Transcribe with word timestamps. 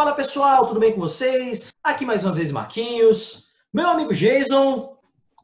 Fala 0.00 0.14
pessoal, 0.14 0.66
tudo 0.66 0.80
bem 0.80 0.94
com 0.94 1.00
vocês? 1.00 1.74
Aqui 1.84 2.06
mais 2.06 2.24
uma 2.24 2.32
vez 2.32 2.50
Marquinhos, 2.50 3.50
meu 3.70 3.86
amigo 3.86 4.14
Jason. 4.14 4.96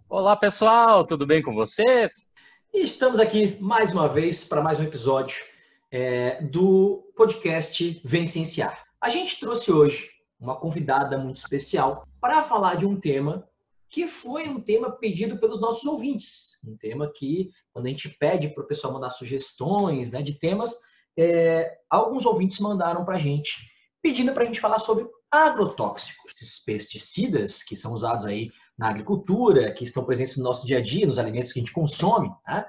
Olá 0.08 0.35
pessoal, 0.35 1.04
tudo 1.04 1.26
bem 1.26 1.42
com 1.42 1.54
vocês? 1.54 2.31
E 2.72 2.81
estamos 2.81 3.21
aqui 3.21 3.58
mais 3.60 3.92
uma 3.92 4.08
vez 4.08 4.46
para 4.46 4.63
mais 4.63 4.81
um 4.81 4.85
episódio 4.85 5.45
é, 5.92 6.42
do 6.42 7.06
podcast 7.14 8.00
Vencenciar. 8.03 8.82
A 8.99 9.10
gente 9.10 9.38
trouxe 9.38 9.71
hoje 9.71 10.08
uma 10.40 10.56
convidada 10.56 11.18
muito 11.18 11.36
especial 11.36 12.09
para 12.18 12.42
falar 12.42 12.77
de 12.77 12.86
um 12.86 12.99
tema 12.99 13.46
que 13.91 14.06
foi 14.06 14.49
um 14.49 14.59
tema 14.59 14.91
pedido 14.91 15.36
pelos 15.36 15.60
nossos 15.60 15.85
ouvintes. 15.85 16.59
Um 16.66 16.78
tema 16.78 17.12
que, 17.14 17.50
quando 17.74 17.84
a 17.84 17.91
gente 17.91 18.09
pede 18.09 18.48
para 18.48 18.64
o 18.64 18.66
pessoal 18.66 18.95
mandar 18.95 19.10
sugestões 19.10 20.10
né, 20.10 20.23
de 20.23 20.32
temas, 20.32 20.74
é, 21.14 21.77
alguns 21.91 22.24
ouvintes 22.24 22.59
mandaram 22.59 23.04
para 23.04 23.16
a 23.16 23.20
gente 23.20 23.75
pedindo 24.06 24.33
para 24.33 24.45
a 24.45 24.46
gente 24.46 24.60
falar 24.60 24.78
sobre 24.78 25.05
agrotóxicos, 25.33 26.33
esses 26.41 26.64
pesticidas 26.64 27.60
que 27.60 27.74
são 27.74 27.92
usados 27.92 28.24
aí 28.24 28.52
na 28.78 28.88
agricultura, 28.88 29.73
que 29.73 29.83
estão 29.83 30.05
presentes 30.05 30.37
no 30.37 30.45
nosso 30.45 30.64
dia 30.64 30.78
a 30.78 30.80
dia, 30.80 31.09
nos 31.09 31.19
alimentos 31.19 31.52
que 31.52 31.59
a 31.59 31.62
gente 31.62 31.73
consome. 31.73 32.30
Né? 32.47 32.64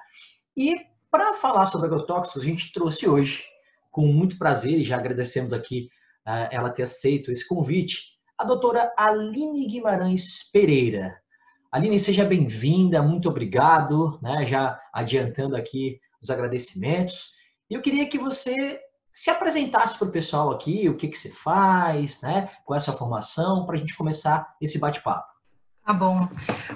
E 0.57 0.79
para 1.11 1.35
falar 1.35 1.67
sobre 1.67 1.85
agrotóxicos, 1.85 2.41
a 2.41 2.45
gente 2.47 2.73
trouxe 2.73 3.07
hoje, 3.07 3.43
com 3.91 4.07
muito 4.07 4.35
prazer, 4.39 4.79
e 4.79 4.83
já 4.83 4.97
agradecemos 4.97 5.53
aqui 5.53 5.89
uh, 6.27 6.49
ela 6.49 6.71
ter 6.71 6.81
aceito 6.81 7.29
esse 7.29 7.47
convite, 7.47 8.17
a 8.35 8.43
doutora 8.43 8.91
Aline 8.97 9.67
Guimarães 9.67 10.49
Pereira. 10.51 11.21
Aline, 11.71 11.99
seja 11.99 12.25
bem-vinda, 12.25 12.99
muito 13.03 13.29
obrigado, 13.29 14.19
né? 14.23 14.43
já 14.43 14.81
adiantando 14.91 15.55
aqui 15.55 15.99
os 16.19 16.31
agradecimentos. 16.31 17.33
Eu 17.69 17.79
queria 17.79 18.09
que 18.09 18.17
você 18.17 18.79
se 19.17 19.31
apresentasse 19.31 19.97
para 19.97 20.07
o 20.07 20.11
pessoal 20.11 20.51
aqui, 20.51 20.87
o 20.87 20.95
que, 20.95 21.07
que 21.07 21.17
você 21.17 21.31
faz, 21.31 22.21
né? 22.21 22.51
Qual 22.63 22.75
é 22.75 22.77
a 22.77 22.79
sua 22.79 22.93
formação, 22.93 23.65
para 23.65 23.75
a 23.75 23.79
gente 23.79 23.97
começar 23.97 24.55
esse 24.61 24.77
bate-papo. 24.77 25.25
Tá 25.83 25.91
bom. 25.91 26.29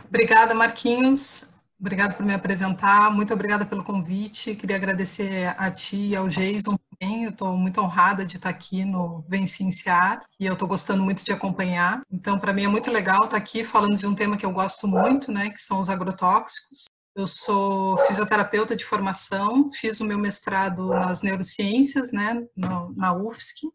Obrigada, 0.08 0.56
Marquinhos. 0.56 1.54
Obrigada 1.80 2.16
por 2.16 2.26
me 2.26 2.34
apresentar. 2.34 3.14
Muito 3.14 3.32
obrigada 3.32 3.64
pelo 3.64 3.84
convite. 3.84 4.56
Queria 4.56 4.76
agradecer 4.76 5.54
a 5.56 5.70
ti 5.70 6.10
e 6.10 6.16
ao 6.16 6.28
Jason 6.28 6.76
também. 6.90 7.26
Eu 7.26 7.30
estou 7.30 7.56
muito 7.56 7.80
honrada 7.80 8.26
de 8.26 8.38
estar 8.38 8.50
aqui 8.50 8.84
no 8.84 9.24
Vem 9.30 9.46
Cienciar 9.46 10.22
e 10.40 10.48
eu 10.48 10.54
estou 10.54 10.68
gostando 10.68 11.04
muito 11.04 11.24
de 11.24 11.32
acompanhar. 11.32 12.02
Então, 12.12 12.40
para 12.40 12.54
mim 12.54 12.64
é 12.64 12.68
muito 12.68 12.90
legal 12.90 13.26
estar 13.26 13.38
aqui 13.38 13.64
falando 13.64 13.98
de 13.98 14.08
um 14.08 14.16
tema 14.16 14.36
que 14.36 14.48
eu 14.48 14.52
gosto 14.52 14.88
muito, 14.88 15.32
né, 15.32 15.52
que 15.52 15.62
são 15.62 15.80
os 15.80 15.90
agrotóxicos. 15.90 16.86
Eu 17.16 17.28
sou 17.28 17.98
fisioterapeuta 18.08 18.76
de 18.76 18.86
formação, 18.86 19.70
fiz 19.72 20.00
o 20.00 20.06
meu 20.06 20.18
mestrado 20.18 20.88
nas 20.88 21.22
neurociências, 21.22 22.12
né, 22.12 22.48
na 22.96 23.14
UFSC, 23.14 23.68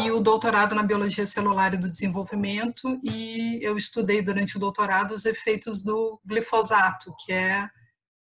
e 0.00 0.10
o 0.10 0.20
doutorado 0.20 0.74
na 0.74 0.82
biologia 0.82 1.26
celular 1.26 1.74
e 1.74 1.76
do 1.76 1.90
desenvolvimento, 1.90 2.98
e 3.04 3.60
eu 3.62 3.76
estudei 3.76 4.22
durante 4.22 4.56
o 4.56 4.60
doutorado 4.60 5.12
os 5.12 5.26
efeitos 5.26 5.82
do 5.82 6.18
glifosato, 6.24 7.14
que 7.20 7.32
é 7.32 7.68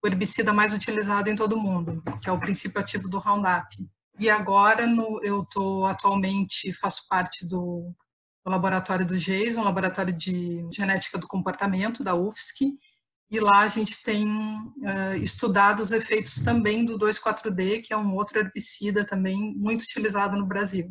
o 0.05 0.07
herbicida 0.07 0.53
mais 0.53 0.75
utilizado 0.75 1.31
em 1.31 1.37
todo 1.37 1.55
o 1.55 1.61
mundo, 1.61 2.03
que 2.21 2.29
é 2.29 2.33
o 2.33 2.41
princípio 2.41 2.81
ativo 2.81 3.09
do 3.09 3.19
Roundup. 3.19 3.67
E 4.19 4.29
agora 4.29 4.87
no, 4.87 5.21
eu 5.23 5.43
estou 5.43 5.87
atualmente 5.87 6.73
faço 6.75 7.09
parte 7.09 7.47
do, 7.47 7.91
do 8.45 8.51
laboratório 8.51 9.07
do 9.07 9.17
GEIS, 9.17 9.57
um 9.57 9.65
laboratório 9.65 10.13
de 10.13 10.69
genética 10.71 11.19
do 11.19 11.27
comportamento 11.27 12.05
da 12.05 12.15
UFSC, 12.15 12.77
e 13.35 13.41
lá 13.41 13.61
a 13.61 13.69
gente 13.69 14.03
tem 14.03 14.27
uh, 14.29 15.17
estudado 15.21 15.83
os 15.83 15.91
efeitos 15.91 16.41
também 16.41 16.85
do 16.85 16.99
2,4-D, 16.99 17.83
que 17.83 17.93
é 17.93 17.97
um 17.97 18.15
outro 18.15 18.39
herbicida 18.39 19.05
também 19.05 19.55
muito 19.57 19.83
utilizado 19.83 20.37
no 20.37 20.47
Brasil. 20.47 20.91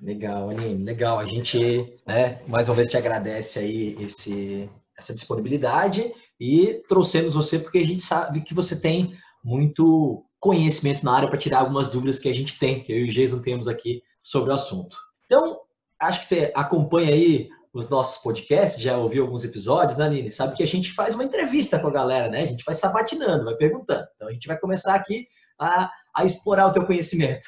Legal, 0.00 0.50
Aline, 0.50 0.82
legal. 0.82 1.18
A 1.18 1.26
gente, 1.26 1.98
né, 2.06 2.40
mais 2.48 2.68
uma 2.68 2.74
vez 2.74 2.90
te 2.90 2.96
agradece 2.96 3.58
aí 3.58 3.96
esse, 4.00 4.68
essa 4.98 5.14
disponibilidade 5.14 6.12
e 6.40 6.82
trouxemos 6.88 7.34
você 7.34 7.58
porque 7.58 7.78
a 7.78 7.86
gente 7.86 8.02
sabe 8.02 8.40
que 8.40 8.54
você 8.54 8.80
tem 8.80 9.14
muito 9.44 10.24
conhecimento 10.38 11.04
na 11.04 11.14
área 11.14 11.28
para 11.28 11.38
tirar 11.38 11.60
algumas 11.60 11.88
dúvidas 11.88 12.18
que 12.18 12.28
a 12.28 12.34
gente 12.34 12.58
tem, 12.58 12.82
que 12.82 12.92
eu 12.92 12.98
e 12.98 13.08
o 13.10 13.12
Jason 13.12 13.42
temos 13.42 13.68
aqui 13.68 14.02
sobre 14.22 14.50
o 14.50 14.54
assunto. 14.54 14.96
Então, 15.26 15.60
acho 16.00 16.20
que 16.20 16.24
você 16.24 16.50
acompanha 16.54 17.12
aí 17.12 17.48
os 17.72 17.88
nossos 17.88 18.20
podcasts, 18.22 18.82
já 18.82 18.96
ouviu 18.96 19.24
alguns 19.24 19.44
episódios, 19.44 19.96
né, 19.96 20.06
Aline? 20.06 20.32
Sabe 20.32 20.56
que 20.56 20.62
a 20.62 20.66
gente 20.66 20.92
faz 20.92 21.14
uma 21.14 21.24
entrevista 21.24 21.78
com 21.78 21.86
a 21.86 21.92
galera, 21.92 22.28
né? 22.28 22.42
A 22.42 22.46
gente 22.46 22.64
vai 22.64 22.74
sabatinando, 22.74 23.44
vai 23.44 23.54
perguntando. 23.54 24.06
Então 24.16 24.28
a 24.28 24.32
gente 24.32 24.46
vai 24.48 24.58
começar 24.58 24.94
aqui 24.94 25.28
a, 25.58 25.90
a 26.14 26.24
explorar 26.24 26.66
o 26.66 26.72
teu 26.72 26.84
conhecimento. 26.84 27.46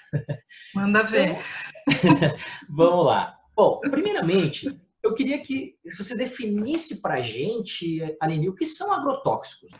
Manda 0.74 1.02
ver. 1.04 1.36
Vamos 2.70 3.06
lá. 3.06 3.36
Bom, 3.54 3.80
primeiramente, 3.80 4.80
eu 5.02 5.14
queria 5.14 5.42
que 5.42 5.74
você 5.98 6.16
definisse 6.16 7.02
para 7.02 7.14
a 7.14 7.20
gente, 7.20 8.00
Aline, 8.20 8.48
o 8.48 8.54
que 8.54 8.64
são 8.64 8.92
agrotóxicos. 8.92 9.72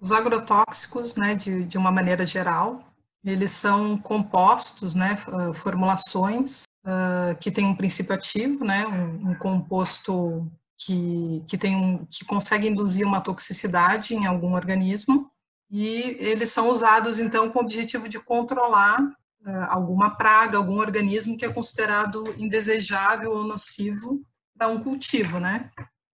Os 0.00 0.12
agrotóxicos, 0.12 1.16
né, 1.16 1.34
de, 1.34 1.64
de 1.64 1.76
uma 1.76 1.90
maneira 1.90 2.24
geral, 2.24 2.84
eles 3.24 3.50
são 3.50 3.98
compostos, 3.98 4.94
né, 4.94 5.18
formulações 5.54 6.62
que 7.40 7.50
tem 7.50 7.66
um 7.66 7.74
princípio 7.74 8.14
ativo, 8.14 8.64
né, 8.64 8.86
um, 8.86 9.30
um 9.30 9.34
composto 9.34 10.50
que, 10.76 11.42
que, 11.46 11.58
tem 11.58 11.76
um, 11.76 12.06
que 12.06 12.24
consegue 12.24 12.68
induzir 12.68 13.06
uma 13.06 13.20
toxicidade 13.20 14.14
em 14.14 14.26
algum 14.26 14.54
organismo, 14.54 15.30
e 15.70 16.16
eles 16.18 16.50
são 16.50 16.68
usados, 16.68 17.18
então, 17.18 17.50
com 17.50 17.60
o 17.60 17.62
objetivo 17.62 18.08
de 18.08 18.18
controlar 18.18 19.00
uh, 19.00 19.66
alguma 19.68 20.10
praga, 20.10 20.56
algum 20.56 20.78
organismo 20.78 21.36
que 21.36 21.44
é 21.44 21.52
considerado 21.52 22.24
indesejável 22.36 23.30
ou 23.30 23.44
nocivo 23.44 24.20
para 24.58 24.68
um 24.68 24.82
cultivo, 24.82 25.38
né? 25.38 25.70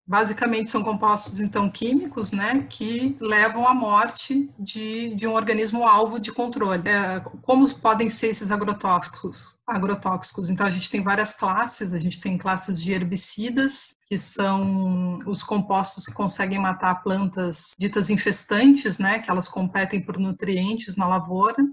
Basicamente 0.06 0.70
são 0.70 0.84
compostos 0.84 1.40
então 1.40 1.68
químicos, 1.68 2.30
né, 2.30 2.64
que 2.70 3.16
levam 3.20 3.66
à 3.66 3.74
morte 3.74 4.48
de, 4.56 5.12
de 5.14 5.26
um 5.26 5.34
organismo 5.34 5.84
alvo 5.84 6.20
de 6.20 6.30
controle. 6.30 6.88
É, 6.88 7.18
como 7.42 7.68
podem 7.80 8.08
ser 8.08 8.28
esses 8.28 8.52
agrotóxicos? 8.52 9.58
Agrotóxicos. 9.66 10.48
Então 10.48 10.64
a 10.64 10.70
gente 10.70 10.88
tem 10.88 11.02
várias 11.02 11.32
classes. 11.32 11.92
A 11.92 11.98
gente 11.98 12.20
tem 12.20 12.38
classes 12.38 12.80
de 12.80 12.92
herbicidas, 12.92 13.96
que 14.06 14.16
são 14.16 15.18
os 15.26 15.42
compostos 15.42 16.06
que 16.06 16.14
conseguem 16.14 16.60
matar 16.60 17.02
plantas 17.02 17.72
ditas 17.76 18.08
infestantes, 18.08 19.00
né, 19.00 19.18
que 19.18 19.28
elas 19.28 19.48
competem 19.48 20.00
por 20.00 20.18
nutrientes 20.18 20.94
na 20.94 21.08
lavoura. 21.08 21.64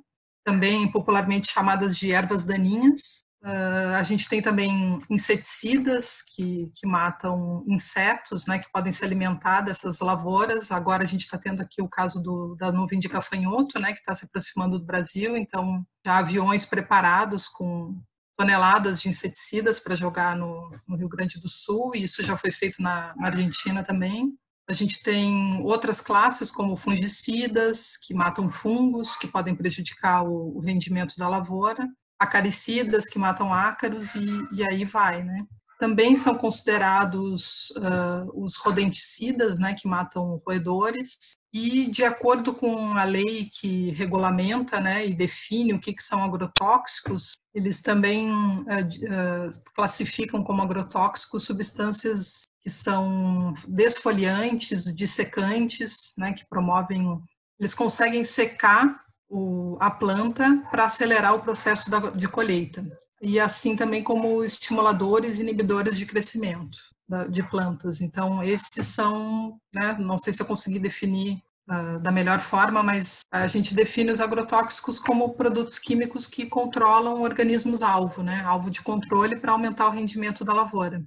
Também 0.43 0.91
popularmente 0.91 1.51
chamadas 1.51 1.95
de 1.95 2.11
ervas 2.11 2.43
daninhas, 2.43 3.23
Uh, 3.43 3.95
a 3.97 4.03
gente 4.03 4.29
tem 4.29 4.41
também 4.41 4.97
inseticidas 5.09 6.21
que, 6.21 6.71
que 6.73 6.87
matam 6.87 7.61
insetos, 7.67 8.45
né, 8.45 8.57
que 8.57 8.71
podem 8.71 8.89
se 8.89 9.03
alimentar 9.03 9.59
dessas 9.59 9.99
lavouras. 9.99 10.71
Agora 10.71 11.03
a 11.03 11.05
gente 11.05 11.21
está 11.21 11.37
tendo 11.37 11.61
aqui 11.61 11.81
o 11.81 11.89
caso 11.89 12.23
do, 12.23 12.55
da 12.55 12.71
nuvem 12.71 12.99
de 12.99 13.09
gafanhoto, 13.09 13.77
né, 13.79 13.91
que 13.91 13.99
está 13.99 14.15
se 14.15 14.23
aproximando 14.23 14.79
do 14.79 14.85
Brasil. 14.85 15.35
Então, 15.35 15.85
já 16.05 16.19
aviões 16.19 16.63
preparados 16.63 17.49
com 17.49 18.01
toneladas 18.37 19.01
de 19.01 19.09
inseticidas 19.09 19.77
para 19.77 19.93
jogar 19.93 20.37
no, 20.37 20.71
no, 20.87 20.95
Rio 20.95 21.09
Grande 21.09 21.37
do 21.37 21.49
Sul, 21.49 21.93
e 21.95 22.03
isso 22.03 22.23
já 22.23 22.37
foi 22.37 22.49
feito 22.49 22.81
na, 22.81 23.13
na 23.17 23.27
Argentina 23.27 23.83
também. 23.83 24.33
A 24.69 24.73
gente 24.73 25.03
tem 25.03 25.61
outras 25.63 25.99
classes, 25.99 26.49
como 26.49 26.77
fungicidas, 26.77 27.97
que 27.97 28.13
matam 28.13 28.49
fungos, 28.49 29.17
que 29.17 29.27
podem 29.27 29.53
prejudicar 29.53 30.23
o, 30.23 30.57
o 30.57 30.61
rendimento 30.61 31.15
da 31.17 31.27
lavoura 31.27 31.85
acaricidas 32.23 33.05
que 33.05 33.19
matam 33.19 33.53
ácaros 33.53 34.15
e, 34.15 34.25
e 34.51 34.63
aí 34.63 34.85
vai, 34.85 35.23
né? 35.23 35.45
Também 35.79 36.15
são 36.15 36.35
considerados 36.35 37.71
uh, 37.71 38.41
os 38.41 38.55
rodenticidas, 38.55 39.59
né, 39.59 39.73
que 39.73 39.85
matam 39.85 40.41
roedores, 40.45 41.35
e 41.53 41.91
de 41.91 42.05
acordo 42.05 42.53
com 42.53 42.93
a 42.93 43.03
lei 43.03 43.49
que 43.51 43.91
regulamenta 43.91 44.79
né, 44.79 45.05
e 45.05 45.13
define 45.13 45.73
o 45.73 45.79
que, 45.79 45.91
que 45.91 46.01
são 46.01 46.23
agrotóxicos, 46.23 47.35
eles 47.53 47.81
também 47.81 48.31
uh, 48.31 48.63
uh, 48.63 49.49
classificam 49.75 50.41
como 50.41 50.61
agrotóxicos 50.61 51.43
substâncias 51.43 52.43
que 52.61 52.69
são 52.69 53.51
desfoliantes, 53.67 54.85
dissecantes, 54.95 56.13
né, 56.17 56.31
que 56.31 56.47
promovem, 56.47 57.19
eles 57.59 57.73
conseguem 57.73 58.23
secar 58.23 59.02
o, 59.33 59.75
a 59.79 59.89
planta 59.89 60.63
para 60.69 60.85
acelerar 60.85 61.33
o 61.33 61.41
processo 61.41 61.89
da, 61.89 62.11
de 62.11 62.27
colheita. 62.27 62.85
E 63.19 63.39
assim 63.39 63.75
também 63.75 64.03
como 64.03 64.43
estimuladores 64.43 65.39
e 65.39 65.41
inibidores 65.41 65.97
de 65.97 66.05
crescimento 66.05 66.77
da, 67.09 67.25
de 67.25 67.41
plantas. 67.41 67.99
Então, 67.99 68.43
esses 68.43 68.85
são, 68.85 69.57
né, 69.73 69.95
não 69.99 70.19
sei 70.19 70.31
se 70.31 70.41
eu 70.41 70.45
consegui 70.45 70.77
definir 70.77 71.41
uh, 71.67 71.99
da 71.99 72.11
melhor 72.11 72.39
forma, 72.39 72.83
mas 72.83 73.21
a 73.31 73.47
gente 73.47 73.73
define 73.73 74.11
os 74.11 74.21
agrotóxicos 74.21 74.99
como 74.99 75.33
produtos 75.33 75.79
químicos 75.79 76.27
que 76.27 76.45
controlam 76.45 77.21
organismos-alvo, 77.21 78.21
né, 78.21 78.43
alvo 78.45 78.69
de 78.69 78.81
controle 78.81 79.37
para 79.37 79.53
aumentar 79.53 79.87
o 79.87 79.91
rendimento 79.91 80.45
da 80.45 80.53
lavoura. 80.53 81.03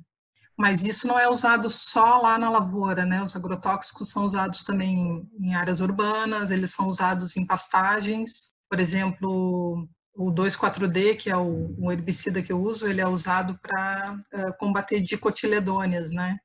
Mas 0.59 0.83
isso 0.83 1.07
não 1.07 1.19
é 1.19 1.29
usado 1.29 1.69
só 1.69 2.19
lá 2.19 2.39
na 2.39 2.49
lavoura, 2.49 3.05
né? 3.05 3.23
Os 3.23 3.37
agrotóxicos 3.37 4.09
são 4.09 4.25
usados 4.25 4.65
também 4.65 5.29
em 5.39 5.55
áreas 5.55 5.81
urbanas, 5.81 6.51
eles 6.51 6.71
são 6.71 6.89
usados 6.89 7.37
em 7.37 7.47
pastagens. 7.47 8.55
Por 8.69 8.81
exemplo, 8.81 9.87
o 10.15 10.33
2,4-D, 10.33 11.17
que 11.17 11.31
é 11.31 11.37
o, 11.37 11.93
herbicida 11.93 12.43
que 12.43 12.53
eu 12.53 12.61
uso, 12.61 12.87
ele 12.87 13.03
é 13.03 13.07
usado 13.07 13.59
para 13.61 14.19
uh, 14.35 14.57
combater 14.59 15.01
dicotiledôneas, 15.01 16.11
né? 16.11 16.39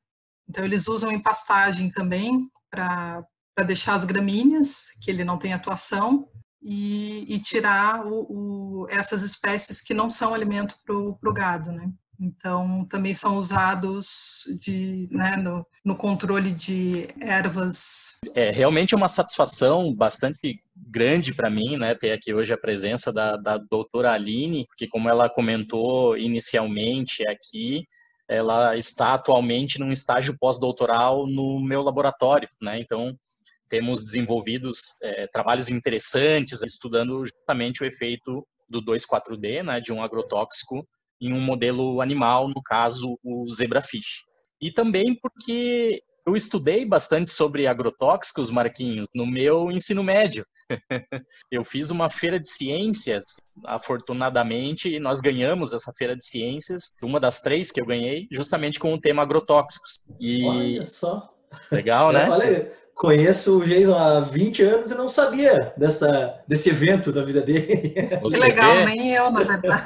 Então, 0.48 0.66
eles 0.66 0.88
usam 0.88 1.12
em 1.12 1.22
pastagem 1.22 1.90
também 1.90 2.50
para 2.70 3.26
deixar 3.66 3.96
as 3.96 4.04
gramíneas, 4.04 4.88
que 5.02 5.10
ele 5.10 5.24
não 5.24 5.38
tem 5.38 5.54
atuação, 5.54 6.28
e, 6.62 7.26
e 7.34 7.40
tirar 7.40 8.06
o, 8.06 8.84
o, 8.84 8.88
essas 8.90 9.24
espécies 9.24 9.82
que 9.82 9.94
não 9.94 10.10
são 10.10 10.34
alimento 10.34 10.76
para 10.86 10.96
o 10.96 11.34
gado, 11.34 11.72
né? 11.72 11.92
Então, 12.22 12.86
também 12.86 13.16
são 13.16 13.36
usados 13.36 14.44
de, 14.60 15.08
né, 15.10 15.38
no, 15.38 15.66
no, 15.84 15.96
controle 15.96 16.52
de 16.52 17.08
ervas. 17.20 18.20
É 18.36 18.52
realmente 18.52 18.94
uma 18.94 19.08
satisfação 19.08 19.92
bastante 19.92 20.62
grande 20.76 21.34
para 21.34 21.50
mim, 21.50 21.78
né, 21.78 21.96
ter 21.96 22.12
aqui 22.12 22.32
hoje 22.32 22.54
a 22.54 22.58
presença 22.58 23.12
da, 23.12 23.38
da 23.38 23.58
doutora 23.58 24.12
Aline, 24.12 24.68
porque 24.68 24.88
como 24.88 25.10
ela 25.10 25.28
comentou 25.28 26.16
inicialmente 26.16 27.28
aqui, 27.28 27.88
ela 28.30 28.78
está 28.78 29.16
atualmente 29.16 29.80
num 29.80 29.92
estágio 29.92 30.38
pós-doutoral 30.40 31.26
no 31.26 31.60
meu 31.60 31.82
laboratório, 31.82 32.48
né, 32.62 32.80
então 32.80 33.18
temos 33.68 34.04
desenvolvidos 34.04 34.96
é, 35.02 35.26
trabalhos 35.26 35.70
interessantes 35.70 36.62
estudando 36.62 37.26
justamente 37.26 37.82
o 37.82 37.86
efeito 37.86 38.46
do 38.70 38.80
2,4-D, 38.80 39.64
né, 39.64 39.80
de 39.80 39.92
um 39.92 40.04
agrotóxico 40.04 40.86
em 41.22 41.34
um 41.34 41.40
modelo 41.40 42.02
animal, 42.02 42.50
no 42.50 42.62
caso 42.62 43.18
o 43.24 43.48
zebrafish. 43.54 44.24
E 44.60 44.72
também 44.72 45.16
porque 45.16 46.04
eu 46.26 46.36
estudei 46.36 46.86
bastante 46.86 47.30
sobre 47.30 47.68
agrotóxicos, 47.68 48.52
Marquinhos, 48.52 49.08
no 49.14 49.26
meu 49.26 49.72
ensino 49.72 50.04
médio. 50.04 50.46
eu 51.52 51.64
fiz 51.64 51.90
uma 51.90 52.10
feira 52.10 52.40
de 52.40 52.48
ciências, 52.48 53.24
afortunadamente, 53.66 54.94
e 54.94 55.00
nós 55.00 55.20
ganhamos 55.20 55.74
essa 55.74 55.92
feira 55.98 56.16
de 56.16 56.24
ciências, 56.24 56.96
uma 57.02 57.20
das 57.20 57.42
três 57.42 57.72
que 57.72 57.82
eu 57.82 57.86
ganhei, 57.86 58.28
justamente 58.32 58.80
com 58.80 58.94
o 58.94 59.00
tema 59.00 59.24
agrotóxicos. 59.24 60.00
E... 60.20 60.44
Olha 60.46 60.84
só. 60.84 61.30
Legal, 61.72 62.14
né? 62.14 62.30
Olha, 62.30 62.74
conheço 63.02 63.58
o 63.58 63.66
Jason 63.66 63.98
há 63.98 64.20
20 64.20 64.62
anos 64.62 64.92
e 64.92 64.94
não 64.94 65.10
sabia 65.10 65.74
dessa, 65.76 66.36
desse 66.48 66.70
evento 66.70 67.12
da 67.12 67.24
vida 67.24 67.42
dele. 67.42 67.96
Você 68.22 68.36
que 68.36 68.44
legal, 68.44 68.76
vê? 68.76 68.86
nem 68.86 69.12
eu, 69.12 69.32
na 69.32 69.44
verdade. 69.44 69.82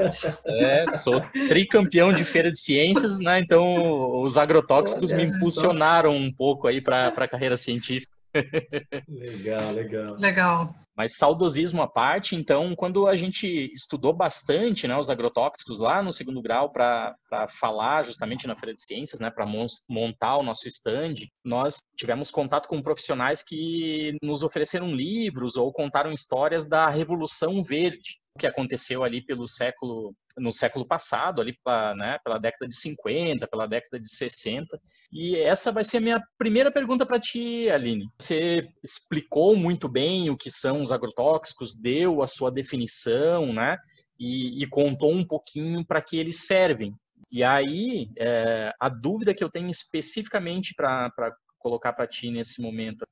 É, 0.45 0.85
sou 0.97 1.21
tricampeão 1.47 2.11
de 2.11 2.25
feira 2.25 2.51
de 2.51 2.59
ciências, 2.59 3.19
né? 3.19 3.39
Então 3.39 4.21
os 4.21 4.37
agrotóxicos 4.37 5.11
Olha 5.11 5.17
me 5.17 5.29
impulsionaram 5.29 6.11
só. 6.11 6.17
um 6.17 6.31
pouco 6.31 6.67
aí 6.67 6.81
para 6.81 7.07
a 7.07 7.27
carreira 7.27 7.55
científica. 7.55 8.14
Legal, 9.07 9.71
legal. 9.71 10.15
Legal. 10.15 10.75
Mas 10.95 11.17
saudosismo 11.17 11.81
à 11.81 11.87
parte, 11.87 12.35
então, 12.35 12.73
quando 12.73 13.05
a 13.07 13.15
gente 13.15 13.45
estudou 13.73 14.13
bastante 14.13 14.87
né, 14.87 14.97
os 14.97 15.09
agrotóxicos 15.09 15.77
lá 15.77 16.01
no 16.01 16.11
segundo 16.11 16.41
grau 16.41 16.71
para 16.71 17.15
falar 17.59 18.03
justamente 18.03 18.47
na 18.47 18.55
Feira 18.55 18.73
de 18.73 18.81
Ciências, 18.81 19.19
né, 19.19 19.29
para 19.29 19.45
montar 19.89 20.37
o 20.37 20.43
nosso 20.43 20.67
stand, 20.67 21.15
nós 21.43 21.81
tivemos 21.97 22.31
contato 22.31 22.69
com 22.69 22.81
profissionais 22.81 23.43
que 23.43 24.17
nos 24.23 24.41
ofereceram 24.41 24.95
livros 24.95 25.57
ou 25.57 25.71
contaram 25.73 26.13
histórias 26.13 26.67
da 26.67 26.89
Revolução 26.89 27.61
Verde, 27.61 28.17
que 28.39 28.47
aconteceu 28.47 29.03
ali 29.03 29.21
pelo 29.21 29.47
século 29.47 30.13
no 30.37 30.51
século 30.51 30.85
passado, 30.85 31.41
ali 31.41 31.57
pra, 31.63 31.95
né, 31.95 32.17
pela 32.23 32.37
década 32.37 32.67
de 32.67 32.75
50, 32.75 33.47
pela 33.47 33.67
década 33.67 33.99
de 33.99 34.09
60. 34.09 34.79
E 35.11 35.37
essa 35.37 35.71
vai 35.71 35.83
ser 35.83 35.97
a 35.97 36.01
minha 36.01 36.23
primeira 36.37 36.71
pergunta 36.71 37.05
para 37.05 37.19
ti, 37.19 37.69
Aline. 37.69 38.09
Você 38.19 38.67
explicou 38.83 39.55
muito 39.55 39.87
bem 39.87 40.29
o 40.29 40.37
que 40.37 40.51
são 40.51 40.81
os 40.81 40.91
agrotóxicos, 40.91 41.73
deu 41.73 42.21
a 42.21 42.27
sua 42.27 42.51
definição, 42.51 43.53
né? 43.53 43.77
E, 44.19 44.63
e 44.63 44.67
contou 44.67 45.13
um 45.13 45.25
pouquinho 45.25 45.85
para 45.85 46.01
que 46.01 46.17
eles 46.17 46.45
servem. 46.45 46.93
E 47.31 47.43
aí, 47.43 48.09
é, 48.17 48.73
a 48.79 48.87
dúvida 48.87 49.33
que 49.33 49.43
eu 49.43 49.49
tenho 49.49 49.69
especificamente 49.69 50.73
para 50.75 51.11
colocar 51.57 51.93
para 51.93 52.07
ti 52.07 52.29
nesse 52.29 52.61
momento, 52.61 53.05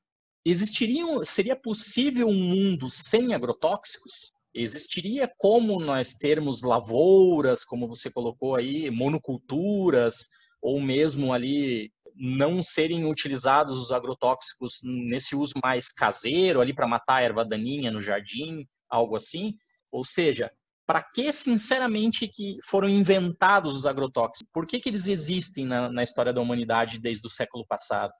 existiria, 0.45 1.03
seria 1.25 1.55
possível 1.55 2.27
um 2.27 2.33
mundo 2.33 2.89
sem 2.89 3.33
agrotóxicos? 3.33 4.31
Existiria 4.53 5.31
como 5.37 5.79
nós 5.79 6.13
termos 6.13 6.61
lavouras, 6.61 7.65
como 7.65 7.87
você 7.87 8.11
colocou 8.11 8.55
aí, 8.55 8.91
monoculturas, 8.91 10.27
ou 10.61 10.79
mesmo 10.79 11.33
ali 11.33 11.91
não 12.15 12.61
serem 12.61 13.05
utilizados 13.05 13.77
os 13.77 13.91
agrotóxicos 13.91 14.79
nesse 14.83 15.35
uso 15.35 15.53
mais 15.63 15.91
caseiro, 15.91 16.61
ali 16.61 16.73
para 16.73 16.87
matar 16.87 17.15
a 17.15 17.21
erva 17.21 17.43
daninha 17.43 17.91
no 17.91 17.99
jardim, 17.99 18.67
algo 18.89 19.15
assim? 19.15 19.55
Ou 19.91 20.03
seja, 20.03 20.51
para 20.85 21.01
que 21.01 21.31
sinceramente 21.31 22.27
que 22.27 22.57
foram 22.65 22.87
inventados 22.87 23.73
os 23.73 23.85
agrotóxicos? 23.85 24.47
Por 24.53 24.67
que, 24.67 24.79
que 24.79 24.89
eles 24.89 25.07
existem 25.07 25.65
na, 25.65 25.89
na 25.89 26.03
história 26.03 26.31
da 26.31 26.41
humanidade 26.41 26.99
desde 26.99 27.25
o 27.25 27.29
século 27.29 27.65
passado? 27.67 28.13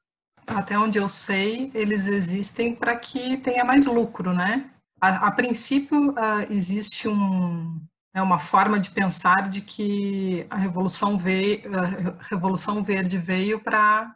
Até 0.48 0.78
onde 0.78 0.98
eu 0.98 1.08
sei, 1.08 1.72
eles 1.74 2.08
existem 2.08 2.76
para 2.76 2.96
que 2.98 3.38
tenha 3.38 3.64
mais 3.64 3.86
lucro, 3.86 4.34
né? 4.34 4.73
A, 5.04 5.28
a 5.28 5.32
princípio, 5.32 6.12
uh, 6.12 6.48
existe 6.50 7.10
um, 7.10 7.86
é 8.16 8.22
uma 8.22 8.40
forma 8.40 8.80
de 8.80 8.90
pensar 8.90 9.50
de 9.50 9.60
que 9.60 10.48
a 10.50 10.56
Revolução, 10.56 11.18
veio, 11.18 11.62
a 11.76 12.24
Revolução 12.30 12.82
Verde 12.82 13.18
veio 13.18 13.62
para 13.62 14.16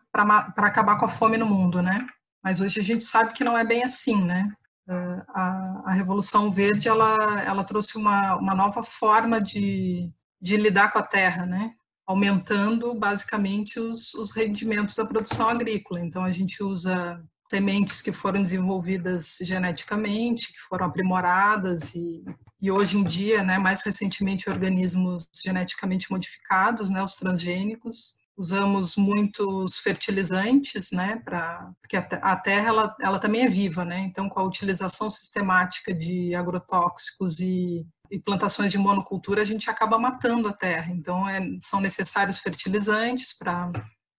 acabar 0.55 0.97
com 0.97 1.03
a 1.03 1.09
fome 1.09 1.35
no 1.35 1.45
mundo, 1.45 1.81
né? 1.81 2.07
Mas 2.41 2.61
hoje 2.61 2.79
a 2.79 2.83
gente 2.83 3.03
sabe 3.03 3.33
que 3.33 3.43
não 3.43 3.57
é 3.57 3.65
bem 3.65 3.83
assim, 3.83 4.23
né? 4.23 4.49
Uh, 4.87 5.23
a, 5.35 5.83
a, 5.87 5.91
Revolução 5.91 6.49
Verde, 6.53 6.87
ela, 6.87 7.41
ela 7.41 7.65
trouxe 7.65 7.97
uma, 7.97 8.37
uma 8.37 8.55
nova 8.55 8.81
forma 8.81 9.41
de, 9.41 10.09
de 10.41 10.55
lidar 10.55 10.93
com 10.93 10.99
a 10.99 11.03
terra, 11.03 11.45
né? 11.45 11.73
Aumentando, 12.07 12.95
basicamente, 12.95 13.77
os, 13.77 14.13
os 14.13 14.31
rendimentos 14.31 14.95
da 14.95 15.05
produção 15.05 15.49
agrícola. 15.49 15.99
Então, 15.99 16.23
a 16.23 16.31
gente 16.31 16.63
usa 16.63 17.21
sementes 17.49 18.01
que 18.01 18.11
foram 18.11 18.43
desenvolvidas 18.43 19.37
geneticamente, 19.41 20.51
que 20.51 20.59
foram 20.59 20.85
aprimoradas 20.85 21.95
e, 21.95 22.23
e 22.61 22.69
hoje 22.69 22.97
em 22.97 23.03
dia, 23.03 23.43
né, 23.43 23.57
mais 23.57 23.81
recentemente, 23.81 24.49
organismos 24.49 25.27
geneticamente 25.43 26.11
modificados, 26.11 26.89
né, 26.89 27.01
os 27.03 27.15
transgênicos. 27.15 28.17
Usamos 28.37 28.95
muitos 28.95 29.79
fertilizantes, 29.79 30.91
né, 30.91 31.21
para 31.25 31.71
porque 31.81 31.97
a, 31.97 32.01
a 32.21 32.35
terra 32.35 32.67
ela, 32.69 32.95
ela 33.01 33.19
também 33.19 33.41
é 33.41 33.47
viva, 33.47 33.83
né. 33.85 33.99
Então, 33.99 34.29
com 34.29 34.39
a 34.39 34.43
utilização 34.43 35.09
sistemática 35.09 35.93
de 35.93 36.35
agrotóxicos 36.35 37.39
e 37.39 37.85
e 38.09 38.17
plantações 38.19 38.71
de 38.71 38.77
monocultura, 38.77 39.41
a 39.41 39.45
gente 39.45 39.69
acaba 39.69 39.99
matando 39.99 40.47
a 40.47 40.53
terra. 40.53 40.93
Então, 40.93 41.27
é, 41.27 41.41
são 41.59 41.81
necessários 41.81 42.39
fertilizantes 42.39 43.37
para 43.37 43.71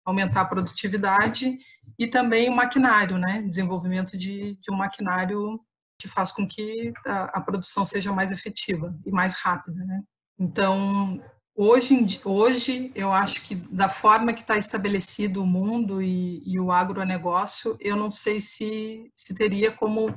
aumentar 0.08 0.40
a 0.40 0.46
produtividade 0.46 1.58
e 1.98 2.06
também 2.06 2.48
o 2.48 2.56
maquinário, 2.56 3.18
né? 3.18 3.42
Desenvolvimento 3.42 4.16
de, 4.16 4.54
de 4.54 4.72
um 4.72 4.76
maquinário 4.76 5.60
que 5.98 6.08
faz 6.08 6.32
com 6.32 6.46
que 6.48 6.92
a, 7.06 7.24
a, 7.38 7.40
produção 7.40 7.84
seja 7.84 8.10
mais 8.12 8.30
efetiva 8.30 8.96
e 9.04 9.10
mais 9.10 9.34
rápida, 9.34 9.84
né? 9.84 10.02
Então, 10.38 11.22
hoje, 11.54 12.20
hoje 12.24 12.90
eu 12.94 13.12
acho 13.12 13.42
que 13.42 13.54
da 13.54 13.88
forma 13.88 14.32
que 14.32 14.40
está 14.40 14.56
estabelecido 14.56 15.42
o 15.42 15.46
mundo 15.46 16.00
e, 16.00 16.42
e 16.46 16.58
o 16.58 16.72
agronegócio, 16.72 17.76
eu 17.78 17.94
não 17.94 18.10
sei 18.10 18.40
se, 18.40 19.10
se 19.14 19.34
teria 19.34 19.72
como 19.72 20.16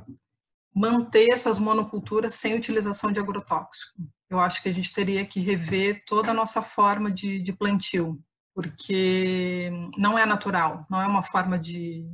manter 0.74 1.34
essas 1.34 1.60
monoculturas 1.60 2.36
sem 2.36 2.56
utilização 2.56 3.12
de 3.12 3.20
agrotóxico. 3.20 4.00
Eu 4.30 4.40
acho 4.40 4.64
que 4.64 4.70
a 4.70 4.74
gente 4.74 4.94
teria 4.94 5.26
que 5.26 5.42
rever 5.42 6.06
toda 6.06 6.32
a 6.32 6.34
nossa 6.34 6.62
forma 6.62 7.12
de, 7.12 7.42
de 7.42 7.52
plantio 7.52 8.24
porque 8.62 9.72
não 9.98 10.20
é 10.20 10.24
natural, 10.24 10.86
não 10.88 11.02
é 11.02 11.08
uma 11.08 11.24
forma 11.24 11.58
de, 11.58 12.08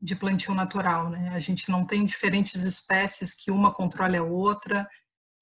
de 0.00 0.14
plantio 0.14 0.54
natural, 0.54 1.08
né? 1.08 1.30
A 1.32 1.38
gente 1.38 1.70
não 1.70 1.82
tem 1.82 2.04
diferentes 2.04 2.62
espécies 2.62 3.32
que 3.32 3.50
uma 3.50 3.72
controle 3.72 4.18
a 4.18 4.22
outra, 4.22 4.86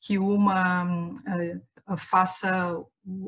que 0.01 0.19
uma 0.19 0.87
é, 1.27 1.97
faça 1.97 2.73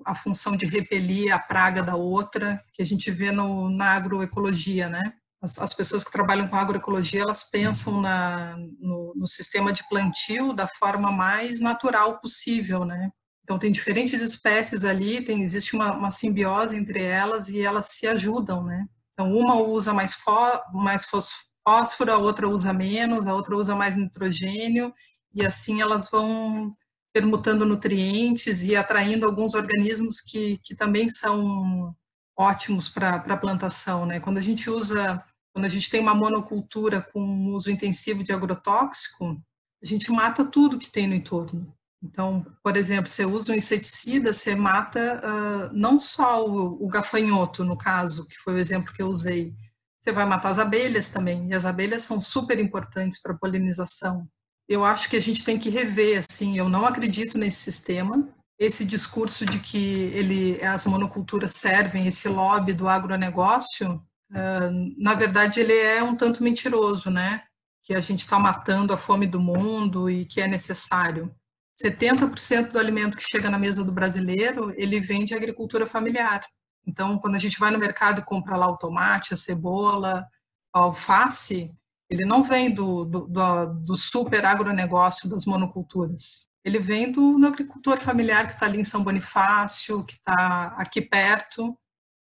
a 0.07 0.15
função 0.15 0.57
de 0.57 0.65
repelir 0.65 1.35
a 1.35 1.41
praga 1.41 1.83
da 1.83 1.97
outra, 1.97 2.63
que 2.73 2.83
a 2.83 2.87
gente 2.87 3.11
vê 3.11 3.33
no, 3.33 3.69
na 3.69 3.91
agroecologia, 3.95 4.89
né? 4.89 5.13
As, 5.43 5.59
as 5.59 5.75
pessoas 5.75 6.05
que 6.05 6.13
trabalham 6.13 6.47
com 6.47 6.55
agroecologia, 6.55 7.23
elas 7.23 7.43
pensam 7.43 8.01
na, 8.01 8.57
no, 8.79 9.13
no 9.17 9.27
sistema 9.27 9.73
de 9.73 9.89
plantio 9.89 10.53
da 10.53 10.69
forma 10.69 11.11
mais 11.11 11.59
natural 11.59 12.21
possível, 12.21 12.85
né? 12.85 13.11
Então, 13.49 13.59
tem 13.59 13.73
diferentes 13.73 14.21
espécies 14.21 14.85
ali, 14.85 15.23
tem, 15.23 15.41
existe 15.43 15.75
uma, 15.75 15.97
uma 15.97 16.11
simbiose 16.11 16.77
entre 16.77 17.03
elas 17.03 17.49
e 17.49 17.63
elas 17.63 17.87
se 17.87 18.07
ajudam, 18.07 18.63
né? 18.63 18.87
Então, 19.15 19.33
uma 19.35 19.55
usa 19.59 19.95
mais, 19.95 20.13
fó, 20.13 20.63
mais 20.71 21.07
fósforo, 21.07 22.13
a 22.13 22.19
outra 22.19 22.47
usa 22.47 22.75
menos, 22.75 23.27
a 23.27 23.33
outra 23.33 23.57
usa 23.57 23.75
mais 23.75 23.97
nitrogênio, 23.97 24.93
e 25.35 25.47
assim 25.47 25.81
elas 25.81 26.11
vão 26.11 26.77
permutando 27.11 27.65
nutrientes 27.65 28.67
e 28.67 28.77
atraindo 28.77 29.25
alguns 29.25 29.55
organismos 29.55 30.21
que, 30.21 30.59
que 30.63 30.75
também 30.75 31.09
são 31.09 31.97
ótimos 32.37 32.91
para 32.91 33.15
a 33.17 33.37
plantação, 33.39 34.05
né? 34.05 34.21
Quando 34.21 34.37
a 34.37 34.43
gente 34.43 34.69
usa, 34.69 35.25
quando 35.55 35.65
a 35.65 35.71
gente 35.71 35.89
tem 35.89 36.03
uma 36.03 36.15
monocultura 36.15 37.01
com 37.01 37.55
uso 37.55 37.71
intensivo 37.71 38.23
de 38.23 38.31
agrotóxico, 38.31 39.43
a 39.83 39.87
gente 39.87 40.13
mata 40.13 40.45
tudo 40.45 40.79
que 40.79 40.91
tem 40.91 41.09
no 41.09 41.15
entorno. 41.15 41.78
Então, 42.03 42.47
por 42.63 42.77
exemplo, 42.77 43.11
você 43.11 43.25
usa 43.25 43.53
um 43.53 43.57
inseticida, 43.57 44.33
você 44.33 44.55
mata 44.55 45.21
uh, 45.21 45.77
não 45.77 45.99
só 45.99 46.47
o, 46.47 46.85
o, 46.85 46.89
gafanhoto, 46.89 47.65
no 47.65 47.77
caso, 47.77 48.27
que 48.27 48.37
foi 48.37 48.55
o 48.55 48.59
exemplo 48.59 48.93
que 48.93 49.03
eu 49.03 49.09
usei, 49.09 49.53
você 49.99 50.13
vai 50.13 50.25
matar 50.25 50.51
as 50.51 50.61
abelhas 50.61 51.11
também, 51.11 51.49
e 51.49 51.55
as 51.55 51.67
abelhas 51.67 52.03
são 52.03 52.21
super 52.21 52.59
importantes 52.61 53.21
para 53.21 53.33
a 53.33 53.39
polinização. 53.39 54.29
Eu 54.69 54.85
acho 54.85 55.11
que 55.11 55.17
a 55.17 55.21
gente 55.21 55.43
tem 55.43 55.59
que 55.59 55.71
rever, 55.71 56.19
assim, 56.19 56.57
eu 56.57 56.69
não 56.69 56.87
acredito 56.87 57.37
nesse 57.37 57.59
sistema, 57.59 58.29
esse 58.59 58.85
discurso 58.85 59.45
de 59.45 59.59
que 59.59 60.11
ele, 60.15 60.63
as 60.63 60.85
monoculturas 60.85 61.53
servem, 61.53 62.07
esse 62.07 62.29
lobby 62.29 62.73
do 62.73 62.89
agronegócio, 62.89 63.95
uh, 64.31 64.95
na 65.03 65.15
verdade 65.15 65.61
ele 65.61 65.77
é 65.77 66.03
um 66.03 66.15
tanto 66.15 66.45
mentiroso, 66.45 67.11
né? 67.11 67.43
Que 67.83 67.95
a 67.95 68.01
gente 68.01 68.21
está 68.21 68.39
matando 68.39 68.93
a 68.93 68.97
fome 68.97 69.27
do 69.27 69.41
mundo 69.41 70.09
e 70.11 70.25
que 70.27 70.41
é 70.41 70.47
necessário. 70.47 71.35
70% 71.83 72.73
do 72.73 72.79
alimento 72.79 73.17
que 73.17 73.23
chega 73.23 73.49
na 73.49 73.59
mesa 73.59 73.85
do 73.85 73.93
brasileiro, 73.93 74.73
ele 74.77 75.01
vem 75.01 75.25
de 75.25 75.35
agricultura 75.35 75.87
familiar. 75.87 76.45
Então, 76.87 77.19
quando 77.19 77.37
a 77.37 77.39
gente 77.39 77.59
vai 77.59 77.71
no 77.71 77.79
mercado 77.79 78.21
e 78.21 78.25
compra 78.25 78.57
lá 78.57 78.69
o 78.69 78.77
tomate, 78.77 79.35
a 79.35 79.37
cebola, 79.37 80.27
a 80.75 80.81
alface, 80.81 81.71
ele 82.11 82.25
não 82.25 82.43
vem 82.43 82.73
do, 82.73 83.05
do, 83.05 83.27
do, 83.27 83.67
do 83.67 83.97
super 83.97 84.45
agronegócio 84.45 85.29
das 85.29 85.45
monoculturas. 85.45 86.49
Ele 86.65 86.81
vem 86.81 87.13
do, 87.13 87.39
do 87.39 87.47
agricultor 87.47 87.99
familiar 87.99 88.47
que 88.47 88.53
está 88.53 88.67
ali 88.67 88.81
em 88.81 88.85
São 88.85 89.05
Bonifácio, 89.05 90.05
que 90.05 90.15
está 90.15 90.75
aqui 90.79 91.01
perto 91.01 91.79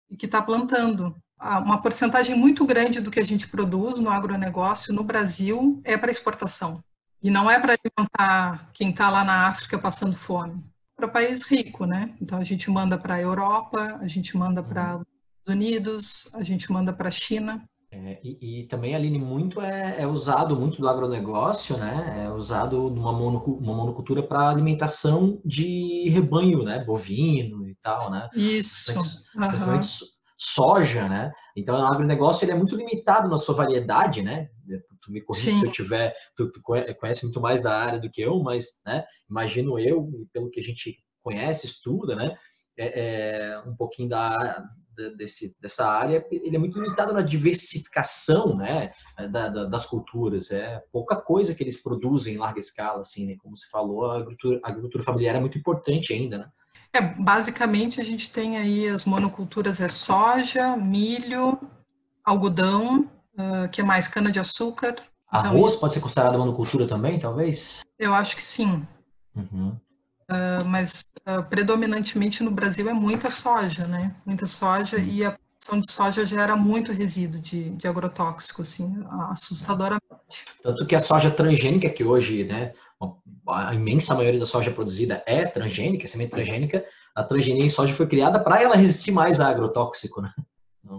e 0.09 0.17
que 0.17 0.25
está 0.25 0.41
plantando. 0.41 1.15
Uma 1.39 1.81
porcentagem 1.81 2.35
muito 2.35 2.65
grande 2.65 2.99
do 2.99 3.11
que 3.11 3.19
a 3.19 3.25
gente 3.25 3.47
produz 3.47 3.99
no 3.99 4.09
agronegócio 4.09 4.93
no 4.93 5.03
Brasil 5.03 5.79
é 5.85 5.95
para 5.95 6.11
exportação. 6.11 6.83
E 7.21 7.29
não 7.29 7.49
é 7.49 7.59
para 7.59 7.73
alimentar 7.73 8.69
quem 8.73 8.91
está 8.91 9.09
lá 9.09 9.23
na 9.23 9.47
África 9.47 9.77
passando 9.77 10.15
fome. 10.15 10.63
Para 10.95 11.07
país 11.07 11.43
rico, 11.43 11.85
né? 11.85 12.15
Então 12.21 12.37
a 12.37 12.43
gente 12.43 12.69
manda 12.71 12.97
para 12.97 13.15
a 13.15 13.21
Europa, 13.21 13.97
a 14.01 14.07
gente 14.07 14.35
manda 14.37 14.63
para 14.63 14.97
os 14.97 15.01
Estados 15.01 15.47
Unidos, 15.47 16.29
a 16.33 16.43
gente 16.43 16.71
manda 16.71 16.93
para 16.93 17.07
a 17.07 17.11
China. 17.11 17.67
É, 17.89 18.19
e, 18.21 18.61
e, 18.61 18.67
também, 18.67 18.93
Aline, 18.93 19.17
muito 19.17 19.61
é, 19.61 20.01
é, 20.01 20.05
usado, 20.05 20.57
muito 20.57 20.81
do 20.81 20.89
agronegócio, 20.89 21.77
né? 21.77 22.25
É 22.25 22.29
usado 22.29 22.89
numa 22.89 23.11
uma 23.11 23.73
monocultura 23.73 24.21
para 24.21 24.49
alimentação 24.49 25.39
de 25.45 26.09
rebanho, 26.09 26.63
né? 26.63 26.83
Bovino 26.83 27.65
e 27.67 27.75
tal, 27.75 28.11
né? 28.11 28.29
Isso. 28.35 28.93
Uhum. 28.93 29.79
soja, 30.37 31.07
né? 31.07 31.31
Então, 31.55 31.79
o 31.79 31.85
agronegócio 31.85 32.43
ele 32.43 32.51
é 32.51 32.55
muito 32.55 32.75
limitado 32.75 33.29
na 33.29 33.37
sua 33.37 33.55
variedade, 33.55 34.21
né? 34.21 34.49
Tu 35.07 35.11
me 35.11 35.21
corrija 35.21 35.51
se 35.51 35.65
eu 35.65 35.71
tiver, 35.71 36.13
tu, 36.35 36.51
tu, 36.51 36.61
conhece 36.61 37.23
muito 37.23 37.39
mais 37.39 37.61
da 37.61 37.73
área 37.73 37.99
do 37.99 38.09
que 38.09 38.21
eu, 38.21 38.39
mas, 38.43 38.81
né, 38.85 39.05
imagino 39.29 39.79
eu, 39.79 40.09
pelo 40.33 40.49
que 40.49 40.59
a 40.59 40.63
gente 40.63 40.99
conhece, 41.23 41.65
estuda, 41.65 42.15
né, 42.15 42.37
é, 42.77 43.49
é 43.49 43.59
um 43.59 43.75
pouquinho 43.75 44.09
da, 44.09 44.63
desse, 45.17 45.57
dessa 45.59 45.87
área, 45.89 46.25
ele 46.29 46.55
é 46.55 46.59
muito 46.59 46.79
limitado 46.79 47.13
na 47.13 47.21
diversificação, 47.21 48.55
né, 48.57 48.91
da, 49.31 49.47
da, 49.47 49.63
das 49.65 49.85
culturas, 49.85 50.51
é 50.51 50.83
pouca 50.91 51.15
coisa 51.15 51.55
que 51.55 51.63
eles 51.63 51.81
produzem 51.81 52.35
em 52.35 52.37
larga 52.37 52.59
escala, 52.59 53.01
assim, 53.01 53.25
né, 53.25 53.35
como 53.39 53.57
você 53.57 53.67
falou, 53.69 54.11
a 54.11 54.17
agricultura, 54.17 54.59
a 54.63 54.69
agricultura 54.69 55.03
familiar 55.03 55.35
é 55.35 55.39
muito 55.39 55.57
importante 55.57 56.13
ainda, 56.13 56.37
né. 56.37 56.49
É, 56.93 57.01
basicamente 57.01 57.99
a 57.99 58.03
gente 58.03 58.31
tem 58.31 58.57
aí 58.57 58.87
as 58.87 59.03
monoculturas 59.03 59.81
é 59.81 59.89
soja, 59.89 60.75
milho, 60.77 61.59
algodão, 62.23 63.09
Uh, 63.37 63.69
que 63.69 63.83
mais? 63.83 64.07
Cana-de-açúcar. 64.07 64.95
Arroz 65.29 65.71
então, 65.71 65.81
pode 65.81 65.93
ser 65.93 65.99
considerado 65.99 66.39
monocultura 66.39 66.87
também, 66.87 67.19
talvez? 67.19 67.81
Eu 67.99 68.13
acho 68.13 68.35
que 68.35 68.43
sim. 68.43 68.87
Uhum. 69.35 69.77
Uh, 70.29 70.65
mas 70.65 71.05
uh, 71.27 71.43
predominantemente 71.43 72.43
no 72.43 72.51
Brasil 72.51 72.89
é 72.89 72.93
muita 72.93 73.29
soja, 73.29 73.85
né? 73.85 74.15
Muita 74.25 74.45
soja 74.47 74.97
uhum. 74.97 75.03
e 75.03 75.23
a 75.23 75.31
produção 75.31 75.79
de 75.79 75.91
soja 75.91 76.25
gera 76.25 76.55
muito 76.55 76.91
resíduo 76.91 77.39
de, 77.39 77.69
de 77.71 77.87
agrotóxico, 77.87 78.61
assim, 78.61 79.03
assustadoramente. 79.31 80.45
Tanto 80.63 80.85
que 80.85 80.95
a 80.95 80.99
soja 80.99 81.29
transgênica, 81.29 81.89
que 81.89 82.03
hoje, 82.03 82.43
né, 82.43 82.73
a 83.47 83.73
imensa 83.73 84.15
maioria 84.15 84.39
da 84.39 84.45
soja 84.45 84.71
produzida 84.71 85.23
é 85.25 85.45
transgênica, 85.45 86.05
é 86.05 86.07
semente 86.07 86.31
transgênica, 86.31 86.83
a 87.15 87.23
transgenia 87.23 87.65
em 87.65 87.69
soja 87.69 87.93
foi 87.93 88.07
criada 88.07 88.39
para 88.39 88.61
ela 88.61 88.75
resistir 88.75 89.11
mais 89.11 89.39
a 89.39 89.47
agrotóxico, 89.47 90.21
né? 90.21 90.31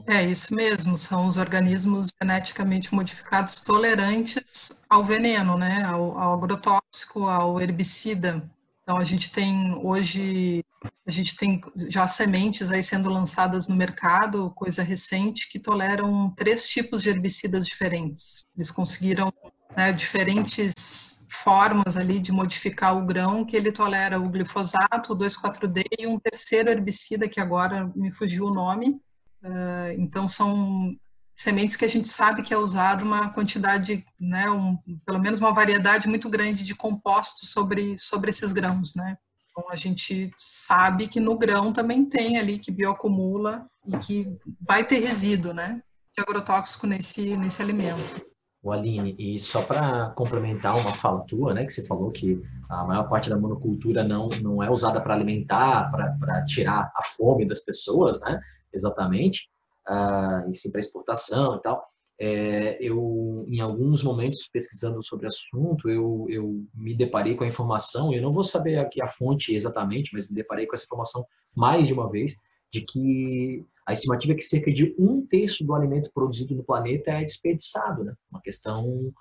É 0.06 0.22
isso 0.22 0.54
mesmo, 0.54 0.96
são 0.96 1.26
os 1.26 1.36
organismos 1.36 2.08
geneticamente 2.20 2.94
modificados 2.94 3.60
tolerantes 3.60 4.82
ao 4.88 5.04
veneno, 5.04 5.56
né, 5.56 5.82
ao, 5.84 6.18
ao 6.18 6.34
agrotóxico, 6.34 7.26
ao 7.26 7.60
herbicida. 7.60 8.42
Então 8.82 8.96
a 8.96 9.04
gente 9.04 9.30
tem 9.30 9.74
hoje 9.82 10.64
a 11.06 11.10
gente 11.10 11.36
tem 11.36 11.60
já 11.88 12.06
sementes 12.06 12.70
aí 12.70 12.82
sendo 12.82 13.08
lançadas 13.08 13.66
no 13.66 13.74
mercado, 13.74 14.52
coisa 14.54 14.82
recente, 14.82 15.48
que 15.48 15.58
toleram 15.58 16.30
três 16.36 16.66
tipos 16.66 17.02
de 17.02 17.08
herbicidas 17.08 17.66
diferentes. 17.66 18.46
Eles 18.56 18.70
conseguiram 18.70 19.32
né, 19.76 19.92
diferentes 19.92 21.26
formas 21.28 21.96
ali 21.96 22.20
de 22.20 22.32
modificar 22.32 22.96
o 22.96 23.04
grão, 23.04 23.44
que 23.44 23.56
ele 23.56 23.72
tolera 23.72 24.20
o 24.20 24.28
glifosato, 24.28 25.12
o 25.12 25.16
2,4-D 25.16 25.84
e 25.98 26.06
um 26.06 26.18
terceiro 26.18 26.70
herbicida 26.70 27.28
que 27.28 27.40
agora 27.40 27.90
me 27.94 28.12
fugiu 28.12 28.46
o 28.46 28.54
nome, 28.54 29.00
Uh, 29.48 29.92
então, 29.98 30.28
são 30.28 30.90
sementes 31.32 31.76
que 31.76 31.84
a 31.84 31.88
gente 31.88 32.06
sabe 32.08 32.42
que 32.42 32.52
é 32.52 32.58
usado 32.58 33.02
uma 33.04 33.30
quantidade, 33.30 34.04
né, 34.20 34.50
um, 34.50 34.76
pelo 35.06 35.20
menos 35.20 35.40
uma 35.40 35.54
variedade 35.54 36.08
muito 36.08 36.28
grande 36.28 36.64
de 36.64 36.74
compostos 36.74 37.50
sobre, 37.50 37.96
sobre 37.98 38.28
esses 38.28 38.52
grãos, 38.52 38.94
né. 38.94 39.16
Então, 39.50 39.70
a 39.70 39.76
gente 39.76 40.30
sabe 40.36 41.08
que 41.08 41.20
no 41.20 41.38
grão 41.38 41.72
também 41.72 42.04
tem 42.04 42.38
ali 42.38 42.58
que 42.58 42.70
bioacumula 42.70 43.66
e 43.86 43.96
que 43.98 44.36
vai 44.60 44.84
ter 44.84 44.98
resíduo, 44.98 45.54
né, 45.54 45.80
de 46.14 46.20
agrotóxico 46.20 46.86
nesse, 46.86 47.36
nesse 47.36 47.62
alimento. 47.62 48.20
O 48.60 48.72
Aline, 48.72 49.14
e 49.16 49.38
só 49.38 49.62
para 49.62 50.10
complementar 50.10 50.76
uma 50.76 50.92
fala 50.92 51.20
tua, 51.20 51.54
né, 51.54 51.64
que 51.64 51.72
você 51.72 51.86
falou 51.86 52.10
que 52.10 52.42
a 52.68 52.84
maior 52.84 53.08
parte 53.08 53.30
da 53.30 53.38
monocultura 53.38 54.02
não, 54.02 54.28
não 54.42 54.60
é 54.60 54.68
usada 54.68 55.00
para 55.00 55.14
alimentar, 55.14 55.88
para 55.90 56.44
tirar 56.44 56.90
a 56.94 57.02
fome 57.16 57.46
das 57.46 57.60
pessoas, 57.60 58.20
né, 58.20 58.40
exatamente, 58.72 59.48
uh, 59.88 60.50
e 60.50 60.70
para 60.70 60.80
exportação 60.80 61.56
e 61.56 61.60
tal. 61.60 61.86
É, 62.20 62.76
eu, 62.80 63.44
em 63.46 63.60
alguns 63.60 64.02
momentos, 64.02 64.48
pesquisando 64.52 65.04
sobre 65.04 65.26
o 65.26 65.28
assunto, 65.28 65.88
eu, 65.88 66.26
eu 66.28 66.64
me 66.74 66.92
deparei 66.96 67.36
com 67.36 67.44
a 67.44 67.46
informação, 67.46 68.12
eu 68.12 68.20
não 68.20 68.30
vou 68.30 68.42
saber 68.42 68.76
aqui 68.78 69.00
a 69.00 69.06
fonte 69.06 69.54
exatamente, 69.54 70.10
mas 70.12 70.28
me 70.28 70.34
deparei 70.34 70.66
com 70.66 70.74
essa 70.74 70.84
informação 70.84 71.24
mais 71.54 71.86
de 71.86 71.94
uma 71.94 72.10
vez, 72.10 72.34
de 72.72 72.80
que 72.80 73.64
a 73.86 73.92
estimativa 73.92 74.32
é 74.32 74.36
que 74.36 74.42
cerca 74.42 74.70
de 74.70 74.94
um 74.98 75.24
terço 75.26 75.64
do 75.64 75.74
alimento 75.74 76.10
produzido 76.12 76.54
no 76.54 76.64
planeta 76.64 77.12
é 77.12 77.22
desperdiçado, 77.22 78.04
né? 78.04 78.14
Uma 78.30 78.42
questão 78.42 79.12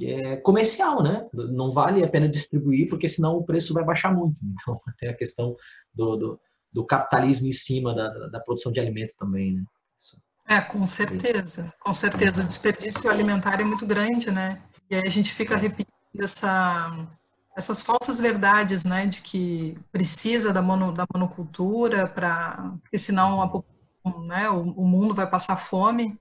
é, 0.00 0.36
comercial, 0.36 1.02
né? 1.02 1.26
Não 1.32 1.70
vale 1.70 2.04
a 2.04 2.08
pena 2.08 2.28
distribuir, 2.28 2.88
porque 2.88 3.08
senão 3.08 3.36
o 3.36 3.44
preço 3.44 3.72
vai 3.72 3.84
baixar 3.84 4.12
muito. 4.14 4.36
Então, 4.62 4.80
tem 4.98 5.08
a 5.08 5.14
questão 5.14 5.56
do, 5.94 6.16
do 6.16 6.40
do 6.72 6.84
capitalismo 6.84 7.46
em 7.46 7.52
cima 7.52 7.94
da, 7.94 8.08
da, 8.28 8.40
produção 8.40 8.72
de 8.72 8.80
alimento 8.80 9.14
também, 9.18 9.54
né? 9.54 9.62
Isso. 9.98 10.16
É, 10.48 10.60
com 10.60 10.86
certeza, 10.86 11.72
com 11.78 11.92
certeza. 11.92 12.42
O 12.42 12.46
desperdício 12.46 13.10
alimentar 13.10 13.60
é 13.60 13.64
muito 13.64 13.86
grande, 13.86 14.30
né? 14.30 14.62
E 14.90 14.94
aí 14.94 15.06
a 15.06 15.10
gente 15.10 15.32
fica 15.34 15.56
repetindo 15.56 15.92
essa, 16.18 17.08
essas 17.56 17.82
falsas 17.82 18.18
verdades, 18.18 18.84
né? 18.84 19.06
De 19.06 19.20
que 19.20 19.76
precisa 19.90 20.52
da, 20.52 20.62
mono, 20.62 20.92
da 20.92 21.06
monocultura 21.12 22.06
para... 22.06 22.72
Porque 22.82 22.98
senão 22.98 23.42
a, 23.42 24.10
né, 24.26 24.48
o, 24.50 24.62
o, 24.72 24.86
mundo 24.86 25.14
vai 25.14 25.28
passar 25.28 25.56
fome. 25.56 26.18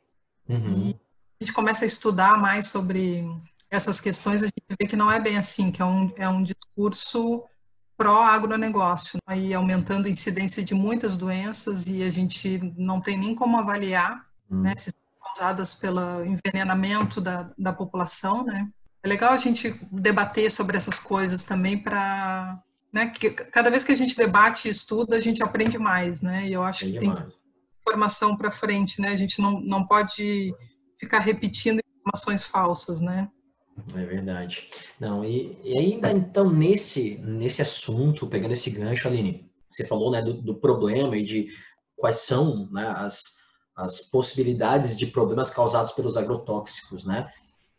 Uhum. 0.47 0.89
E 0.89 0.99
a 1.39 1.43
gente 1.43 1.53
começa 1.53 1.85
a 1.85 1.87
estudar 1.87 2.37
mais 2.37 2.67
sobre 2.67 3.25
essas 3.69 4.01
questões, 4.01 4.43
a 4.43 4.47
gente 4.47 4.77
vê 4.77 4.85
que 4.85 4.97
não 4.97 5.09
é 5.09 5.17
bem 5.17 5.37
assim, 5.37 5.71
que 5.71 5.81
é 5.81 5.85
um, 5.85 6.11
é 6.17 6.27
um 6.27 6.43
discurso 6.43 7.45
pró-agronegócio, 8.01 9.19
aí 9.27 9.49
né? 9.49 9.55
aumentando 9.55 10.07
a 10.07 10.09
incidência 10.09 10.63
de 10.63 10.73
muitas 10.73 11.15
doenças 11.15 11.87
e 11.87 12.01
a 12.01 12.09
gente 12.09 12.59
não 12.75 12.99
tem 12.99 13.15
nem 13.15 13.35
como 13.35 13.59
avaliar 13.59 14.25
hum. 14.49 14.61
né, 14.61 14.73
se 14.75 14.89
são 14.89 14.99
causadas 15.23 15.75
pelo 15.75 16.25
envenenamento 16.25 17.21
da, 17.21 17.51
da 17.55 17.71
população, 17.71 18.43
né? 18.43 18.67
É 19.03 19.07
legal 19.07 19.33
a 19.33 19.37
gente 19.37 19.79
debater 19.91 20.51
sobre 20.51 20.77
essas 20.77 20.99
coisas 20.99 21.43
também 21.43 21.77
para, 21.77 22.59
né, 22.91 23.07
que 23.07 23.29
cada 23.29 23.69
vez 23.69 23.83
que 23.83 23.91
a 23.91 23.95
gente 23.95 24.15
debate 24.15 24.67
e 24.67 24.71
estuda, 24.71 25.15
a 25.15 25.21
gente 25.21 25.43
aprende 25.43 25.77
mais, 25.77 26.21
né? 26.21 26.47
E 26.47 26.53
eu 26.53 26.63
acho 26.63 26.85
que 26.85 26.97
tem 26.97 27.13
informação 27.81 28.35
para 28.35 28.51
frente, 28.51 28.99
né? 28.99 29.09
A 29.09 29.15
gente 29.15 29.39
não, 29.41 29.59
não 29.61 29.85
pode 29.85 30.53
ficar 30.99 31.19
repetindo 31.19 31.81
informações 31.99 32.43
falsas, 32.43 32.99
né? 32.99 33.29
É 33.95 34.05
verdade. 34.05 34.69
Não, 34.99 35.23
e, 35.23 35.57
e, 35.63 35.77
ainda 35.77 36.11
então 36.11 36.49
nesse, 36.49 37.17
nesse 37.19 37.61
assunto, 37.61 38.27
pegando 38.27 38.53
esse 38.53 38.69
gancho, 38.69 39.07
Aline, 39.07 39.49
você 39.69 39.85
falou 39.85 40.11
né, 40.11 40.21
do, 40.21 40.33
do 40.33 40.55
problema 40.55 41.17
e 41.17 41.23
de 41.23 41.51
quais 41.95 42.17
são 42.17 42.69
né, 42.71 42.87
as, 42.97 43.37
as 43.75 44.01
possibilidades 44.01 44.97
de 44.97 45.07
problemas 45.07 45.49
causados 45.49 45.91
pelos 45.91 46.17
agrotóxicos, 46.17 47.05
né? 47.05 47.27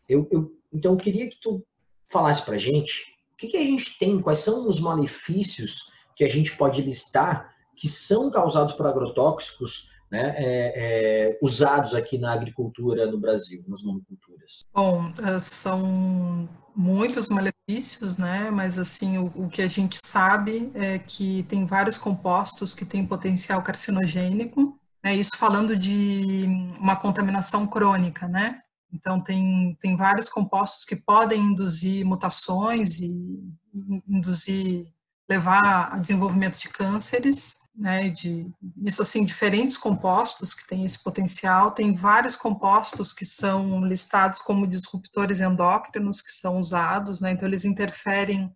Eu, 0.07 0.27
eu, 0.31 0.51
então 0.71 0.93
eu 0.93 0.97
queria 0.97 1.29
que 1.29 1.39
tu 1.39 1.65
falasse 2.09 2.43
para 2.43 2.57
gente 2.57 3.13
que, 3.43 3.47
que 3.47 3.57
a 3.57 3.63
gente 3.63 3.97
tem? 3.97 4.21
Quais 4.21 4.39
são 4.39 4.67
os 4.67 4.79
malefícios 4.79 5.91
que 6.15 6.23
a 6.23 6.29
gente 6.29 6.55
pode 6.55 6.81
listar 6.81 7.53
que 7.75 7.89
são 7.89 8.29
causados 8.29 8.73
por 8.73 8.85
agrotóxicos 8.85 9.89
né, 10.13 10.35
é, 10.37 10.73
é, 10.75 11.39
usados 11.41 11.95
aqui 11.95 12.19
na 12.19 12.31
agricultura 12.31 13.09
no 13.09 13.19
Brasil, 13.19 13.63
nas 13.67 13.81
monoculturas? 13.81 14.63
Bom, 14.71 15.11
eh, 15.19 15.39
são 15.39 16.47
muitos 16.75 17.29
malefícios, 17.29 18.15
né? 18.15 18.51
Mas 18.51 18.77
assim, 18.77 19.17
o, 19.17 19.25
o, 19.35 19.49
que 19.49 19.63
a 19.63 19.67
gente 19.67 19.97
sabe 19.97 20.71
é 20.75 20.99
que 20.99 21.41
tem 21.49 21.65
vários 21.65 21.97
compostos 21.97 22.75
que 22.75 22.85
têm 22.85 23.07
potencial 23.07 23.63
carcinogênico, 23.63 24.79
né? 25.03 25.15
Isso 25.15 25.35
falando 25.35 25.75
de 25.75 26.45
uma 26.79 26.95
contaminação 26.95 27.65
crônica, 27.65 28.27
né? 28.27 28.61
Então 28.93 29.19
tem 29.19 29.75
tem 29.81 29.97
vários 29.97 30.29
compostos 30.29 30.85
que 30.85 30.95
podem 30.95 31.41
induzir 31.41 32.05
mutações 32.05 32.99
e 32.99 33.41
induzir 34.07 34.85
levar 35.27 35.89
a 35.91 35.97
desenvolvimento 35.97 36.59
de 36.59 36.69
cânceres 36.69 37.62
né, 37.75 38.09
de 38.09 38.51
isso 38.85 39.01
assim 39.01 39.25
diferentes 39.25 39.77
compostos 39.77 40.53
que 40.53 40.67
têm 40.67 40.85
esse 40.85 41.01
potencial, 41.03 41.71
tem 41.71 41.93
vários 41.95 42.35
compostos 42.35 43.13
que 43.13 43.25
são 43.25 43.85
listados 43.85 44.39
como 44.39 44.67
disruptores 44.67 45.41
endócrinos 45.41 46.21
que 46.21 46.31
são 46.31 46.57
usados, 46.57 47.19
né, 47.19 47.31
então 47.31 47.47
eles 47.47 47.65
interferem 47.65 48.53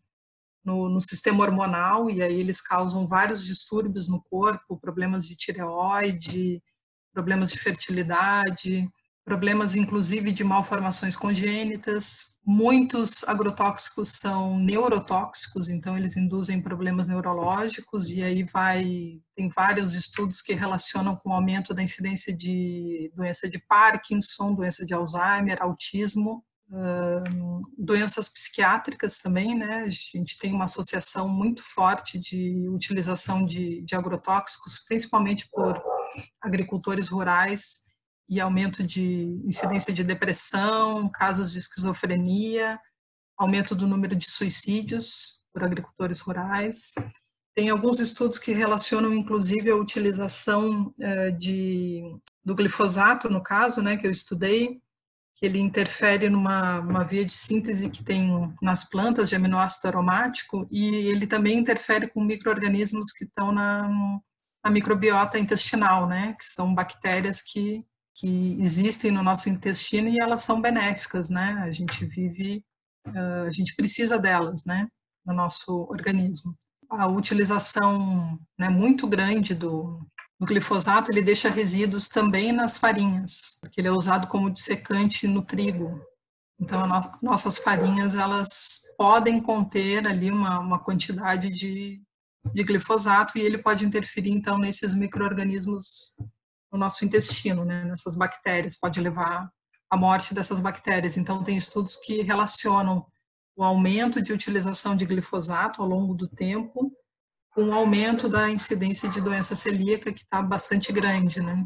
no, 0.64 0.90
no, 0.90 1.02
sistema 1.02 1.44
hormonal 1.44 2.10
e 2.10 2.22
aí 2.22 2.40
eles 2.40 2.62
causam 2.62 3.08
vários 3.08 3.44
distúrbios 3.44 4.08
no 4.08 4.22
corpo, 4.22 4.78
problemas 4.78 5.26
de 5.26 5.36
tireoide, 5.36 6.62
problemas 7.14 7.52
de 7.52 7.58
fertilidade, 7.58 8.88
problemas 9.28 9.76
inclusive 9.76 10.32
de 10.32 10.42
malformações 10.42 11.14
congênitas. 11.14 12.38
Muitos 12.46 13.28
agrotóxicos 13.28 14.14
são 14.14 14.58
neurotóxicos, 14.58 15.68
então 15.68 15.98
eles 15.98 16.16
induzem 16.16 16.62
problemas 16.62 17.08
neurológicos 17.08 18.10
e 18.10 18.24
aí 18.24 18.44
vai 18.44 19.20
tem 19.36 19.50
vários 19.50 19.94
estudos 19.94 20.42
que 20.42 20.54
relacionam 20.54 21.14
com 21.18 21.32
o 21.32 21.34
aumento 21.34 21.74
da 21.74 21.84
incidência 21.84 22.34
de 22.34 23.12
doença 23.14 23.50
de 23.50 23.60
Parkinson, 23.68 24.56
doença 24.56 24.86
de 24.86 24.94
Alzheimer, 24.94 25.58
autismo, 25.62 26.42
doenças 27.78 28.30
psiquiátricas 28.30 29.20
também, 29.20 29.54
né? 29.56 29.84
A 29.84 29.90
gente 29.90 30.38
tem 30.38 30.54
uma 30.54 30.64
associação 30.64 31.28
muito 31.28 31.62
forte 31.64 32.18
de 32.18 32.66
utilização 32.70 33.44
de, 33.44 33.82
de 33.82 33.94
agrotóxicos, 33.94 34.80
principalmente 34.88 35.50
por 35.52 35.84
agricultores 36.42 37.10
rurais 37.10 37.87
e 38.30 38.40
aumento 38.40 38.84
de 38.84 39.40
incidência 39.46 39.94
de 39.94 40.04
depressão, 40.04 41.10
casos 41.10 41.52
de 41.52 41.60
esquizofrenia, 41.60 42.80
aumento 43.38 43.76
do 43.76 43.88
número 43.88 44.16
de 44.16 44.30
suicídios 44.30 45.42
por 45.54 45.64
agricultores 45.64 46.20
rurais. 46.20 46.94
Tem 47.56 47.70
alguns 47.70 48.00
estudos 48.00 48.38
que 48.38 48.52
relacionam, 48.52 49.14
inclusive, 49.14 49.72
a 49.72 49.76
utilização 49.76 50.94
eh, 51.00 51.32
de, 51.32 52.04
do 52.44 52.54
glifosato, 52.54 53.30
no 53.30 53.42
caso, 53.42 53.82
né, 53.82 53.98
que 53.98 54.06
eu 54.06 54.12
estudei, 54.12 54.80
que 55.36 55.46
ele 55.46 55.60
interfere 55.60 56.30
numa 56.30 56.80
uma 56.80 57.04
via 57.04 57.24
de 57.24 57.34
síntese 57.34 57.90
que 57.90 58.04
tem 58.04 58.56
nas 58.62 58.84
plantas 58.84 59.30
de 59.30 59.36
aminoácido 59.36 59.88
aromático 59.88 60.68
e 60.72 60.84
ele 60.86 61.28
também 61.28 61.58
interfere 61.58 62.08
com 62.08 62.24
micro-organismos 62.24 63.12
que 63.12 63.24
estão 63.24 63.52
na, 63.52 63.88
na 64.64 64.72
microbiota 64.72 65.38
intestinal, 65.38 66.08
né, 66.08 66.34
que 66.38 66.44
são 66.44 66.74
bactérias 66.74 67.42
que 67.42 67.86
que 68.18 68.58
existem 68.60 69.12
no 69.12 69.22
nosso 69.22 69.48
intestino 69.48 70.10
e 70.10 70.20
elas 70.20 70.42
são 70.42 70.60
benéficas, 70.60 71.30
né? 71.30 71.62
A 71.64 71.72
gente 71.72 72.04
vive, 72.04 72.64
a 73.06 73.52
gente 73.52 73.76
precisa 73.76 74.18
delas, 74.18 74.66
né? 74.66 74.88
No 75.24 75.34
nosso 75.34 75.88
organismo. 75.90 76.56
A 76.90 77.08
utilização 77.08 78.40
né, 78.58 78.70
muito 78.70 79.08
grande 79.08 79.54
do, 79.54 80.00
do 80.40 80.48
glifosato, 80.48 81.12
ele 81.12 81.22
deixa 81.22 81.50
resíduos 81.50 82.08
também 82.08 82.52
nas 82.52 82.78
farinhas, 82.78 83.58
porque 83.62 83.82
ele 83.82 83.90
é 83.90 83.92
usado 83.92 84.28
como 84.28 84.50
dissecante 84.50 85.28
no 85.28 85.44
trigo. 85.44 86.02
Então, 86.60 86.88
no, 86.88 87.00
nossas 87.22 87.60
farinhas, 87.60 88.16
elas 88.16 88.82
podem 88.98 89.40
conter 89.40 90.08
ali 90.08 90.32
uma, 90.32 90.60
uma 90.60 90.80
quantidade 90.80 91.52
de, 91.52 92.02
de 92.52 92.64
glifosato 92.64 93.38
e 93.38 93.42
ele 93.42 93.60
pode 93.60 93.86
interferir, 93.86 94.32
então, 94.32 94.58
nesses 94.58 94.96
micro-organismos 94.96 96.16
no 96.72 96.78
nosso 96.78 97.06
intestino, 97.06 97.64
né, 97.64 97.84
nessas 97.86 98.16
bactérias, 98.16 98.78
pode 98.78 99.00
levar 99.00 99.50
à 99.90 99.98
morte 99.98 100.34
dessas 100.34 100.60
bactérias. 100.60 101.18
Então, 101.18 101.44
tem 101.44 101.58
estudos 101.58 101.96
que 101.96 102.22
relacionam 102.22 103.06
o 103.56 103.64
aumento 103.64 104.22
de 104.22 104.34
utilização 104.34 104.96
de 104.96 105.06
glifosato 105.06 105.82
ao 105.82 105.88
longo 105.88 106.14
do 106.14 106.28
tempo 106.28 106.92
com 107.52 107.70
o 107.70 107.74
aumento 107.74 108.30
da 108.30 108.50
incidência 108.50 109.10
de 109.10 109.20
doença 109.20 109.56
celíaca, 109.56 110.14
que 110.14 110.22
está 110.22 110.44
bastante 110.44 110.92
grande, 110.92 111.42
né. 111.42 111.66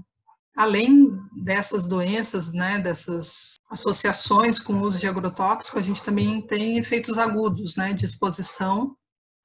Além 0.55 1.09
dessas 1.43 1.87
doenças, 1.87 2.51
né, 2.51 2.77
dessas 2.77 3.55
associações 3.69 4.59
com 4.59 4.73
o 4.73 4.81
uso 4.81 4.99
de 4.99 5.07
agrotóxico, 5.07 5.79
a 5.79 5.81
gente 5.81 6.03
também 6.03 6.45
tem 6.45 6.77
efeitos 6.77 7.17
agudos, 7.17 7.75
né, 7.75 7.93
de 7.93 8.05
exposição 8.05 8.95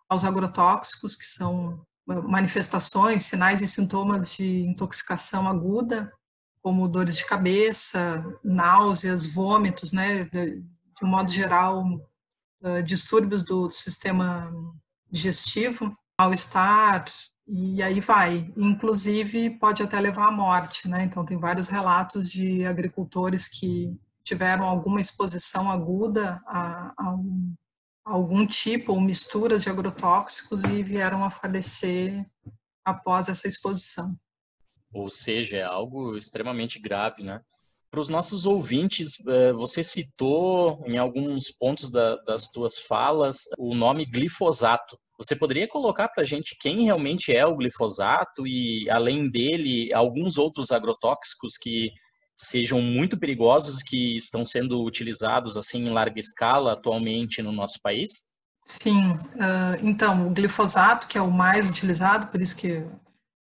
aos 0.09 0.25
agrotóxicos, 0.25 1.17
que 1.17 1.25
são 1.25 1.85
manifestações, 2.07 3.25
sinais 3.25 3.61
e 3.61 3.67
sintomas 3.67 4.31
de 4.33 4.65
intoxicação 4.65 5.49
aguda, 5.49 6.13
como 6.63 6.89
dores 6.89 7.17
de 7.17 7.27
cabeça, 7.27 8.25
náuseas, 8.43 9.27
vômitos, 9.27 9.93
né, 9.93 10.25
de, 10.25 10.61
de 10.61 11.05
um 11.05 11.09
modo 11.09 11.31
geral, 11.31 11.85
uh, 12.63 12.83
distúrbios 12.85 13.43
do 13.43 13.71
sistema 13.71 14.53
digestivo, 15.11 15.97
mal-estar, 16.19 17.05
e 17.47 17.83
aí 17.83 18.01
vai. 18.01 18.53
Inclusive, 18.57 19.51
pode 19.59 19.83
até 19.83 20.01
levar 20.01 20.29
à 20.29 20.33
morte, 20.33 20.89
né? 20.89 21.05
Então, 21.05 21.25
tem 21.25 21.39
vários 21.39 21.69
relatos 21.69 22.31
de 22.31 22.67
agricultores 22.67 23.47
que 23.47 23.97
tiveram 24.25 24.65
alguma 24.65 25.01
exposição 25.01 25.71
aguda 25.71 26.43
a, 26.47 26.93
a 26.99 27.15
um 27.15 27.55
algum 28.07 28.47
tipo 28.47 28.93
ou 28.93 29.01
misturas 29.01 29.65
de 29.65 29.69
agrotóxicos 29.69 30.63
e 30.63 30.81
vieram 30.81 31.25
a 31.25 31.31
falecer 31.31 32.25
após 32.85 33.29
essa 33.29 33.49
exposição. 33.49 34.15
Ou 34.95 35.11
seja, 35.11 35.57
é 35.57 35.63
algo 35.65 36.17
extremamente 36.17 36.79
grave, 36.79 37.25
né? 37.25 37.41
Para 37.91 38.01
os 38.01 38.09
nossos 38.09 38.47
ouvintes, 38.47 39.19
eh, 39.27 39.53
você 39.53 39.83
citou 39.83 40.85
em 40.87 40.99
alguns 40.99 41.51
pontos 41.51 41.91
das 41.91 42.49
tuas 42.49 42.79
falas 42.79 43.41
o 43.59 43.75
nome 43.75 44.05
glifosato. 44.07 44.97
Você 45.19 45.35
poderia 45.35 45.67
colocar 45.67 46.09
para 46.09 46.23
a 46.23 46.27
gente 46.27 46.57
quem 46.61 46.85
realmente 46.85 47.35
é 47.35 47.45
o 47.45 47.57
glifosato 47.57 48.47
e, 48.47 48.89
além 48.91 49.31
dele, 49.31 49.93
alguns 49.93 50.37
outros 50.37 50.71
agrotóxicos 50.71 51.57
que 51.57 51.91
sejam 52.37 52.83
muito 52.83 53.19
perigosos 53.19 53.83
que 53.83 54.15
estão 54.15 54.45
sendo 54.45 54.85
utilizados 54.85 55.57
assim 55.57 55.87
em 55.87 55.91
larga 55.91 56.21
escala 56.21 56.75
atualmente 56.75 57.41
no 57.43 57.51
nosso 57.51 57.81
país? 57.83 58.27
Sim, 58.63 59.13
uh, 59.13 59.79
então 59.83 60.27
o 60.27 60.31
glifosato 60.31 61.07
que 61.07 61.17
é 61.17 61.23
o 61.23 61.31
mais 61.31 61.65
utilizado, 61.65 62.27
por 62.27 62.43
isso 62.43 62.57
que 62.57 62.81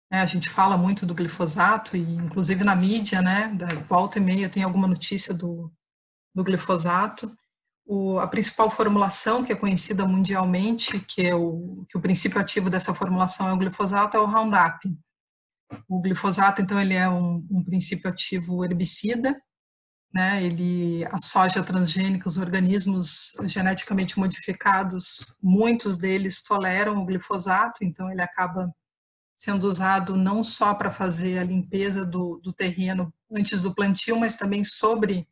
né, 0.10 0.22
a 0.22 0.26
gente 0.26 0.48
fala 0.48 0.78
muito 0.78 1.06
do 1.06 1.16
glifosato 1.16 1.98
e 1.98 2.00
inclusive 2.00 2.64
na 2.64 2.76
mídia, 2.76 3.22
né, 3.22 3.50
da 3.56 3.68
volta 3.82 4.18
e 4.18 4.22
meia 4.22 4.48
tem 4.48 4.64
alguma 4.64 4.88
notícia 4.88 5.34
do, 5.34 5.72
do 6.34 6.44
glifosato. 6.44 7.36
O, 7.88 8.18
a 8.20 8.28
principal 8.28 8.70
formulação 8.70 9.44
que 9.44 9.52
é 9.52 9.56
conhecida 9.56 10.08
mundialmente, 10.08 11.00
que 11.00 11.28
é 11.28 11.36
o 11.36 11.86
que 11.90 11.98
o 11.98 12.02
princípio 12.02 12.40
ativo 12.40 12.70
dessa 12.70 12.94
formulação 12.94 13.50
é 13.50 13.54
o 13.54 13.58
glifosato, 13.58 14.16
é 14.16 14.20
o 14.20 14.26
Roundup. 14.26 14.90
O 15.88 16.00
glifosato, 16.00 16.62
então, 16.62 16.80
ele 16.80 16.94
é 16.94 17.10
um, 17.10 17.46
um 17.50 17.64
princípio 17.64 18.10
ativo 18.10 18.64
herbicida, 18.64 19.36
né? 20.16 20.42
Ele 20.42 21.06
a 21.12 21.18
soja 21.18 21.62
transgênica, 21.62 22.28
os 22.28 22.38
organismos 22.38 23.34
geneticamente 23.44 24.18
modificados, 24.18 25.38
muitos 25.44 25.98
deles 25.98 26.42
toleram 26.42 27.02
o 27.02 27.06
glifosato, 27.06 27.84
então 27.84 28.10
ele 28.10 28.22
acaba 28.22 28.74
sendo 29.36 29.68
usado 29.68 30.16
não 30.16 30.42
só 30.42 30.74
para 30.74 30.90
fazer 30.90 31.40
a 31.40 31.44
limpeza 31.44 32.06
do, 32.06 32.40
do, 32.42 32.54
terreno 32.54 33.14
antes 33.30 33.62
do 33.62 33.76
plantio, 33.76 34.18
mas 34.18 34.38
também 34.38 34.64
sobre 34.64 35.28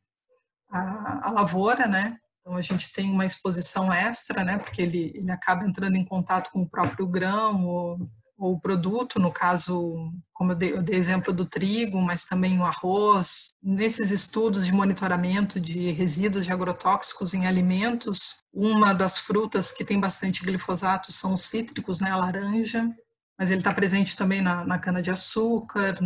a, 0.70 1.30
a, 1.30 1.32
lavoura, 1.32 1.88
né? 1.88 2.18
Então 2.42 2.58
a 2.58 2.62
gente 2.62 2.92
tem 2.92 3.10
uma 3.10 3.26
exposição 3.26 3.92
extra, 3.94 4.44
né? 4.44 4.58
Porque 4.58 4.82
ele, 4.82 5.14
ele 5.16 5.32
acaba 5.32 5.66
entrando 5.66 5.96
em 5.96 6.04
contato 6.04 6.52
com 6.52 6.64
o 6.64 6.70
próprio 6.70 7.08
grão 7.08 7.66
ou 7.66 8.12
ou 8.38 8.60
produto, 8.60 9.20
no 9.20 9.32
caso, 9.32 10.12
como 10.34 10.52
eu 10.52 10.56
dei, 10.56 10.74
eu 10.74 10.82
dei, 10.82 10.96
exemplo 10.96 11.34
do 11.34 11.46
trigo, 11.46 12.02
mas 12.02 12.26
também 12.26 12.60
o 12.60 12.66
arroz. 12.66 13.54
Nesses 13.62 14.12
estudos 14.12 14.66
de 14.66 14.74
monitoramento 14.74 15.60
de 15.60 15.92
resíduos 15.92 16.46
de 16.46 16.52
agrotóxicos 16.52 17.34
em 17.34 17.46
alimentos, 17.46 18.36
uma 18.54 18.94
das 18.94 19.18
frutas 19.18 19.72
que 19.72 19.86
tem 19.86 20.00
bastante 20.00 20.44
glifosato 20.44 21.12
são 21.12 21.34
os 21.34 21.44
cítricos, 21.44 22.00
né, 22.00 22.12
a 22.12 22.18
laranja, 22.18 22.90
mas 23.38 23.50
ele 23.50 23.62
está 23.62 23.74
presente 23.74 24.16
também 24.16 24.42
na, 24.42 24.66
na 24.66 24.78
cana-de-açúcar, 24.80 26.00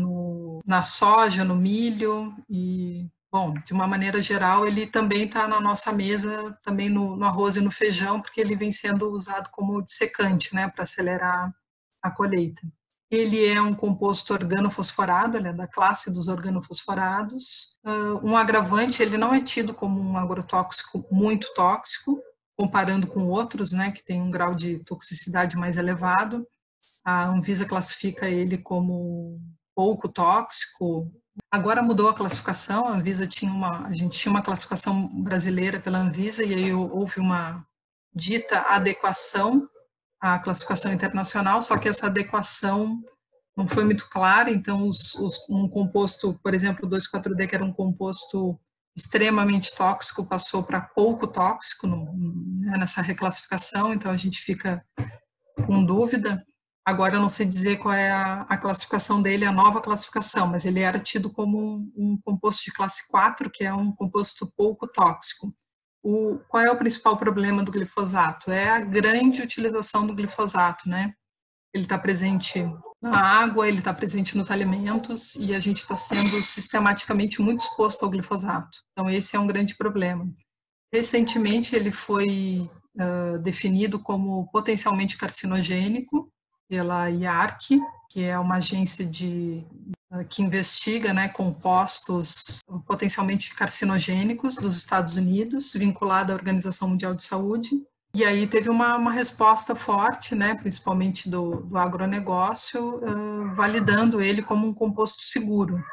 na 0.66 0.82
soja, 0.82 1.44
no 1.44 1.56
milho 1.56 2.34
e 2.50 3.08
Bom, 3.30 3.54
de 3.54 3.74
uma 3.74 3.86
maneira 3.86 4.22
geral, 4.22 4.66
ele 4.66 4.88
também 4.88 5.26
está 5.26 5.48
na 5.50 5.60
nossa 5.60 5.92
mesa, 5.92 6.58
também 6.64 6.90
no, 6.90 7.18
no, 7.18 7.26
arroz 7.26 7.58
e 7.58 7.62
no 7.62 7.70
feijão, 7.70 8.22
porque 8.22 8.40
ele 8.40 8.56
vem 8.56 8.72
sendo 8.72 9.12
usado 9.12 9.50
como 9.52 9.82
dissecante, 9.84 10.56
né, 10.56 10.70
para 10.70 10.84
acelerar 10.84 11.54
a 12.08 12.12
colheita. 12.12 12.62
Ele 13.10 13.46
é 13.46 13.62
um 13.62 13.74
composto 13.74 14.34
organofosforado, 14.34 15.38
ele 15.38 15.48
é 15.48 15.54
da 15.54 15.68
classe 15.68 16.12
dos 16.12 16.28
organofosforados. 16.28 17.78
Uh, 17.86 18.28
um 18.28 18.36
agravante, 18.36 19.02
ele 19.02 19.18
não 19.18 19.34
é 19.34 19.42
tido 19.42 19.74
como 19.74 20.02
um 20.02 20.18
agrotóxico 20.18 21.06
muito 21.10 21.54
tóxico, 21.54 22.22
comparando 22.58 23.08
com 23.08 23.28
outros, 23.28 23.72
né, 23.72 23.92
que 23.92 24.04
tem 24.04 24.22
um 24.22 24.30
grau 24.30 24.54
de 24.54 24.84
toxicidade 24.84 25.56
mais 25.56 25.78
elevado. 25.78 26.46
A 27.06 27.28
Anvisa 27.28 27.66
classifica 27.66 28.28
ele 28.28 28.58
como 28.58 29.40
pouco 29.74 30.10
tóxico. 30.10 31.10
Agora 31.50 31.82
mudou 31.82 32.10
a 32.10 32.14
classificação, 32.14 32.86
a 32.86 32.92
Anvisa 32.92 33.26
tinha 33.26 33.52
uma, 33.52 33.88
a 33.88 33.94
gente 33.94 34.20
tinha 34.20 34.32
uma 34.32 34.42
classificação 34.42 35.08
brasileira 35.24 35.80
pela 35.80 36.00
Anvisa 36.00 36.44
e 36.44 36.54
aí 36.54 36.74
houve 36.74 37.22
uma 37.22 37.66
dita 38.14 38.62
adequação 38.62 39.70
a 40.20 40.40
classificação 40.40 40.92
internacional, 40.92 41.62
só 41.62 41.78
que 41.78 41.88
essa 41.88 42.08
adequação 42.08 43.02
não 43.56 43.68
foi 43.68 43.84
muito 43.84 44.08
clara, 44.10 44.52
então 44.52 44.88
os, 44.88 45.16
os, 45.16 45.50
um 45.50 45.68
composto, 45.68 46.40
por 46.44 46.54
exemplo, 46.54 46.86
o 46.86 46.90
2,4-D, 46.90 47.48
que 47.48 47.56
era 47.56 47.66
um 47.66 47.74
composto 47.74 48.60
extremamente 48.96 49.76
tóxico, 49.76 50.26
passou 50.26 50.64
para 50.64 50.82
pouco 50.82 51.28
tóxico 51.28 51.88
no, 51.88 52.14
né, 52.60 52.78
nessa 52.78 53.02
reclassificação, 53.02 53.94
então 53.94 54.12
a 54.12 54.16
gente 54.16 54.40
fica 54.40 54.84
com 55.66 55.84
dúvida. 55.84 56.44
Agora 56.86 57.16
eu 57.16 57.22
não 57.22 57.30
sei 57.30 57.46
dizer 57.46 57.78
qual 57.78 57.94
é 57.94 58.12
a, 58.12 58.42
a 58.44 58.58
classificação 58.58 59.22
dele, 59.22 59.46
a 59.46 59.52
nova 59.52 59.82
classificação, 59.82 60.48
mas 60.48 60.64
ele 60.64 60.80
era 60.80 61.00
tido 61.00 61.30
como 61.30 61.60
um, 61.60 61.92
um 61.96 62.20
composto 62.24 62.64
de 62.64 62.72
classe 62.72 63.08
4, 63.10 63.50
que 63.52 63.64
é 63.64 63.74
um 63.74 63.92
composto 63.92 64.52
pouco 64.56 64.88
tóxico 64.88 65.54
o, 66.04 66.40
qual 66.48 66.64
é 66.64 66.72
o 66.72 66.78
principal 66.78 67.18
problema 67.18 67.64
do 67.64 67.72
glifosato? 67.72 68.52
É 68.52 68.70
a 68.70 68.80
grande 68.80 69.42
utilização 69.42 70.06
do 70.06 70.16
glifosato, 70.16 70.88
né? 70.88 71.14
Ele 71.74 71.84
está 71.84 71.98
presente 71.98 72.64
na 73.02 73.20
água, 73.20 73.68
ele 73.68 73.80
está 73.80 73.94
presente 73.94 74.36
nos 74.36 74.50
alimentos 74.50 75.36
e 75.36 75.54
a 75.54 75.60
gente 75.60 75.78
está 75.78 75.96
sendo 75.96 76.44
sistematicamente 76.44 77.42
muito 77.42 77.60
exposto 77.60 78.04
ao 78.04 78.10
glifosato. 78.10 78.80
Então, 78.92 79.10
esse 79.10 79.36
é 79.36 79.40
um 79.40 79.48
grande 79.48 79.76
problema. 79.76 80.28
Recentemente, 80.94 81.76
ele 81.76 81.92
foi 81.92 82.70
uh, 82.96 83.38
definido 83.40 84.00
como 84.00 84.50
potencialmente 84.52 85.18
carcinogênico 85.18 86.32
pela 86.70 87.10
IARC, 87.10 87.80
que 88.10 88.24
é 88.24 88.38
uma 88.40 88.56
agência 88.56 89.06
de 89.06 89.66
que 90.30 90.42
investiga 90.42 91.14
né, 91.14 91.28
compostos 91.28 92.60
potencialmente 92.86 93.54
carcinogênicos 93.54 94.56
dos 94.56 94.78
Estados 94.78 95.16
Unidos, 95.16 95.74
vinculada 95.74 96.32
à 96.32 96.36
Organização 96.36 96.90
Mundial 96.90 97.14
de 97.14 97.24
Saúde. 97.24 97.70
E 98.16 98.24
aí 98.24 98.48
teve 98.48 98.70
uma, 98.70 98.98
uma 98.98 99.12
resposta 99.12 99.76
forte, 99.76 100.34
né, 100.34 100.56
principalmente 100.56 101.30
do, 101.30 101.62
do 101.62 101.78
agronegócio, 101.78 102.96
uh, 102.96 103.56
validando 103.56 104.22
ele 104.22 104.42
como 104.42 104.66
um 104.66 104.74
composto 104.74 105.22
seguro. 105.22 105.84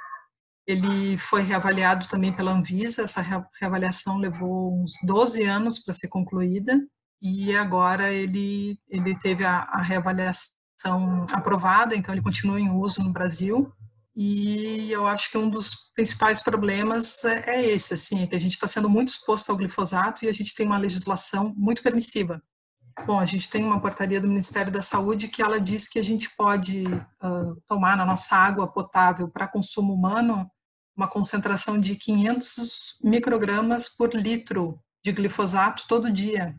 Ele 0.66 1.18
foi 1.18 1.42
reavaliado 1.42 2.06
também 2.06 2.32
pela 2.32 2.52
Anvisa, 2.52 3.02
essa 3.02 3.20
reavaliação 3.60 4.16
levou 4.16 4.80
uns 4.80 4.92
12 5.02 5.42
anos 5.42 5.78
para 5.78 5.92
ser 5.92 6.08
concluída, 6.08 6.80
e 7.20 7.54
agora 7.54 8.10
ele, 8.10 8.78
ele 8.88 9.18
teve 9.18 9.44
a, 9.44 9.58
a 9.58 9.82
reavaliação 9.82 11.26
aprovada, 11.32 11.94
então 11.94 12.14
ele 12.14 12.22
continua 12.22 12.58
em 12.58 12.70
uso 12.70 13.02
no 13.02 13.12
Brasil, 13.12 13.70
e 14.16 14.92
eu 14.92 15.06
acho 15.06 15.30
que 15.30 15.36
um 15.36 15.50
dos 15.50 15.90
principais 15.94 16.40
problemas 16.40 17.24
é, 17.24 17.56
é 17.56 17.66
esse, 17.66 17.94
assim, 17.94 18.22
é 18.22 18.26
que 18.26 18.34
a 18.34 18.40
gente 18.40 18.52
está 18.52 18.68
sendo 18.68 18.88
muito 18.88 19.08
exposto 19.08 19.50
ao 19.50 19.56
glifosato 19.56 20.24
e 20.24 20.28
a 20.28 20.32
gente 20.32 20.54
tem 20.54 20.66
uma 20.66 20.78
legislação 20.78 21.52
muito 21.56 21.82
permissiva. 21.82 22.40
Bom, 23.06 23.18
a 23.18 23.24
gente 23.24 23.50
tem 23.50 23.64
uma 23.64 23.80
portaria 23.80 24.20
do 24.20 24.28
Ministério 24.28 24.70
da 24.70 24.80
Saúde 24.80 25.26
que 25.26 25.42
ela 25.42 25.60
diz 25.60 25.88
que 25.88 25.98
a 25.98 26.02
gente 26.02 26.30
pode 26.36 26.84
uh, 26.86 27.60
tomar 27.66 27.96
na 27.96 28.06
nossa 28.06 28.36
água 28.36 28.68
potável 28.68 29.28
para 29.28 29.48
consumo 29.48 29.92
humano 29.92 30.48
uma 30.96 31.08
concentração 31.08 31.78
de 31.78 31.96
500 31.96 33.00
microgramas 33.02 33.88
por 33.88 34.14
litro 34.14 34.78
de 35.04 35.10
glifosato 35.10 35.86
todo 35.88 36.10
dia. 36.10 36.56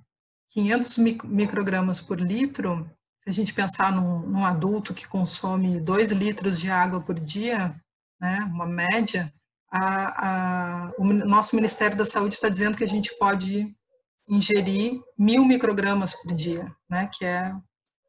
500 0.49 0.97
microgramas 1.23 2.01
por 2.01 2.19
litro 2.19 2.89
se 3.25 3.29
a 3.29 3.33
gente 3.33 3.53
pensar 3.55 3.91
num, 3.91 4.19
num 4.19 4.45
adulto 4.45 4.93
que 4.93 5.07
consome 5.07 5.79
2 5.79 6.11
litros 6.11 6.59
de 6.59 6.69
água 6.69 7.01
por 7.01 7.19
dia, 7.19 7.75
né, 8.21 8.39
uma 8.53 8.67
média, 8.67 9.33
a, 9.71 10.27
a, 10.27 10.91
o 10.97 11.03
nosso 11.03 11.55
Ministério 11.55 11.97
da 11.97 12.05
Saúde 12.05 12.35
está 12.35 12.49
dizendo 12.49 12.77
que 12.77 12.83
a 12.83 12.88
gente 12.88 13.17
pode 13.17 13.75
ingerir 14.29 15.01
mil 15.17 15.43
microgramas 15.43 16.13
por 16.13 16.33
dia, 16.33 16.71
né, 16.88 17.09
que 17.11 17.25
é 17.25 17.51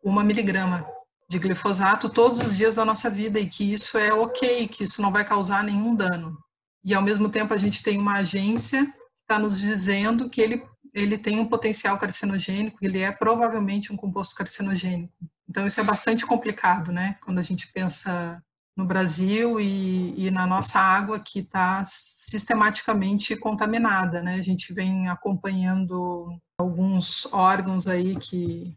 uma 0.04 0.22
miligrama 0.22 0.86
de 1.30 1.38
glifosato 1.38 2.10
todos 2.10 2.38
os 2.38 2.54
dias 2.54 2.74
da 2.74 2.84
nossa 2.84 3.08
vida 3.08 3.40
e 3.40 3.48
que 3.48 3.72
isso 3.72 3.96
é 3.96 4.12
ok, 4.12 4.68
que 4.68 4.84
isso 4.84 5.00
não 5.00 5.10
vai 5.10 5.24
causar 5.24 5.64
nenhum 5.64 5.94
dano. 5.94 6.38
E 6.84 6.94
ao 6.94 7.02
mesmo 7.02 7.30
tempo 7.30 7.54
a 7.54 7.56
gente 7.56 7.82
tem 7.82 7.98
uma 7.98 8.18
agência 8.18 8.84
que 8.84 8.92
está 9.22 9.38
nos 9.38 9.60
dizendo 9.60 10.28
que 10.28 10.42
ele 10.42 10.62
ele 10.96 11.18
tem 11.18 11.38
um 11.38 11.46
potencial 11.46 11.98
carcinogênico, 11.98 12.78
ele 12.80 13.00
é 13.00 13.12
provavelmente 13.12 13.92
um 13.92 13.96
composto 13.96 14.34
carcinogênico. 14.34 15.12
Então 15.48 15.66
isso 15.66 15.78
é 15.78 15.84
bastante 15.84 16.24
complicado, 16.24 16.90
né? 16.90 17.16
Quando 17.22 17.38
a 17.38 17.42
gente 17.42 17.70
pensa 17.70 18.42
no 18.74 18.86
Brasil 18.86 19.60
e, 19.60 20.26
e 20.26 20.30
na 20.30 20.46
nossa 20.46 20.80
água 20.80 21.20
que 21.20 21.40
está 21.40 21.82
sistematicamente 21.84 23.36
contaminada, 23.36 24.22
né? 24.22 24.36
A 24.36 24.42
gente 24.42 24.72
vem 24.72 25.08
acompanhando 25.08 26.40
alguns 26.58 27.26
órgãos 27.30 27.86
aí 27.86 28.16
que, 28.16 28.74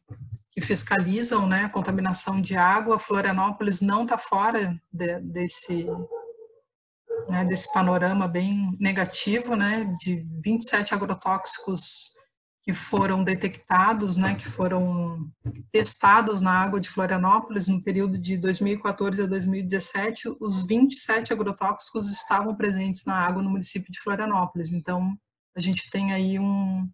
que 0.51 0.59
fiscalizam, 0.59 1.47
né, 1.47 1.63
a 1.63 1.69
contaminação 1.69 2.41
de 2.41 2.57
água. 2.57 2.99
Florianópolis 2.99 3.79
não 3.79 4.03
está 4.03 4.17
fora 4.17 4.77
de, 4.91 5.21
desse 5.21 5.87
né, 7.29 7.45
desse 7.45 7.71
panorama 7.71 8.27
bem 8.27 8.75
negativo, 8.79 9.55
né, 9.55 9.95
de 9.99 10.25
27 10.43 10.93
agrotóxicos 10.93 12.11
que 12.61 12.73
foram 12.73 13.23
detectados, 13.23 14.17
né, 14.17 14.35
que 14.35 14.47
foram 14.47 15.29
testados 15.71 16.41
na 16.41 16.51
água 16.51 16.79
de 16.79 16.89
Florianópolis 16.89 17.67
no 17.67 17.81
período 17.81 18.17
de 18.17 18.37
2014 18.37 19.23
a 19.23 19.27
2017, 19.27 20.35
os 20.39 20.65
27 20.67 21.31
agrotóxicos 21.31 22.11
estavam 22.11 22.55
presentes 22.55 23.05
na 23.05 23.15
água 23.15 23.41
no 23.41 23.49
município 23.49 23.91
de 23.91 23.99
Florianópolis. 23.99 24.71
Então, 24.71 25.15
a 25.55 25.59
gente 25.59 25.89
tem 25.89 26.11
aí 26.11 26.37
um, 26.37 26.87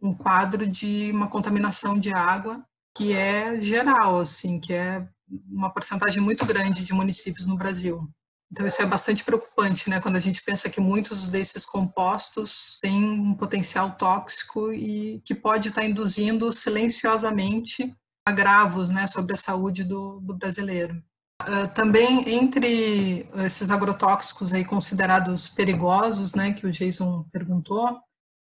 um 0.00 0.14
quadro 0.14 0.66
de 0.66 1.10
uma 1.12 1.28
contaminação 1.28 1.98
de 1.98 2.12
água 2.12 2.64
que 2.96 3.12
é 3.12 3.60
geral, 3.60 4.18
assim, 4.18 4.58
que 4.58 4.72
é 4.72 5.06
uma 5.48 5.70
porcentagem 5.70 6.22
muito 6.22 6.44
grande 6.44 6.84
de 6.84 6.92
municípios 6.92 7.46
no 7.46 7.56
Brasil. 7.56 8.08
Então, 8.52 8.66
isso 8.66 8.82
é 8.82 8.86
bastante 8.86 9.22
preocupante, 9.22 9.88
né? 9.88 10.00
Quando 10.00 10.16
a 10.16 10.20
gente 10.20 10.42
pensa 10.42 10.68
que 10.68 10.80
muitos 10.80 11.28
desses 11.28 11.64
compostos 11.64 12.78
têm 12.82 13.04
um 13.04 13.34
potencial 13.34 13.92
tóxico 13.92 14.72
e 14.72 15.20
que 15.24 15.34
pode 15.34 15.68
estar 15.68 15.84
induzindo 15.84 16.50
silenciosamente 16.50 17.94
agravos, 18.26 18.88
né, 18.88 19.06
sobre 19.06 19.34
a 19.34 19.36
saúde 19.36 19.84
do, 19.84 20.20
do 20.20 20.34
brasileiro. 20.34 21.02
Uh, 21.42 21.66
também 21.74 22.28
entre 22.28 23.28
esses 23.36 23.70
agrotóxicos 23.70 24.52
aí 24.52 24.64
considerados 24.64 25.48
perigosos, 25.48 26.34
né, 26.34 26.52
que 26.52 26.66
o 26.66 26.70
Jason 26.70 27.24
perguntou, 27.32 27.98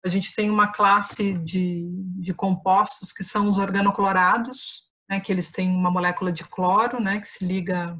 a 0.03 0.09
gente 0.09 0.33
tem 0.33 0.49
uma 0.49 0.67
classe 0.67 1.33
de, 1.33 1.88
de 2.17 2.33
compostos 2.33 3.12
que 3.12 3.23
são 3.23 3.49
os 3.49 3.57
organoclorados, 3.57 4.89
né, 5.09 5.19
que 5.19 5.31
eles 5.31 5.51
têm 5.51 5.69
uma 5.69 5.91
molécula 5.91 6.31
de 6.31 6.43
cloro, 6.43 6.99
né, 6.99 7.19
que 7.19 7.27
se 7.27 7.45
liga 7.45 7.97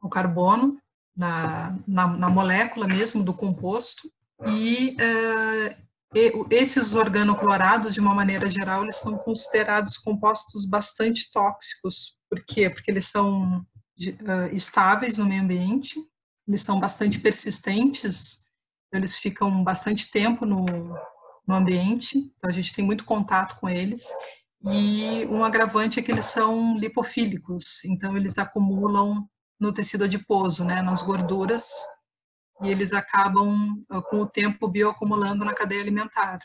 ao 0.00 0.08
carbono, 0.08 0.78
na, 1.20 1.76
na, 1.86 2.06
na 2.06 2.30
molécula 2.30 2.86
mesmo 2.86 3.22
do 3.22 3.34
composto. 3.34 4.10
E, 4.48 4.96
uh, 4.96 5.90
esses 6.50 6.94
organoclorados, 6.94 7.92
de 7.94 8.00
uma 8.00 8.14
maneira 8.14 8.50
geral, 8.50 8.82
eles 8.82 8.96
são 8.96 9.16
considerados 9.18 9.98
compostos 9.98 10.66
bastante 10.66 11.30
tóxicos. 11.30 12.18
Por 12.28 12.42
quê? 12.44 12.70
Porque 12.70 12.90
eles 12.90 13.04
são 13.04 13.58
uh, 13.58 14.54
estáveis 14.54 15.18
no 15.18 15.26
meio 15.26 15.42
ambiente, 15.42 15.94
eles 16.48 16.62
são 16.62 16.80
bastante 16.80 17.20
persistentes, 17.20 18.38
eles 18.92 19.16
ficam 19.16 19.62
bastante 19.62 20.10
tempo 20.10 20.46
no, 20.46 20.64
no 21.46 21.54
ambiente, 21.54 22.18
então 22.18 22.50
a 22.50 22.52
gente 22.52 22.72
tem 22.72 22.84
muito 22.84 23.04
contato 23.04 23.60
com 23.60 23.68
eles. 23.68 24.08
E 24.72 25.26
um 25.26 25.44
agravante 25.44 26.00
é 26.00 26.02
que 26.02 26.10
eles 26.10 26.24
são 26.24 26.76
lipofílicos, 26.76 27.84
então 27.84 28.16
eles 28.16 28.36
acumulam 28.36 29.28
no 29.60 29.72
tecido 29.72 30.04
adiposo, 30.04 30.64
né, 30.64 30.80
nas 30.80 31.02
gorduras, 31.02 31.70
e 32.62 32.68
eles 32.68 32.92
acabam, 32.92 33.84
ah, 33.90 34.02
com 34.02 34.20
o 34.20 34.26
tempo, 34.26 34.68
bioacumulando 34.68 35.44
na 35.44 35.54
cadeia 35.54 35.80
alimentar. 35.80 36.40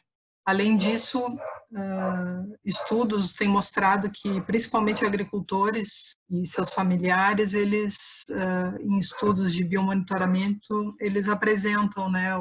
Além 0.46 0.78
disso, 0.78 1.26
uh, 1.26 2.58
estudos 2.64 3.34
têm 3.34 3.48
mostrado 3.48 4.12
que, 4.12 4.40
principalmente 4.42 5.04
agricultores 5.04 6.16
e 6.30 6.46
seus 6.46 6.72
familiares, 6.72 7.56
eles, 7.56 8.28
uh, 8.30 8.80
em 8.80 9.00
estudos 9.00 9.52
de 9.52 9.64
biomonitoramento, 9.64 10.96
eles 11.00 11.28
apresentam 11.28 12.12
né, 12.12 12.34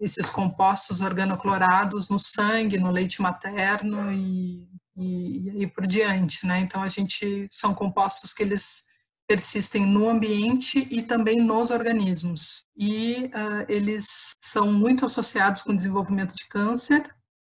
esses 0.00 0.30
compostos 0.30 1.02
organoclorados 1.02 2.08
no 2.08 2.18
sangue, 2.18 2.78
no 2.78 2.90
leite 2.90 3.20
materno 3.20 4.10
e, 4.10 4.66
e, 4.96 5.62
e 5.62 5.66
por 5.66 5.86
diante. 5.86 6.46
Né? 6.46 6.60
Então, 6.60 6.82
a 6.82 6.88
gente 6.88 7.46
são 7.50 7.74
compostos 7.74 8.32
que 8.32 8.42
eles 8.42 8.86
persistem 9.30 9.86
no 9.86 10.08
ambiente 10.08 10.88
e 10.90 11.02
também 11.02 11.40
nos 11.40 11.70
organismos. 11.70 12.66
E 12.76 13.26
uh, 13.26 13.64
eles 13.68 14.34
são 14.40 14.72
muito 14.72 15.04
associados 15.04 15.62
com 15.62 15.70
o 15.70 15.76
desenvolvimento 15.76 16.34
de 16.34 16.48
câncer 16.48 17.08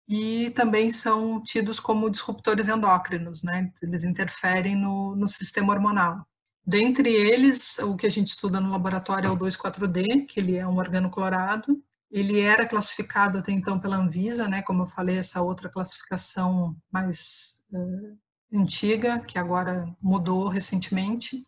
e 0.08 0.48
também 0.52 0.90
são 0.90 1.42
tidos 1.42 1.78
como 1.78 2.08
disruptores 2.08 2.66
endócrinos, 2.68 3.42
né? 3.42 3.70
Eles 3.82 4.04
interferem 4.04 4.74
no, 4.74 5.14
no 5.16 5.28
sistema 5.28 5.74
hormonal. 5.74 6.26
Dentre 6.66 7.10
eles, 7.12 7.78
o 7.80 7.94
que 7.94 8.06
a 8.06 8.10
gente 8.10 8.28
estuda 8.28 8.58
no 8.58 8.70
laboratório 8.70 9.28
é 9.28 9.30
o 9.30 9.36
2,4-D, 9.36 10.22
que 10.22 10.40
ele 10.40 10.56
é 10.56 10.66
um 10.66 10.78
organoclorado. 10.78 11.78
Ele 12.10 12.40
era 12.40 12.64
classificado 12.66 13.36
até 13.36 13.52
então 13.52 13.78
pela 13.78 13.96
Anvisa, 13.96 14.48
né? 14.48 14.62
Como 14.62 14.84
eu 14.84 14.86
falei, 14.86 15.18
essa 15.18 15.42
outra 15.42 15.68
classificação 15.68 16.74
mais 16.90 17.60
uh, 17.70 18.16
antiga, 18.50 19.20
que 19.20 19.38
agora 19.38 19.94
mudou 20.02 20.48
recentemente. 20.48 21.46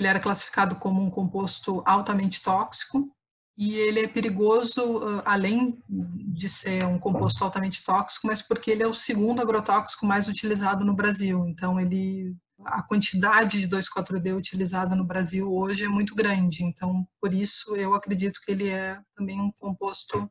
Ele 0.00 0.08
era 0.08 0.18
classificado 0.18 0.76
como 0.76 1.02
um 1.02 1.10
composto 1.10 1.82
altamente 1.84 2.42
tóxico 2.42 3.14
e 3.56 3.74
ele 3.74 4.00
é 4.00 4.08
perigoso 4.08 5.22
além 5.26 5.78
de 5.86 6.48
ser 6.48 6.86
um 6.86 6.98
composto 6.98 7.44
altamente 7.44 7.84
tóxico, 7.84 8.26
mas 8.26 8.40
porque 8.40 8.70
ele 8.70 8.82
é 8.82 8.86
o 8.86 8.94
segundo 8.94 9.42
agrotóxico 9.42 10.06
mais 10.06 10.26
utilizado 10.26 10.86
no 10.86 10.94
Brasil. 10.94 11.46
Então 11.46 11.78
ele 11.78 12.34
a 12.64 12.82
quantidade 12.82 13.60
de 13.60 13.68
2,4-D 13.68 14.32
utilizada 14.32 14.94
no 14.96 15.04
Brasil 15.04 15.52
hoje 15.52 15.84
é 15.84 15.88
muito 15.88 16.14
grande. 16.14 16.64
Então, 16.64 17.06
por 17.20 17.34
isso 17.34 17.76
eu 17.76 17.92
acredito 17.94 18.40
que 18.42 18.52
ele 18.52 18.68
é 18.68 18.98
também 19.14 19.38
um 19.38 19.52
composto 19.52 20.30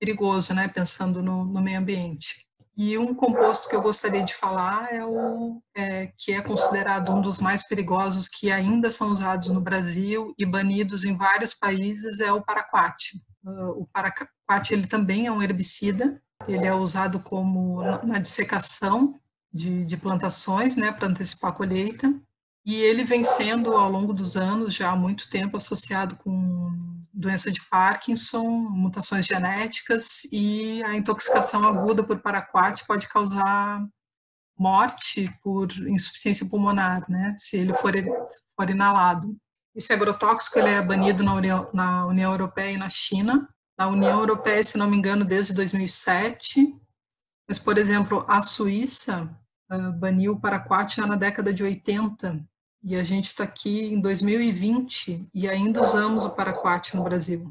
perigoso, 0.00 0.54
né, 0.54 0.66
pensando 0.66 1.22
no, 1.22 1.44
no 1.44 1.60
meio 1.60 1.78
ambiente. 1.78 2.46
E 2.76 2.98
um 2.98 3.14
composto 3.14 3.68
que 3.68 3.76
eu 3.76 3.80
gostaria 3.80 4.24
de 4.24 4.34
falar 4.34 4.92
é 4.92 5.04
o 5.04 5.62
é, 5.76 6.12
que 6.18 6.32
é 6.32 6.42
considerado 6.42 7.12
um 7.12 7.20
dos 7.20 7.38
mais 7.38 7.66
perigosos 7.66 8.28
que 8.28 8.50
ainda 8.50 8.90
são 8.90 9.10
usados 9.10 9.48
no 9.48 9.60
Brasil 9.60 10.34
e 10.36 10.44
banidos 10.44 11.04
em 11.04 11.16
vários 11.16 11.54
países 11.54 12.18
é 12.18 12.32
o 12.32 12.42
paraquat. 12.42 13.16
Uh, 13.44 13.82
o 13.82 13.88
paraquat 13.92 14.72
ele 14.72 14.88
também 14.88 15.26
é 15.26 15.32
um 15.32 15.40
herbicida. 15.40 16.20
Ele 16.48 16.66
é 16.66 16.74
usado 16.74 17.20
como 17.20 17.80
na 18.02 18.18
dissecação 18.18 19.14
de, 19.52 19.84
de 19.84 19.96
plantações, 19.96 20.74
né, 20.74 20.90
para 20.90 21.06
antecipar 21.06 21.52
a 21.52 21.54
colheita. 21.54 22.12
E 22.64 22.74
ele 22.76 23.04
vem 23.04 23.22
sendo, 23.22 23.74
ao 23.74 23.90
longo 23.90 24.14
dos 24.14 24.36
anos, 24.36 24.74
já 24.74 24.90
há 24.90 24.96
muito 24.96 25.28
tempo, 25.28 25.56
associado 25.56 26.16
com 26.16 26.74
doença 27.12 27.52
de 27.52 27.60
Parkinson, 27.68 28.42
mutações 28.42 29.26
genéticas 29.26 30.24
e 30.32 30.82
a 30.82 30.96
intoxicação 30.96 31.64
aguda 31.64 32.02
por 32.02 32.20
paraquat 32.20 32.84
pode 32.86 33.06
causar 33.06 33.86
morte 34.58 35.32
por 35.42 35.70
insuficiência 35.88 36.48
pulmonar, 36.48 37.04
né, 37.08 37.34
se 37.38 37.56
ele 37.56 37.74
for, 37.74 37.92
for 38.56 38.70
inalado. 38.70 39.36
Esse 39.74 39.92
agrotóxico 39.92 40.58
ele 40.58 40.70
é 40.70 40.80
banido 40.80 41.22
na 41.22 41.34
União, 41.34 41.70
na 41.74 42.06
União 42.06 42.30
Europeia 42.30 42.72
e 42.72 42.76
na 42.78 42.88
China. 42.88 43.48
Na 43.76 43.88
União 43.88 44.20
Europeia, 44.20 44.62
se 44.62 44.78
não 44.78 44.88
me 44.88 44.96
engano, 44.96 45.24
desde 45.24 45.52
2007. 45.52 46.72
Mas, 47.48 47.58
por 47.58 47.76
exemplo, 47.76 48.24
a 48.28 48.40
Suíça 48.40 49.28
uh, 49.70 49.92
baniu 49.98 50.34
o 50.34 50.40
paraquat 50.40 50.98
na 51.00 51.16
década 51.16 51.52
de 51.52 51.64
80 51.64 52.40
e 52.84 52.94
a 52.96 53.02
gente 53.02 53.26
está 53.26 53.44
aqui 53.44 53.86
em 53.86 53.98
2020 53.98 55.26
e 55.32 55.48
ainda 55.48 55.82
usamos 55.82 56.26
o 56.26 56.30
paraquat 56.30 56.94
no 56.94 57.02
Brasil. 57.02 57.50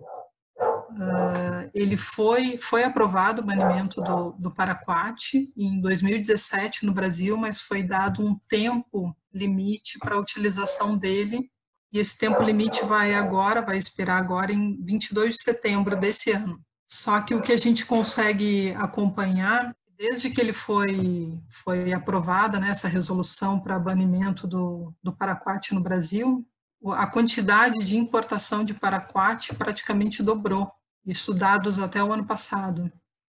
Uh, 0.92 1.72
ele 1.74 1.98
foi, 1.98 2.60
foi 2.60 2.84
aprovado 2.84 3.42
o 3.42 3.46
banimento 3.46 4.00
do, 4.00 4.34
do 4.34 4.52
paraquat 4.52 5.52
em 5.58 5.82
2017 5.82 6.86
no 6.86 6.94
Brasil, 6.94 7.36
mas 7.36 7.60
foi 7.60 7.82
dado 7.82 8.24
um 8.24 8.40
tempo 8.48 9.16
limite 9.34 9.98
para 9.98 10.16
a 10.16 10.20
utilização 10.20 10.96
dele, 10.96 11.50
e 11.92 11.98
esse 11.98 12.16
tempo 12.18 12.44
limite 12.44 12.86
vai 12.86 13.16
agora, 13.16 13.62
vai 13.62 13.78
expirar 13.78 14.20
agora 14.20 14.52
em 14.54 14.80
22 14.84 15.34
de 15.34 15.42
setembro 15.42 15.96
desse 15.96 16.32
ano. 16.32 16.62
Só 16.86 17.20
que 17.22 17.34
o 17.34 17.42
que 17.42 17.52
a 17.52 17.58
gente 17.58 17.88
consegue 17.88 18.72
acompanhar 18.78 19.76
Desde 19.98 20.30
que 20.30 20.42
ele 20.42 20.54
foi, 20.54 21.40
foi 21.50 21.94
aprovada 21.94 22.60
né, 22.60 22.70
essa 22.70 22.88
resolução 22.88 23.60
para 23.60 23.80
banimento 23.80 24.48
do, 24.48 24.94
do 25.02 25.14
paraquat 25.14 25.74
no 25.74 25.82
Brasil, 25.82 26.46
a 26.92 27.08
quantidade 27.08 27.80
de 27.86 27.96
importação 27.96 28.64
de 28.66 28.74
paraquat 28.74 29.54
praticamente 29.56 30.22
dobrou, 30.22 30.72
isso 31.06 31.34
dados 31.34 31.80
até 31.80 32.04
o 32.04 32.12
ano 32.12 32.26
passado. 32.26 32.92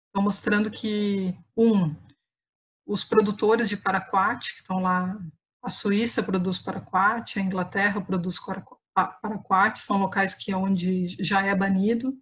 Estão 0.08 0.22
mostrando 0.22 0.70
que, 0.70 1.36
um, 1.58 1.96
os 2.86 3.04
produtores 3.04 3.70
de 3.70 3.78
paraquat, 3.78 4.54
que 4.54 4.62
estão 4.62 4.80
lá, 4.80 5.18
a 5.64 5.70
Suíça 5.70 6.24
produz 6.24 6.58
paraquat, 6.58 7.38
a 7.38 7.42
Inglaterra 7.42 8.02
produz 8.02 8.40
paraquat, 9.22 9.80
são 9.80 9.98
locais 9.98 10.36
que 10.36 10.52
é 10.52 10.58
onde 10.58 11.08
já 11.24 11.42
é 11.46 11.56
banido, 11.56 12.14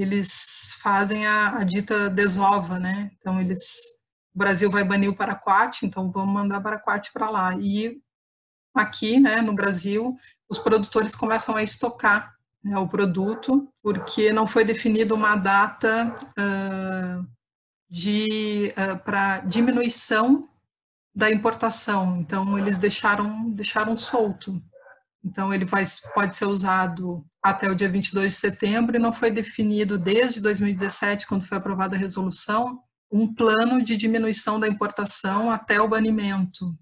eles 0.00 0.74
fazem 0.80 1.26
a, 1.26 1.58
a, 1.58 1.64
dita 1.64 2.08
desova, 2.08 2.78
né? 2.78 3.10
Então 3.18 3.40
eles, 3.40 3.80
o 4.34 4.38
Brasil 4.38 4.70
vai 4.70 4.84
banir 4.84 5.10
o 5.10 5.16
paraquat, 5.16 5.84
então 5.84 6.10
vamos 6.10 6.32
mandar 6.32 6.60
paraquat 6.60 7.12
para 7.12 7.28
lá. 7.28 7.56
E 7.58 8.00
aqui, 8.74 9.20
né, 9.20 9.40
no 9.40 9.52
Brasil, 9.52 10.16
os 10.48 10.58
produtores 10.58 11.14
começam 11.14 11.56
a 11.56 11.62
estocar 11.62 12.34
né, 12.62 12.78
o 12.78 12.88
produto 12.88 13.68
porque 13.82 14.32
não 14.32 14.46
foi 14.46 14.64
definida 14.64 15.14
uma 15.14 15.36
data 15.36 16.14
uh, 16.38 17.26
de 17.88 18.72
uh, 18.76 18.98
para 19.04 19.40
diminuição 19.40 20.48
da 21.14 21.30
importação. 21.30 22.18
Então 22.20 22.58
eles 22.58 22.78
deixaram 22.78 23.50
deixaram 23.50 23.96
solto. 23.96 24.62
Então, 25.24 25.52
ele 25.52 25.64
vai, 25.64 25.84
pode 26.14 26.34
ser 26.34 26.46
usado 26.46 27.24
até 27.42 27.70
o 27.70 27.74
dia 27.74 27.88
22 27.88 28.32
de 28.32 28.38
setembro 28.38 28.96
e 28.96 28.98
não 28.98 29.12
foi 29.12 29.30
definido 29.30 29.98
desde 29.98 30.40
2017, 30.40 31.26
quando 31.26 31.46
foi 31.46 31.58
aprovada 31.58 31.94
a 31.94 31.98
resolução, 31.98 32.80
um 33.12 33.34
plano 33.34 33.82
de 33.82 33.96
diminuição 33.96 34.58
da 34.58 34.68
importação 34.68 35.50
até 35.50 35.80
o 35.80 35.88
banimento. 35.88 36.74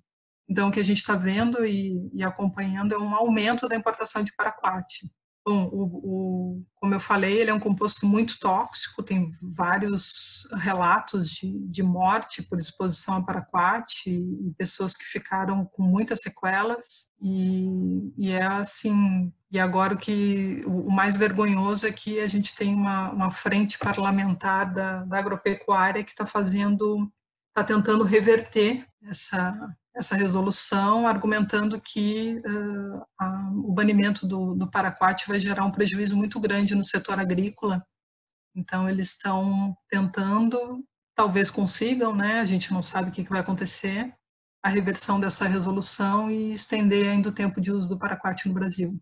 Então, 0.48 0.68
o 0.68 0.72
que 0.72 0.80
a 0.80 0.84
gente 0.84 0.98
está 0.98 1.14
vendo 1.14 1.64
e, 1.64 2.10
e, 2.14 2.22
acompanhando 2.22 2.94
é 2.94 2.98
um 2.98 3.14
aumento 3.14 3.68
da 3.68 3.76
importação 3.76 4.22
de 4.22 4.34
paraquat. 4.34 5.06
Bom, 5.48 5.66
o, 5.72 5.84
o, 6.04 6.66
como 6.76 6.92
eu 6.92 7.00
falei, 7.00 7.40
ele 7.40 7.48
é 7.48 7.54
um 7.54 7.58
composto 7.58 8.04
muito 8.04 8.38
tóxico, 8.38 9.02
tem 9.02 9.32
vários 9.40 10.46
relatos 10.58 11.30
de, 11.30 11.58
de 11.70 11.82
morte 11.82 12.42
por 12.42 12.58
exposição 12.58 13.14
a 13.14 13.22
paraquat 13.22 14.10
e, 14.10 14.52
pessoas 14.58 14.94
que 14.94 15.06
ficaram 15.06 15.64
com 15.64 15.82
muitas 15.82 16.20
sequelas. 16.20 17.10
E, 17.22 18.12
e 18.18 18.30
é 18.30 18.44
assim, 18.44 19.32
e 19.50 19.58
agora 19.58 19.94
o 19.94 19.96
que 19.96 20.62
o 20.66 20.90
mais 20.90 21.16
vergonhoso 21.16 21.86
é 21.86 21.92
que 21.92 22.20
a 22.20 22.26
gente 22.26 22.54
tem 22.54 22.74
uma, 22.74 23.10
uma 23.10 23.30
frente 23.30 23.78
parlamentar 23.78 24.70
da, 24.70 25.02
da 25.04 25.18
agropecuária 25.18 26.04
que 26.04 26.10
está 26.10 26.26
fazendo, 26.26 27.10
está 27.48 27.64
tentando 27.64 28.04
reverter 28.04 28.86
essa 29.02 29.56
essa 29.98 30.16
resolução, 30.16 31.08
argumentando 31.08 31.80
que 31.80 32.40
uh, 32.46 33.02
a, 33.18 33.50
o 33.64 33.72
banimento 33.72 34.26
do, 34.26 34.54
do 34.54 34.70
paraquat 34.70 35.26
vai 35.26 35.40
gerar 35.40 35.64
um 35.64 35.72
prejuízo 35.72 36.16
muito 36.16 36.38
grande 36.38 36.74
no 36.74 36.84
setor 36.84 37.18
agrícola. 37.18 37.84
Então, 38.54 38.88
eles 38.88 39.08
estão 39.08 39.76
tentando, 39.90 40.84
talvez 41.16 41.50
consigam, 41.50 42.14
né? 42.14 42.40
A 42.40 42.44
gente 42.44 42.72
não 42.72 42.82
sabe 42.82 43.10
o 43.10 43.12
que, 43.12 43.24
que 43.24 43.30
vai 43.30 43.40
acontecer, 43.40 44.14
a 44.62 44.68
reversão 44.68 45.18
dessa 45.18 45.48
resolução 45.48 46.30
e 46.30 46.52
estender 46.52 47.08
ainda 47.08 47.28
o 47.28 47.34
tempo 47.34 47.60
de 47.60 47.72
uso 47.72 47.88
do 47.88 47.98
paraquat 47.98 48.46
no 48.46 48.54
Brasil. 48.54 49.00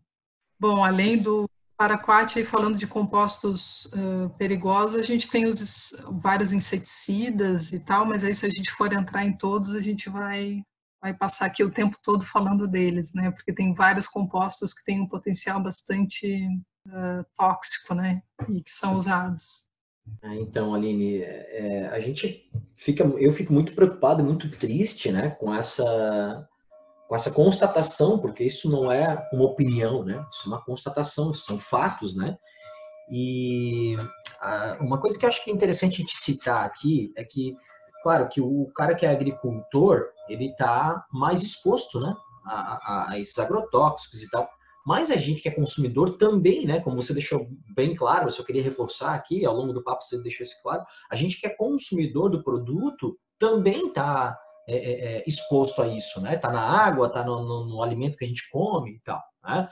Bom, 0.59 0.83
além 0.83 1.23
do 1.23 1.49
paraquat, 1.77 2.39
aí 2.39 2.45
falando 2.45 2.79
de 2.79 2.87
compostos 2.87 3.85
uh, 3.87 4.31
perigosos, 4.39 4.99
a 4.99 5.03
gente 5.03 5.29
tem 5.29 5.47
os 5.47 5.95
vários 6.23 6.53
inseticidas 6.53 7.75
e 7.75 7.85
tal, 7.85 8.07
mas 8.07 8.25
aí 8.25 8.35
se 8.35 8.47
a 8.47 8.51
gente 8.51 8.71
for 8.71 8.91
entrar 8.95 9.27
em 9.27 9.37
todos, 9.37 9.75
a 9.75 9.81
gente 9.83 10.09
vai 10.09 10.63
vai 11.01 11.15
passar 11.15 11.47
aqui 11.47 11.63
o 11.63 11.71
tempo 11.71 11.97
todo 12.03 12.25
falando 12.25 12.67
deles, 12.67 13.13
né? 13.13 13.31
Porque 13.31 13.53
tem 13.53 13.75
vários 13.75 14.07
compostos 14.07 14.73
que 14.73 14.85
têm 14.85 15.01
um 15.01 15.09
potencial 15.09 15.63
bastante 15.63 16.47
uh, 16.87 17.25
tóxico, 17.35 17.95
né? 17.95 18.23
E 18.49 18.63
que 18.63 18.71
são 18.71 18.97
usados. 18.97 19.67
Ah, 20.23 20.35
então, 20.37 20.75
Aline, 20.75 21.23
é, 21.23 21.89
a 21.93 21.99
gente 21.99 22.49
fica, 22.77 23.05
eu 23.05 23.33
fico 23.33 23.53
muito 23.53 23.75
preocupado, 23.75 24.23
muito 24.23 24.51
triste, 24.51 25.11
né? 25.11 25.31
Com 25.31 25.55
essa 25.55 26.49
com 27.09 27.15
essa 27.15 27.31
constatação, 27.31 28.19
porque 28.19 28.43
isso 28.43 28.69
não 28.69 28.91
é 28.91 29.29
uma 29.33 29.45
opinião, 29.45 30.05
né? 30.05 30.25
Isso 30.29 30.43
é 30.47 30.49
uma 30.49 30.65
constatação, 30.65 31.33
são 31.33 31.57
fatos, 31.57 32.17
né? 32.17 32.37
E 33.09 33.97
uma 34.81 34.99
coisa 35.01 35.19
que 35.19 35.25
eu 35.25 35.29
acho 35.29 35.43
que 35.43 35.51
é 35.51 35.55
interessante 35.55 35.99
gente 35.99 36.17
citar 36.17 36.65
aqui 36.65 37.13
é 37.17 37.25
que, 37.25 37.55
claro, 38.07 38.29
que 38.29 38.41
o 38.41 38.71
cara 38.73 38.95
que 38.95 39.05
é 39.05 39.11
agricultor, 39.11 40.13
ele 40.29 40.51
está 40.51 41.05
mais 41.13 41.43
exposto, 41.43 41.99
né, 41.99 42.15
a, 42.45 42.53
a, 42.55 43.11
a, 43.11 43.19
esses 43.19 43.37
agrotóxicos 43.37 44.23
e 44.23 44.31
tal. 44.31 44.49
Mas 44.87 45.11
a 45.11 45.17
gente 45.17 45.43
que 45.43 45.49
é 45.49 45.53
consumidor 45.53 46.17
também, 46.17 46.65
né, 46.65 46.79
como 46.79 47.03
você 47.03 47.13
deixou 47.13 47.49
bem 47.75 47.97
claro, 47.97 48.29
eu 48.29 48.31
só 48.31 48.45
queria 48.45 48.63
reforçar 48.63 49.13
aqui, 49.13 49.45
ao 49.45 49.57
longo 49.57 49.73
do 49.73 49.83
papo 49.83 50.05
você 50.05 50.23
deixou 50.23 50.45
isso 50.45 50.55
claro, 50.63 50.85
a 51.11 51.17
gente 51.17 51.41
que 51.41 51.49
é 51.49 51.51
consumidor 51.51 52.31
do 52.31 52.45
produto 52.45 53.19
também 53.41 53.89
está 53.89 54.39
é, 54.69 54.77
é, 54.77 55.17
é, 55.17 55.25
exposto 55.27 55.83
a 55.83 55.89
isso, 55.89 56.21
né? 56.21 56.37
Está 56.37 56.53
na 56.53 56.63
água, 56.63 57.09
está 57.09 57.25
no, 57.25 57.43
no, 57.43 57.67
no, 57.67 57.83
alimento 57.83 58.17
que 58.17 58.25
a 58.25 58.29
gente 58.29 58.49
come 58.51 58.93
e 58.93 59.01
tal, 59.01 59.21
né? 59.43 59.69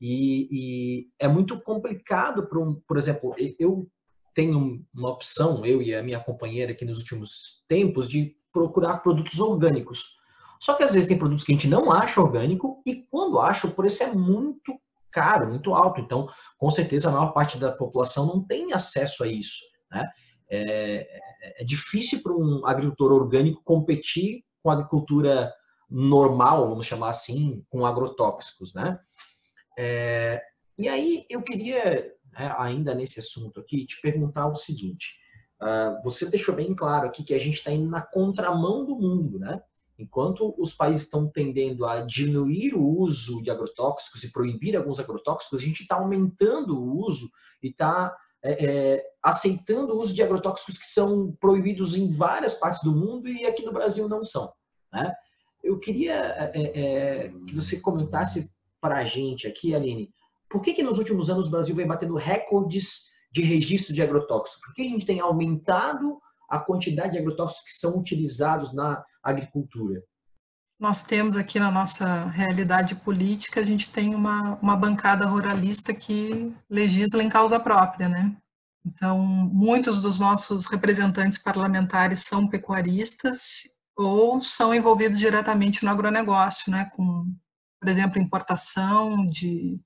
E, 0.00 0.48
e 0.52 1.08
é 1.18 1.26
muito 1.26 1.60
complicado 1.62 2.46
para 2.46 2.60
um, 2.60 2.80
por 2.86 2.96
exemplo, 2.96 3.34
eu 3.58 3.88
tenho 4.36 4.84
uma 4.94 5.10
opção, 5.10 5.64
eu 5.64 5.80
e 5.80 5.94
a 5.94 6.02
minha 6.02 6.20
companheira 6.20 6.72
aqui 6.72 6.84
nos 6.84 6.98
últimos 6.98 7.64
tempos, 7.66 8.06
de 8.06 8.36
procurar 8.52 8.98
produtos 8.98 9.40
orgânicos. 9.40 10.14
Só 10.60 10.74
que 10.74 10.84
às 10.84 10.92
vezes 10.92 11.08
tem 11.08 11.18
produtos 11.18 11.42
que 11.42 11.52
a 11.52 11.54
gente 11.54 11.68
não 11.68 11.90
acha 11.90 12.20
orgânico 12.20 12.82
e 12.86 13.06
quando 13.10 13.40
acha 13.40 13.66
o 13.66 13.72
preço 13.72 14.02
é 14.02 14.12
muito 14.12 14.78
caro, 15.10 15.48
muito 15.48 15.74
alto. 15.74 16.02
Então, 16.02 16.28
com 16.58 16.70
certeza, 16.70 17.08
a 17.08 17.12
maior 17.12 17.32
parte 17.32 17.56
da 17.58 17.72
população 17.72 18.26
não 18.26 18.46
tem 18.46 18.74
acesso 18.74 19.24
a 19.24 19.26
isso. 19.26 19.60
Né? 19.90 20.06
É, 20.50 20.60
é, 20.60 21.62
é 21.62 21.64
difícil 21.64 22.22
para 22.22 22.34
um 22.34 22.66
agricultor 22.66 23.12
orgânico 23.12 23.62
competir 23.64 24.44
com 24.62 24.70
a 24.70 24.74
agricultura 24.74 25.50
normal, 25.88 26.68
vamos 26.68 26.84
chamar 26.84 27.08
assim, 27.08 27.64
com 27.70 27.86
agrotóxicos. 27.86 28.74
Né? 28.74 28.98
É, 29.78 30.42
e 30.78 30.88
aí 30.88 31.24
eu 31.30 31.42
queria, 31.42 32.12
né, 32.38 32.54
ainda 32.58 32.94
nesse 32.94 33.20
assunto 33.20 33.60
aqui, 33.60 33.86
te 33.86 34.00
perguntar 34.00 34.46
o 34.46 34.54
seguinte. 34.54 35.16
Uh, 35.60 36.02
você 36.04 36.28
deixou 36.28 36.54
bem 36.54 36.74
claro 36.74 37.06
aqui 37.06 37.24
que 37.24 37.34
a 37.34 37.38
gente 37.38 37.54
está 37.54 37.72
indo 37.72 37.90
na 37.90 38.02
contramão 38.02 38.84
do 38.84 38.94
mundo, 38.94 39.38
né? 39.38 39.60
Enquanto 39.98 40.54
os 40.58 40.74
países 40.74 41.04
estão 41.04 41.26
tendendo 41.26 41.86
a 41.86 42.02
diminuir 42.02 42.74
o 42.74 42.86
uso 42.86 43.42
de 43.42 43.50
agrotóxicos 43.50 44.22
e 44.22 44.30
proibir 44.30 44.76
alguns 44.76 45.00
agrotóxicos, 45.00 45.60
a 45.60 45.64
gente 45.64 45.80
está 45.80 45.96
aumentando 45.96 46.78
o 46.78 46.98
uso 47.02 47.30
e 47.62 47.68
está 47.68 48.14
é, 48.42 48.64
é, 48.64 49.04
aceitando 49.22 49.94
o 49.94 49.98
uso 49.98 50.14
de 50.14 50.22
agrotóxicos 50.22 50.76
que 50.76 50.86
são 50.86 51.32
proibidos 51.40 51.96
em 51.96 52.10
várias 52.10 52.52
partes 52.52 52.82
do 52.82 52.94
mundo 52.94 53.26
e 53.26 53.46
aqui 53.46 53.64
no 53.64 53.72
Brasil 53.72 54.06
não 54.06 54.22
são. 54.22 54.52
Né? 54.92 55.10
Eu 55.64 55.78
queria 55.78 56.14
é, 56.54 56.80
é 57.24 57.28
que 57.46 57.54
você 57.54 57.80
comentasse 57.80 58.52
para 58.78 58.98
a 58.98 59.04
gente 59.04 59.46
aqui, 59.46 59.74
Aline, 59.74 60.12
por 60.48 60.62
que, 60.62 60.72
que 60.72 60.82
nos 60.82 60.98
últimos 60.98 61.28
anos 61.30 61.46
o 61.46 61.50
Brasil 61.50 61.74
vem 61.74 61.86
batendo 61.86 62.14
recordes 62.14 63.06
de 63.32 63.42
registro 63.42 63.94
de 63.94 64.02
agrotóxicos? 64.02 64.60
Por 64.64 64.74
que 64.74 64.82
a 64.82 64.88
gente 64.88 65.06
tem 65.06 65.20
aumentado 65.20 66.18
a 66.48 66.58
quantidade 66.58 67.12
de 67.12 67.18
agrotóxicos 67.18 67.64
que 67.64 67.78
são 67.78 67.98
utilizados 67.98 68.72
na 68.72 69.02
agricultura? 69.22 70.02
Nós 70.78 71.02
temos 71.02 71.36
aqui 71.36 71.58
na 71.58 71.70
nossa 71.70 72.26
realidade 72.26 72.94
política, 72.96 73.60
a 73.60 73.64
gente 73.64 73.90
tem 73.90 74.14
uma, 74.14 74.58
uma 74.60 74.76
bancada 74.76 75.26
ruralista 75.26 75.94
que 75.94 76.54
legisla 76.68 77.22
em 77.22 77.28
causa 77.28 77.58
própria, 77.58 78.08
né? 78.08 78.36
Então, 78.84 79.18
muitos 79.18 80.00
dos 80.00 80.20
nossos 80.20 80.66
representantes 80.66 81.42
parlamentares 81.42 82.24
são 82.24 82.46
pecuaristas 82.46 83.62
ou 83.96 84.40
são 84.42 84.74
envolvidos 84.74 85.18
diretamente 85.18 85.82
no 85.82 85.90
agronegócio, 85.90 86.70
né? 86.70 86.88
Com 86.94 87.24
por 87.80 87.88
exemplo, 87.88 88.20
importação 88.20 89.26
de, 89.26 89.78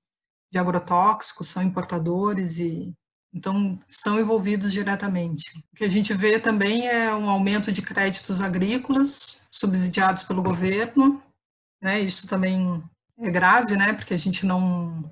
de 0.50 0.58
agrotóxicos, 0.58 1.48
são 1.48 1.62
importadores 1.62 2.58
e 2.58 2.92
então 3.32 3.78
estão 3.88 4.18
envolvidos 4.18 4.72
diretamente. 4.72 5.56
O 5.72 5.76
que 5.76 5.84
a 5.84 5.88
gente 5.88 6.12
vê 6.12 6.40
também 6.40 6.88
é 6.88 7.14
um 7.14 7.30
aumento 7.30 7.70
de 7.70 7.80
créditos 7.80 8.40
agrícolas 8.40 9.46
subsidiados 9.48 10.24
pelo 10.24 10.42
governo, 10.42 11.22
né? 11.80 12.00
Isso 12.00 12.26
também 12.26 12.82
é 13.18 13.30
grave, 13.30 13.76
né? 13.76 13.92
Porque 13.92 14.14
a 14.14 14.18
gente 14.18 14.44
não 14.44 15.10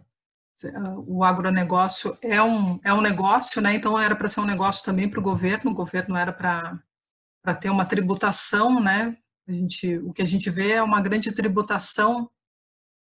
o 1.06 1.22
agronegócio 1.22 2.18
é 2.20 2.42
um, 2.42 2.80
é 2.82 2.92
um 2.92 3.00
negócio, 3.00 3.62
né? 3.62 3.74
Então 3.74 3.98
era 3.98 4.16
para 4.16 4.28
ser 4.28 4.40
um 4.40 4.44
negócio 4.44 4.84
também 4.84 5.08
para 5.08 5.20
o 5.20 5.22
governo, 5.22 5.70
o 5.70 5.74
governo 5.74 6.16
era 6.16 6.32
para 6.32 7.54
ter 7.60 7.70
uma 7.70 7.84
tributação, 7.84 8.80
né? 8.80 9.16
A 9.46 9.52
gente, 9.52 9.98
o 9.98 10.12
que 10.12 10.20
a 10.20 10.26
gente 10.26 10.50
vê 10.50 10.72
é 10.72 10.82
uma 10.82 11.00
grande 11.00 11.30
tributação 11.32 12.28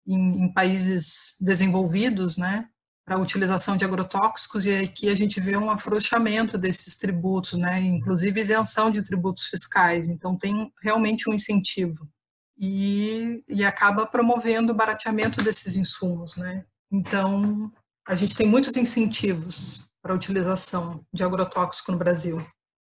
em, 0.07 0.45
em 0.45 0.53
países 0.53 1.35
desenvolvidos, 1.39 2.37
né, 2.37 2.67
para 3.05 3.15
a 3.15 3.19
utilização 3.19 3.77
de 3.77 3.85
agrotóxicos, 3.85 4.65
e 4.65 4.75
aqui 4.75 5.09
a 5.09 5.15
gente 5.15 5.39
vê 5.39 5.55
um 5.55 5.69
afrouxamento 5.69 6.57
desses 6.57 6.97
tributos, 6.97 7.53
né, 7.53 7.79
inclusive 7.79 8.41
isenção 8.41 8.89
de 8.89 9.03
tributos 9.03 9.45
fiscais, 9.45 10.07
então 10.07 10.35
tem 10.35 10.71
realmente 10.81 11.29
um 11.29 11.33
incentivo. 11.33 12.09
E, 12.57 13.43
e 13.49 13.65
acaba 13.65 14.07
promovendo 14.07 14.71
o 14.71 14.75
barateamento 14.75 15.43
desses 15.43 15.75
insumos, 15.75 16.35
né. 16.37 16.65
Então, 16.91 17.71
a 18.07 18.15
gente 18.15 18.35
tem 18.35 18.47
muitos 18.47 18.77
incentivos 18.77 19.81
para 20.01 20.13
a 20.13 20.15
utilização 20.15 21.05
de 21.11 21.23
agrotóxico 21.23 21.91
no 21.91 21.97
Brasil. 21.97 22.37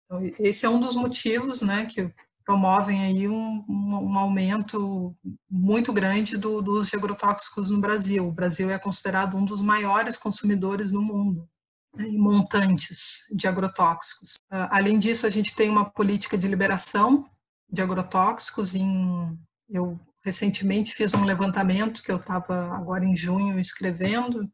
Então, 0.05 0.21
esse 0.39 0.65
é 0.65 0.69
um 0.69 0.79
dos 0.79 0.95
motivos, 0.95 1.62
né, 1.62 1.86
que 1.86 2.13
promovem 2.45 3.01
aí 3.01 3.27
um, 3.27 3.63
um, 3.67 4.12
um 4.12 4.17
aumento 4.17 5.15
muito 5.49 5.91
grande 5.93 6.38
do, 6.38 6.63
uso 6.71 6.89
de 6.89 6.97
agrotóxicos 6.97 7.69
no 7.69 7.79
Brasil. 7.79 8.27
O 8.27 8.32
Brasil 8.32 8.69
é 8.69 8.77
considerado 8.77 9.36
um 9.38 9.45
dos 9.45 9.62
maiores 9.62 10.17
consumidores 10.17 10.91
no 10.91 11.01
mundo 11.01 11.47
né, 11.95 12.08
em 12.08 12.17
montantes 12.17 13.25
de 13.32 13.47
agrotóxicos. 13.47 14.36
Uh, 14.51 14.67
além 14.69 14.99
disso, 14.99 15.25
a 15.25 15.29
gente 15.29 15.56
tem 15.56 15.69
uma 15.69 15.89
política 15.89 16.38
de 16.38 16.47
liberação 16.47 17.29
de 17.69 17.82
agrotóxicos. 17.82 18.75
Em, 18.75 19.38
eu 19.69 19.99
recentemente 20.23 20.93
fiz 20.93 21.13
um 21.13 21.23
levantamento 21.23 22.01
que 22.01 22.12
eu 22.12 22.17
estava 22.17 22.75
agora 22.75 23.06
em 23.06 23.15
junho 23.15 23.60
escrevendo 23.60 24.49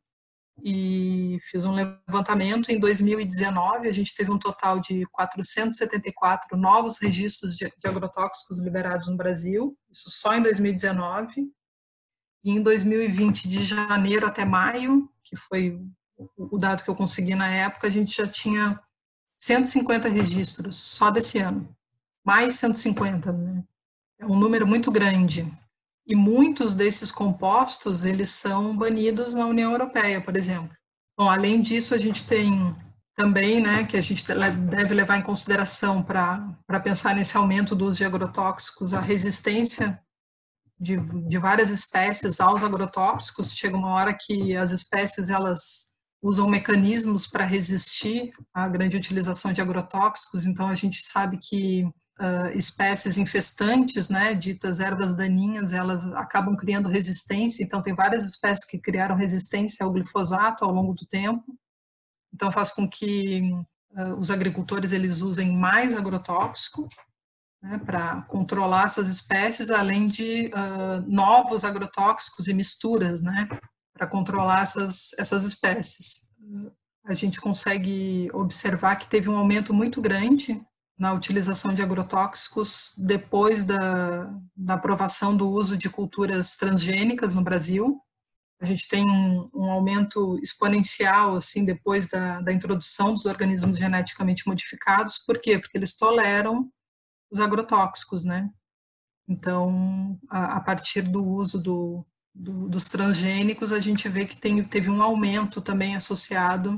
e 0.63 1.39
fiz 1.49 1.65
um 1.65 1.71
levantamento. 1.71 2.69
Em 2.69 2.79
2019, 2.79 3.87
a 3.87 3.91
gente 3.91 4.15
teve 4.15 4.31
um 4.31 4.39
total 4.39 4.79
de 4.79 5.05
474 5.11 6.57
novos 6.57 6.97
registros 6.99 7.55
de, 7.55 7.71
agrotóxicos 7.83 8.59
liberados 8.59 9.07
no 9.07 9.17
Brasil, 9.17 9.77
isso 9.91 10.09
só 10.09 10.35
em 10.35 10.41
2019. 10.41 11.49
E 12.43 12.51
em 12.51 12.61
2020, 12.61 13.47
de 13.47 13.65
janeiro 13.65 14.25
até 14.25 14.45
maio, 14.45 15.09
que 15.23 15.35
foi 15.35 15.79
o 16.37 16.57
dado 16.57 16.83
que 16.83 16.89
eu 16.89 16.95
consegui 16.95 17.35
na 17.35 17.49
época, 17.49 17.87
a 17.87 17.89
gente 17.89 18.15
já 18.15 18.27
tinha 18.27 18.79
150 19.37 20.09
registros 20.09 20.75
só 20.75 21.09
desse 21.09 21.39
ano. 21.39 21.73
Mais 22.25 22.55
150, 22.55 23.31
né? 23.31 23.63
É 24.19 24.25
um 24.25 24.37
número 24.37 24.67
muito 24.67 24.91
grande. 24.91 25.49
E 26.09 26.15
muitos 26.15 26.73
desses 26.73 27.11
compostos, 27.11 28.03
eles 28.03 28.31
são 28.31 28.75
banidos 28.75 29.35
na 29.35 29.45
União 29.45 29.71
Europeia, 29.71 30.19
por 30.19 30.35
exemplo. 30.35 30.75
Bom, 31.15 31.29
além 31.29 31.61
disso, 31.61 31.93
a 31.93 31.99
gente 31.99 32.25
tem 32.25 32.75
também, 33.15 33.61
né, 33.61 33.83
que 33.83 33.95
a 33.95 34.01
gente 34.01 34.25
deve 34.25 34.95
levar 34.95 35.17
em 35.17 35.21
consideração 35.21 36.01
para 36.01 36.79
pensar 36.83 37.13
nesse 37.13 37.37
aumento 37.37 37.75
do 37.75 37.85
uso 37.85 37.99
de 37.99 38.05
agrotóxicos, 38.05 38.91
a 38.91 38.99
resistência 38.99 40.01
de, 40.79 40.97
de 41.27 41.37
várias 41.37 41.69
espécies 41.69 42.39
aos 42.39 42.63
agrotóxicos. 42.63 43.53
Chega 43.53 43.77
uma 43.77 43.89
hora 43.89 44.17
que 44.19 44.55
as 44.55 44.71
espécies, 44.71 45.29
elas 45.29 45.89
usam 46.23 46.49
mecanismos 46.49 47.27
para 47.27 47.45
resistir 47.45 48.31
à 48.51 48.67
grande 48.67 48.97
utilização 48.97 49.53
de 49.53 49.61
agrotóxicos, 49.61 50.45
então 50.45 50.67
a 50.67 50.75
gente 50.75 51.05
sabe 51.05 51.37
que 51.37 51.87
uh, 52.19 52.55
espécies 52.55 53.17
infestantes, 53.17 54.09
né, 54.09 54.33
ditas 54.33 54.79
ervas 54.79 55.15
daninhas, 55.15 55.71
elas 55.71 56.05
acabam 56.13 56.55
criando 56.55 56.89
resistência. 56.89 57.63
Então, 57.63 57.81
tem 57.81 57.95
várias 57.95 58.25
espécies 58.25 58.65
que 58.65 58.77
criaram 58.77 59.15
resistência 59.15 59.85
ao 59.85 59.91
glifosato 59.91 60.65
ao 60.65 60.71
longo 60.71 60.93
do 60.93 61.05
tempo. 61.05 61.43
Então, 62.33 62.51
faz 62.51 62.71
com 62.71 62.87
que 62.87 63.51
uh, 63.91 64.13
os 64.17 64.29
agricultores 64.29 64.91
eles 64.91 65.21
usem 65.21 65.55
mais 65.55 65.93
agrotóxico 65.93 66.87
né, 67.61 67.79
para 67.79 68.21
controlar 68.23 68.85
essas 68.85 69.09
espécies, 69.09 69.71
além 69.71 70.07
de 70.07 70.51
uh, 70.53 71.01
novos 71.07 71.63
agrotóxicos 71.63 72.47
e 72.47 72.53
misturas, 72.53 73.21
né, 73.21 73.47
para 73.93 74.07
controlar 74.07 74.61
essas, 74.61 75.13
essas 75.17 75.45
espécies. 75.45 76.29
A 77.05 77.13
gente 77.13 77.41
consegue 77.41 78.29
observar 78.33 78.95
que 78.95 79.09
teve 79.09 79.29
um 79.29 79.37
aumento 79.37 79.73
muito 79.73 79.99
grande 79.99 80.61
na 80.99 81.13
utilização 81.13 81.73
de 81.73 81.81
agrotóxicos 81.81 82.93
depois 82.97 83.63
da, 83.63 84.29
da 84.53 84.73
aprovação 84.73 85.35
do 85.35 85.49
uso 85.49 85.77
de 85.77 85.89
culturas 85.89 86.57
transgênicas 86.57 87.33
no 87.33 87.41
Brasil. 87.41 88.01
A 88.61 88.65
gente 88.65 88.85
tem 88.89 89.09
um, 89.09 89.49
um 89.55 89.71
aumento 89.71 90.37
exponencial 90.43 91.37
assim 91.37 91.63
depois 91.63 92.09
da, 92.09 92.41
da 92.41 92.51
introdução 92.51 93.13
dos 93.13 93.25
organismos 93.25 93.77
geneticamente 93.77 94.45
modificados. 94.45 95.17
Por 95.17 95.39
quê? 95.39 95.57
Porque 95.57 95.77
eles 95.77 95.95
toleram 95.95 96.69
os 97.31 97.39
agrotóxicos, 97.39 98.25
né? 98.25 98.49
Então, 99.25 100.19
a, 100.29 100.57
a 100.57 100.59
partir 100.59 101.03
do 101.03 101.23
uso 101.23 101.57
do, 101.57 102.05
do, 102.35 102.67
dos 102.67 102.85
transgênicos, 102.89 103.71
a 103.71 103.79
gente 103.79 104.09
vê 104.09 104.25
que 104.25 104.35
tem, 104.35 104.61
teve 104.65 104.89
um 104.89 105.01
aumento 105.01 105.61
também 105.61 105.95
associado 105.95 106.77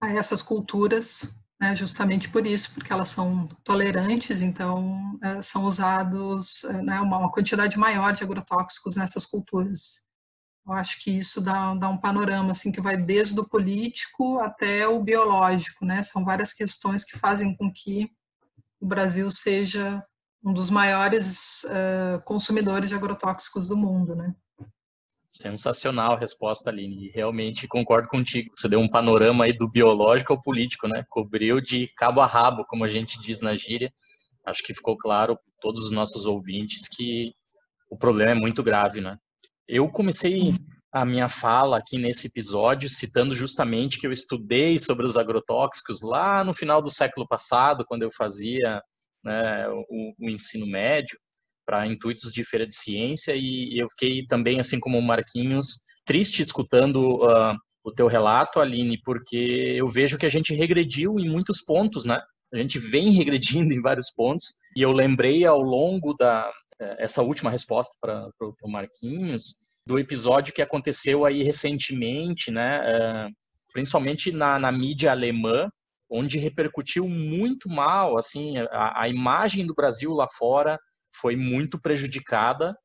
a 0.00 0.10
essas 0.10 0.42
culturas, 0.42 1.43
né, 1.64 1.74
justamente 1.74 2.28
por 2.28 2.46
isso, 2.46 2.74
porque 2.74 2.92
elas 2.92 3.08
são 3.08 3.48
tolerantes, 3.64 4.42
então 4.42 5.18
é, 5.22 5.40
são 5.40 5.64
usados 5.64 6.62
é, 6.64 6.82
né, 6.82 7.00
uma, 7.00 7.18
uma, 7.18 7.32
quantidade 7.32 7.78
maior 7.78 8.12
de 8.12 8.22
agrotóxicos 8.22 8.96
nessas 8.96 9.24
culturas. 9.24 10.04
Eu 10.66 10.74
acho 10.74 11.02
que 11.02 11.10
isso 11.10 11.40
dá, 11.40 11.74
dá 11.74 11.88
um 11.88 11.96
panorama 11.96 12.50
assim 12.50 12.70
que 12.70 12.82
vai 12.82 12.98
desde 12.98 13.40
o 13.40 13.48
político 13.48 14.40
até 14.40 14.86
o 14.86 15.02
biológico, 15.02 15.84
né? 15.84 16.02
São 16.02 16.24
várias 16.24 16.54
questões 16.54 17.04
que 17.04 17.18
fazem 17.18 17.54
com 17.56 17.70
que 17.70 18.10
o 18.80 18.86
Brasil 18.86 19.30
seja 19.30 20.02
um 20.42 20.52
dos 20.52 20.70
maiores 20.70 21.64
uh, 21.64 22.22
consumidores 22.24 22.88
de 22.88 22.94
agrotóxicos 22.94 23.68
do 23.68 23.76
mundo, 23.76 24.14
né? 24.14 24.34
Sensacional 25.34 26.12
a 26.12 26.16
resposta, 26.16 26.70
Aline. 26.70 27.10
Realmente 27.12 27.66
concordo 27.66 28.06
contigo. 28.06 28.52
Você 28.56 28.68
deu 28.68 28.78
um 28.78 28.88
panorama 28.88 29.44
aí 29.44 29.52
do 29.52 29.68
biológico 29.68 30.32
ao 30.32 30.40
político, 30.40 30.86
né? 30.86 31.04
Cobriu 31.10 31.60
de 31.60 31.88
cabo 31.96 32.20
a 32.20 32.26
rabo, 32.26 32.64
como 32.64 32.84
a 32.84 32.88
gente 32.88 33.20
diz 33.20 33.40
na 33.40 33.56
gíria. 33.56 33.92
Acho 34.46 34.62
que 34.62 34.72
ficou 34.72 34.96
claro 34.96 35.34
para 35.34 35.52
todos 35.60 35.82
os 35.82 35.90
nossos 35.90 36.24
ouvintes 36.24 36.86
que 36.86 37.32
o 37.90 37.98
problema 37.98 38.30
é 38.30 38.34
muito 38.34 38.62
grave, 38.62 39.00
né? 39.00 39.18
Eu 39.66 39.90
comecei 39.90 40.52
a 40.92 41.04
minha 41.04 41.28
fala 41.28 41.78
aqui 41.78 41.98
nesse 41.98 42.28
episódio 42.28 42.88
citando 42.88 43.34
justamente 43.34 43.98
que 43.98 44.06
eu 44.06 44.12
estudei 44.12 44.78
sobre 44.78 45.04
os 45.04 45.16
agrotóxicos 45.16 46.00
lá 46.00 46.44
no 46.44 46.54
final 46.54 46.80
do 46.80 46.92
século 46.92 47.26
passado, 47.26 47.84
quando 47.84 48.02
eu 48.02 48.10
fazia 48.12 48.80
né, 49.24 49.68
o, 49.68 50.14
o 50.16 50.30
ensino 50.30 50.64
médio 50.64 51.18
para 51.64 51.86
intuitos 51.86 52.32
de 52.32 52.44
feira 52.44 52.66
de 52.66 52.74
ciência 52.74 53.34
e 53.34 53.80
eu 53.80 53.88
fiquei 53.88 54.26
também, 54.26 54.58
assim 54.58 54.78
como 54.78 54.98
o 54.98 55.02
Marquinhos, 55.02 55.80
triste 56.04 56.42
escutando 56.42 57.16
uh, 57.24 57.56
o 57.82 57.92
teu 57.92 58.06
relato, 58.06 58.60
Aline, 58.60 59.00
porque 59.02 59.74
eu 59.76 59.86
vejo 59.86 60.18
que 60.18 60.26
a 60.26 60.30
gente 60.30 60.54
regrediu 60.54 61.18
em 61.18 61.28
muitos 61.28 61.62
pontos, 61.62 62.04
né? 62.04 62.20
A 62.52 62.56
gente 62.56 62.78
vem 62.78 63.10
regredindo 63.10 63.72
em 63.72 63.80
vários 63.80 64.10
pontos 64.10 64.54
e 64.76 64.82
eu 64.82 64.92
lembrei 64.92 65.44
ao 65.44 65.60
longo 65.60 66.14
da 66.14 66.50
eh, 66.80 66.96
essa 67.00 67.22
última 67.22 67.50
resposta 67.50 67.94
para 68.00 68.28
o 68.62 68.70
Marquinhos 68.70 69.56
do 69.86 69.98
episódio 69.98 70.54
que 70.54 70.62
aconteceu 70.62 71.24
aí 71.26 71.42
recentemente, 71.42 72.50
né? 72.50 72.80
Uh, 72.80 73.30
principalmente 73.72 74.32
na, 74.32 74.58
na 74.58 74.72
mídia 74.72 75.10
alemã, 75.10 75.68
onde 76.08 76.38
repercutiu 76.38 77.08
muito 77.08 77.68
mal, 77.68 78.16
assim, 78.16 78.56
a, 78.70 79.02
a 79.02 79.08
imagem 79.08 79.66
do 79.66 79.74
Brasil 79.74 80.12
lá 80.12 80.26
fora 80.28 80.78
foi 81.20 81.36
muito 81.36 81.80
prejudicada 81.80 82.76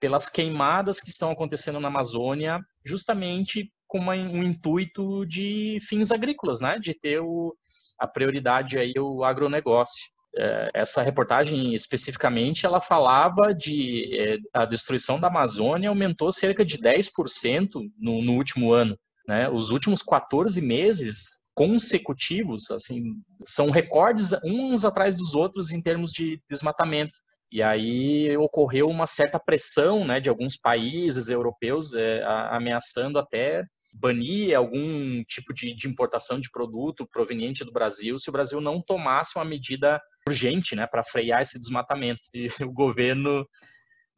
pelas 0.00 0.28
queimadas 0.28 1.00
que 1.00 1.10
estão 1.10 1.30
acontecendo 1.30 1.80
na 1.80 1.88
Amazônia, 1.88 2.60
justamente 2.84 3.72
com 3.86 3.98
uma, 3.98 4.14
um 4.14 4.42
intuito 4.42 5.24
de 5.26 5.78
fins 5.80 6.10
agrícolas, 6.10 6.60
né? 6.60 6.78
De 6.78 6.92
ter 6.98 7.20
o, 7.20 7.56
a 7.98 8.06
prioridade 8.06 8.78
aí 8.78 8.92
o 8.98 9.24
agronegócio. 9.24 10.12
É, 10.36 10.70
essa 10.74 11.00
reportagem 11.00 11.74
especificamente 11.74 12.66
ela 12.66 12.80
falava 12.80 13.54
de 13.54 14.10
é, 14.18 14.38
a 14.52 14.64
destruição 14.64 15.20
da 15.20 15.28
Amazônia 15.28 15.88
aumentou 15.88 16.32
cerca 16.32 16.64
de 16.64 16.76
10% 16.76 17.68
no, 17.96 18.20
no 18.20 18.32
último 18.32 18.72
ano. 18.72 18.98
Né? 19.28 19.48
Os 19.48 19.70
últimos 19.70 20.02
14 20.02 20.60
meses 20.60 21.44
consecutivos, 21.54 22.70
assim, 22.70 23.14
são 23.44 23.70
recordes 23.70 24.32
uns 24.44 24.84
atrás 24.84 25.14
dos 25.14 25.34
outros 25.34 25.70
em 25.70 25.80
termos 25.80 26.10
de 26.10 26.42
desmatamento. 26.50 27.16
E 27.54 27.62
aí 27.62 28.36
ocorreu 28.36 28.88
uma 28.88 29.06
certa 29.06 29.38
pressão 29.38 30.04
né, 30.04 30.18
de 30.18 30.28
alguns 30.28 30.56
países 30.56 31.28
europeus 31.28 31.94
é, 31.94 32.20
ameaçando 32.50 33.16
até 33.16 33.64
banir 33.92 34.58
algum 34.58 35.22
tipo 35.22 35.54
de, 35.54 35.72
de, 35.72 35.86
importação 35.86 36.40
de 36.40 36.50
produto 36.50 37.06
proveniente 37.06 37.64
do 37.64 37.70
Brasil 37.70 38.18
se 38.18 38.28
o 38.28 38.32
Brasil 38.32 38.60
não 38.60 38.82
tomasse 38.82 39.38
uma 39.38 39.44
medida 39.44 40.02
urgente 40.28 40.74
né, 40.74 40.84
para 40.84 41.04
frear 41.04 41.42
esse 41.42 41.56
desmatamento. 41.56 42.22
E 42.34 42.48
o 42.68 42.72
governo, 42.72 43.46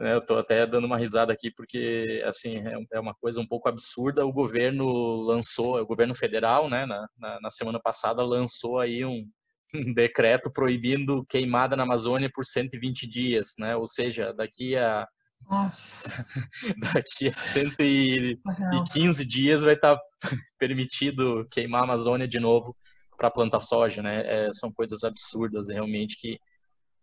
né, 0.00 0.14
eu 0.14 0.20
estou 0.20 0.38
até 0.38 0.66
dando 0.66 0.86
uma 0.86 0.96
risada 0.96 1.30
aqui 1.30 1.50
porque 1.54 2.22
assim 2.24 2.56
é, 2.56 2.74
é 2.94 2.98
uma 2.98 3.14
coisa 3.16 3.38
um 3.38 3.46
pouco 3.46 3.68
absurda. 3.68 4.24
O 4.24 4.32
governo 4.32 5.20
lançou, 5.20 5.78
o 5.78 5.86
governo 5.86 6.14
federal, 6.14 6.70
né, 6.70 6.86
na, 6.86 7.06
na, 7.18 7.40
na 7.42 7.50
semana 7.50 7.78
passada 7.78 8.24
lançou 8.24 8.80
aí 8.80 9.04
um, 9.04 9.28
um 9.74 9.92
decreto 9.94 10.50
proibindo 10.50 11.24
queimada 11.28 11.76
na 11.76 11.82
Amazônia 11.82 12.30
por 12.32 12.44
120 12.44 13.06
dias, 13.06 13.54
né? 13.58 13.76
Ou 13.76 13.86
seja, 13.86 14.32
daqui 14.32 14.76
a 14.76 15.06
Nossa. 15.48 16.10
daqui 16.94 17.28
a 17.28 17.32
115 17.32 19.26
dias 19.26 19.62
vai 19.62 19.74
estar 19.74 19.98
permitido 20.58 21.46
queimar 21.50 21.82
a 21.82 21.84
Amazônia 21.84 22.28
de 22.28 22.40
novo 22.40 22.76
para 23.16 23.30
plantar 23.30 23.60
soja, 23.60 24.02
né? 24.02 24.22
É, 24.26 24.52
são 24.52 24.70
coisas 24.72 25.02
absurdas 25.04 25.68
realmente 25.68 26.16
que 26.20 26.38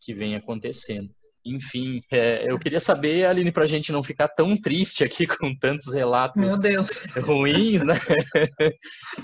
que 0.03 0.13
vem 0.13 0.35
acontecendo. 0.35 1.09
Enfim, 1.45 2.01
é, 2.11 2.49
eu 2.49 2.57
queria 2.57 2.79
saber, 2.79 3.25
Aline, 3.25 3.51
para 3.51 3.63
a 3.63 3.67
gente 3.67 3.91
não 3.91 4.03
ficar 4.03 4.27
tão 4.29 4.55
triste 4.55 5.03
aqui 5.03 5.25
com 5.27 5.53
tantos 5.55 5.93
relatos 5.93 6.41
ruins, 7.25 7.83
né? 7.83 7.93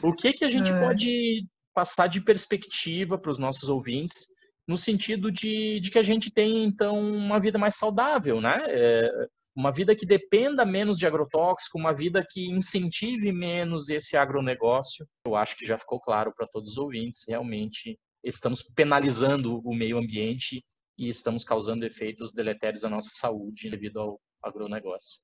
o 0.02 0.14
que 0.14 0.34
que 0.34 0.44
a 0.44 0.48
gente 0.48 0.72
é. 0.72 0.80
pode 0.80 1.46
passar 1.80 2.08
de 2.08 2.20
perspectiva 2.20 3.18
para 3.18 3.32
os 3.32 3.40
nossos 3.40 3.70
ouvintes, 3.70 4.28
no 4.68 4.76
sentido 4.76 5.32
de, 5.32 5.80
de, 5.80 5.90
que 5.90 5.98
a 5.98 6.04
gente 6.04 6.30
tem, 6.30 6.66
então, 6.66 7.00
uma 7.00 7.40
vida 7.40 7.58
mais 7.58 7.76
saudável, 7.76 8.42
né? 8.42 8.62
É, 8.68 9.10
uma 9.56 9.72
vida 9.72 9.96
que 9.96 10.06
dependa 10.06 10.66
menos 10.66 10.98
de 10.98 11.08
agrotóxico, 11.08 11.78
uma 11.78 11.94
vida 11.94 12.26
que 12.30 12.52
incentive 12.52 13.32
menos 13.32 13.90
esse 13.90 14.18
agronegócio. 14.18 15.08
Eu 15.26 15.38
acho 15.38 15.56
que 15.56 15.66
já 15.66 15.78
ficou 15.78 16.02
claro 16.02 16.34
para 16.36 16.48
todos 16.48 16.72
os 16.72 16.78
ouvintes, 16.78 17.24
realmente 17.26 17.98
estamos 18.22 18.62
penalizando 18.76 19.62
o 19.64 19.74
meio 19.74 19.98
ambiente 19.98 20.62
e 20.98 21.08
estamos 21.08 21.46
causando 21.46 21.86
efeitos 21.86 22.34
deletérios 22.34 22.84
à 22.84 22.90
nossa 22.90 23.10
saúde 23.14 23.70
devido 23.70 24.02
ao 24.02 24.20
agronegócio. 24.44 25.22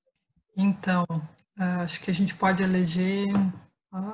Então, 0.55 1.05
acho 1.57 1.99
que 2.01 2.09
a 2.09 2.13
gente 2.13 2.33
pode 2.33 2.63
eleger 2.63 3.27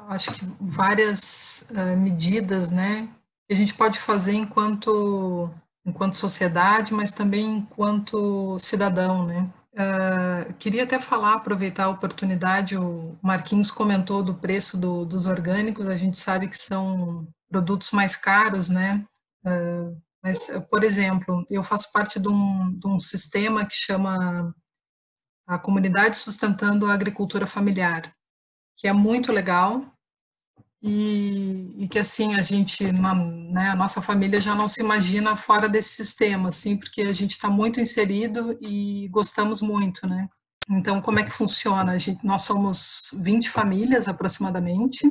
acho 0.07 0.31
que 0.33 0.45
várias 0.59 1.67
uh, 1.71 1.97
medidas, 1.97 2.69
né, 2.69 3.09
que 3.47 3.53
a 3.53 3.55
gente 3.55 3.73
pode 3.73 3.99
fazer 3.99 4.33
enquanto 4.33 5.49
enquanto 5.83 6.15
sociedade, 6.15 6.93
mas 6.93 7.11
também 7.11 7.57
enquanto 7.57 8.57
cidadão, 8.59 9.25
né. 9.25 9.49
Uh, 9.73 10.53
queria 10.55 10.83
até 10.83 10.99
falar, 10.99 11.35
aproveitar 11.35 11.85
a 11.85 11.89
oportunidade, 11.89 12.77
o 12.77 13.17
Marquinhos 13.21 13.71
comentou 13.71 14.21
do 14.21 14.35
preço 14.35 14.77
do, 14.77 15.05
dos 15.05 15.25
orgânicos, 15.25 15.87
a 15.87 15.97
gente 15.97 16.17
sabe 16.19 16.47
que 16.47 16.57
são 16.57 17.27
produtos 17.49 17.91
mais 17.91 18.15
caros, 18.15 18.69
né, 18.69 19.03
uh, 19.45 19.97
mas, 20.23 20.51
por 20.69 20.83
exemplo, 20.83 21.43
eu 21.49 21.63
faço 21.63 21.91
parte 21.91 22.19
de 22.19 22.27
um, 22.27 22.77
de 22.77 22.87
um 22.87 22.99
sistema 22.99 23.65
que 23.65 23.73
chama 23.73 24.53
a 25.47 25.57
Comunidade 25.57 26.17
Sustentando 26.17 26.85
a 26.85 26.93
Agricultura 26.93 27.47
Familiar, 27.47 28.13
que 28.81 28.87
é 28.87 28.93
muito 28.93 29.31
legal 29.31 29.85
e, 30.81 31.71
e 31.77 31.87
que 31.87 31.99
assim 31.99 32.33
a 32.33 32.41
gente, 32.41 32.83
né, 32.91 33.69
a 33.69 33.75
nossa 33.75 34.01
família 34.01 34.41
já 34.41 34.55
não 34.55 34.67
se 34.67 34.81
imagina 34.81 35.37
fora 35.37 35.69
desse 35.69 35.89
sistema, 35.89 36.49
assim, 36.49 36.75
porque 36.75 37.03
a 37.03 37.13
gente 37.13 37.31
está 37.31 37.47
muito 37.47 37.79
inserido 37.79 38.57
e 38.59 39.07
gostamos 39.09 39.61
muito, 39.61 40.07
né? 40.07 40.27
Então, 40.67 40.99
como 40.99 41.19
é 41.19 41.23
que 41.23 41.29
funciona? 41.29 41.91
A 41.91 41.97
gente, 41.99 42.25
nós 42.25 42.41
somos 42.41 43.11
20 43.13 43.51
famílias 43.51 44.07
aproximadamente 44.07 45.05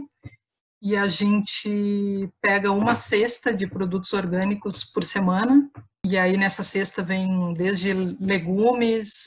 e 0.83 0.97
a 0.97 1.09
gente 1.09 2.31
pega 2.41 2.72
uma 2.72 2.95
cesta 2.95 3.53
de 3.53 3.66
produtos 3.66 4.12
orgânicos 4.12 4.85
por 4.85 5.05
semana 5.05 5.70
e 6.05 6.18
aí 6.18 6.37
nessa 6.37 6.62
cesta 6.62 7.03
vem 7.03 7.53
desde 7.53 7.93
legumes, 7.93 9.26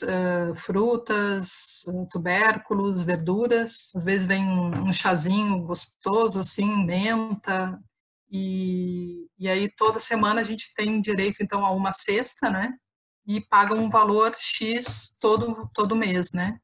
frutas, 0.56 1.84
tubérculos, 2.10 3.00
verduras. 3.00 3.92
Às 3.94 4.04
vezes 4.04 4.26
vem 4.26 4.44
um 4.44 4.92
chazinho 4.92 5.62
gostoso, 5.62 6.40
assim, 6.40 6.84
menta. 6.84 7.80
E, 8.30 9.28
e 9.38 9.48
aí 9.48 9.68
toda 9.68 10.00
semana 10.00 10.40
a 10.40 10.44
gente 10.44 10.74
tem 10.74 11.00
direito 11.00 11.42
então 11.42 11.64
a 11.64 11.70
uma 11.70 11.92
cesta, 11.92 12.50
né? 12.50 12.74
E 13.26 13.40
paga 13.40 13.74
um 13.74 13.88
valor 13.88 14.32
X 14.36 15.16
todo, 15.20 15.70
todo 15.72 15.96
mês, 15.96 16.32
né? 16.32 16.58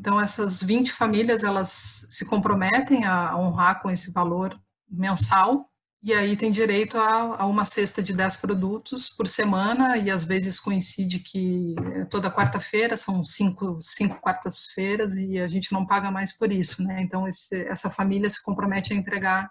Então 0.00 0.18
essas 0.18 0.62
20 0.62 0.92
famílias, 0.92 1.44
elas 1.44 2.06
se 2.08 2.24
comprometem 2.24 3.04
a 3.04 3.36
honrar 3.36 3.82
com 3.82 3.90
esse 3.90 4.10
valor 4.10 4.58
mensal 4.90 5.70
e 6.02 6.14
aí 6.14 6.34
tem 6.34 6.50
direito 6.50 6.96
a, 6.96 7.42
a, 7.42 7.46
uma 7.46 7.66
cesta 7.66 8.02
de 8.02 8.14
10 8.14 8.38
produtos 8.38 9.10
por 9.10 9.28
semana, 9.28 9.98
e 9.98 10.10
às 10.10 10.24
vezes 10.24 10.58
coincide 10.58 11.18
que 11.18 11.74
é 11.94 12.06
toda 12.06 12.30
quarta-feira, 12.30 12.96
são 12.96 13.22
cinco, 13.22 13.78
cinco 13.82 14.18
quartas-feiras, 14.18 15.14
e 15.16 15.38
a 15.38 15.46
gente 15.46 15.70
não 15.72 15.84
paga 15.84 16.10
mais 16.10 16.32
por 16.32 16.50
isso, 16.50 16.82
né? 16.82 17.02
Então 17.02 17.28
esse, 17.28 17.66
essa 17.66 17.90
família 17.90 18.30
se 18.30 18.42
compromete 18.42 18.94
a 18.94 18.96
entregar 18.96 19.50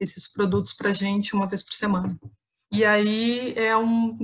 esses 0.00 0.26
produtos 0.26 0.72
para 0.72 0.88
a 0.88 0.94
gente 0.94 1.34
uma 1.34 1.46
vez 1.46 1.62
por 1.62 1.74
semana. 1.74 2.18
E 2.72 2.82
aí 2.82 3.52
é 3.54 3.76
um, 3.76 4.16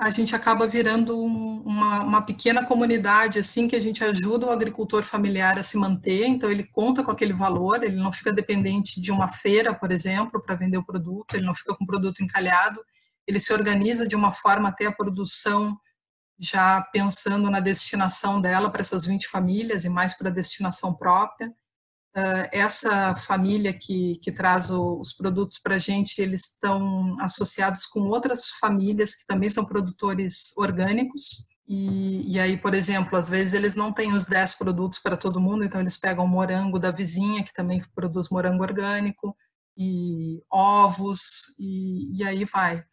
a 0.00 0.08
gente 0.08 0.34
acaba 0.34 0.66
virando 0.66 1.22
um, 1.22 1.60
uma, 1.60 2.02
uma, 2.02 2.22
pequena 2.22 2.64
comunidade, 2.64 3.38
assim, 3.38 3.68
que 3.68 3.76
a 3.76 3.80
gente 3.80 4.02
ajuda 4.02 4.46
o 4.46 4.50
agricultor 4.50 5.02
familiar 5.02 5.58
a 5.58 5.62
se 5.62 5.76
manter, 5.76 6.26
então 6.26 6.50
ele 6.50 6.64
conta 6.64 7.04
com 7.04 7.10
aquele 7.10 7.34
valor, 7.34 7.84
ele 7.84 7.96
não 7.96 8.10
fica 8.10 8.32
dependente 8.32 8.98
de 8.98 9.12
uma 9.12 9.28
feira, 9.28 9.74
por 9.74 9.92
exemplo, 9.92 10.40
para 10.40 10.54
vender 10.54 10.78
o 10.78 10.86
produto, 10.86 11.34
ele 11.34 11.44
não 11.44 11.54
fica 11.54 11.74
com 11.74 11.84
o 11.84 11.86
produto 11.86 12.22
encalhado, 12.22 12.80
ele 13.26 13.38
se 13.38 13.52
organiza 13.52 14.08
de 14.08 14.16
uma 14.16 14.32
forma 14.32 14.70
até 14.70 14.86
a 14.86 14.92
produção 14.92 15.78
já 16.38 16.80
pensando 16.80 17.50
na 17.50 17.60
destinação 17.60 18.40
dela 18.40 18.70
para 18.70 18.80
essas 18.80 19.04
20 19.04 19.28
famílias 19.28 19.84
e 19.84 19.90
mais 19.90 20.14
para 20.14 20.30
a 20.30 20.32
destinação 20.32 20.94
própria. 20.94 21.52
Uh, 22.16 22.48
essa 22.50 23.14
família 23.14 23.72
que, 23.72 24.16
que 24.16 24.32
traz 24.32 24.70
os 24.70 25.12
produtos 25.12 25.58
para 25.58 25.76
a 25.76 25.78
gente, 25.78 26.20
eles 26.20 26.52
estão 26.52 27.12
associados 27.20 27.86
com 27.86 28.00
outras 28.00 28.48
famílias 28.60 29.14
que 29.14 29.24
também 29.26 29.48
são 29.48 29.64
produtores 29.64 30.52
orgânicos. 30.56 31.48
E, 31.68 32.32
e 32.32 32.40
aí, 32.40 32.56
por 32.56 32.74
exemplo, 32.74 33.16
às 33.16 33.28
vezes 33.28 33.54
eles 33.54 33.76
não 33.76 33.92
têm 33.92 34.12
os 34.12 34.24
10 34.24 34.56
produtos 34.56 34.98
para 34.98 35.16
todo 35.16 35.40
mundo, 35.40 35.62
então 35.62 35.80
eles 35.80 35.96
pegam 35.96 36.26
morango 36.26 36.80
da 36.80 36.90
vizinha, 36.90 37.44
que 37.44 37.52
também 37.52 37.80
produz 37.94 38.28
morango 38.28 38.64
orgânico, 38.64 39.36
e 39.76 40.42
ovos, 40.50 41.54
e, 41.60 42.16
e 42.18 42.24
aí 42.24 42.44
vai 42.44 42.84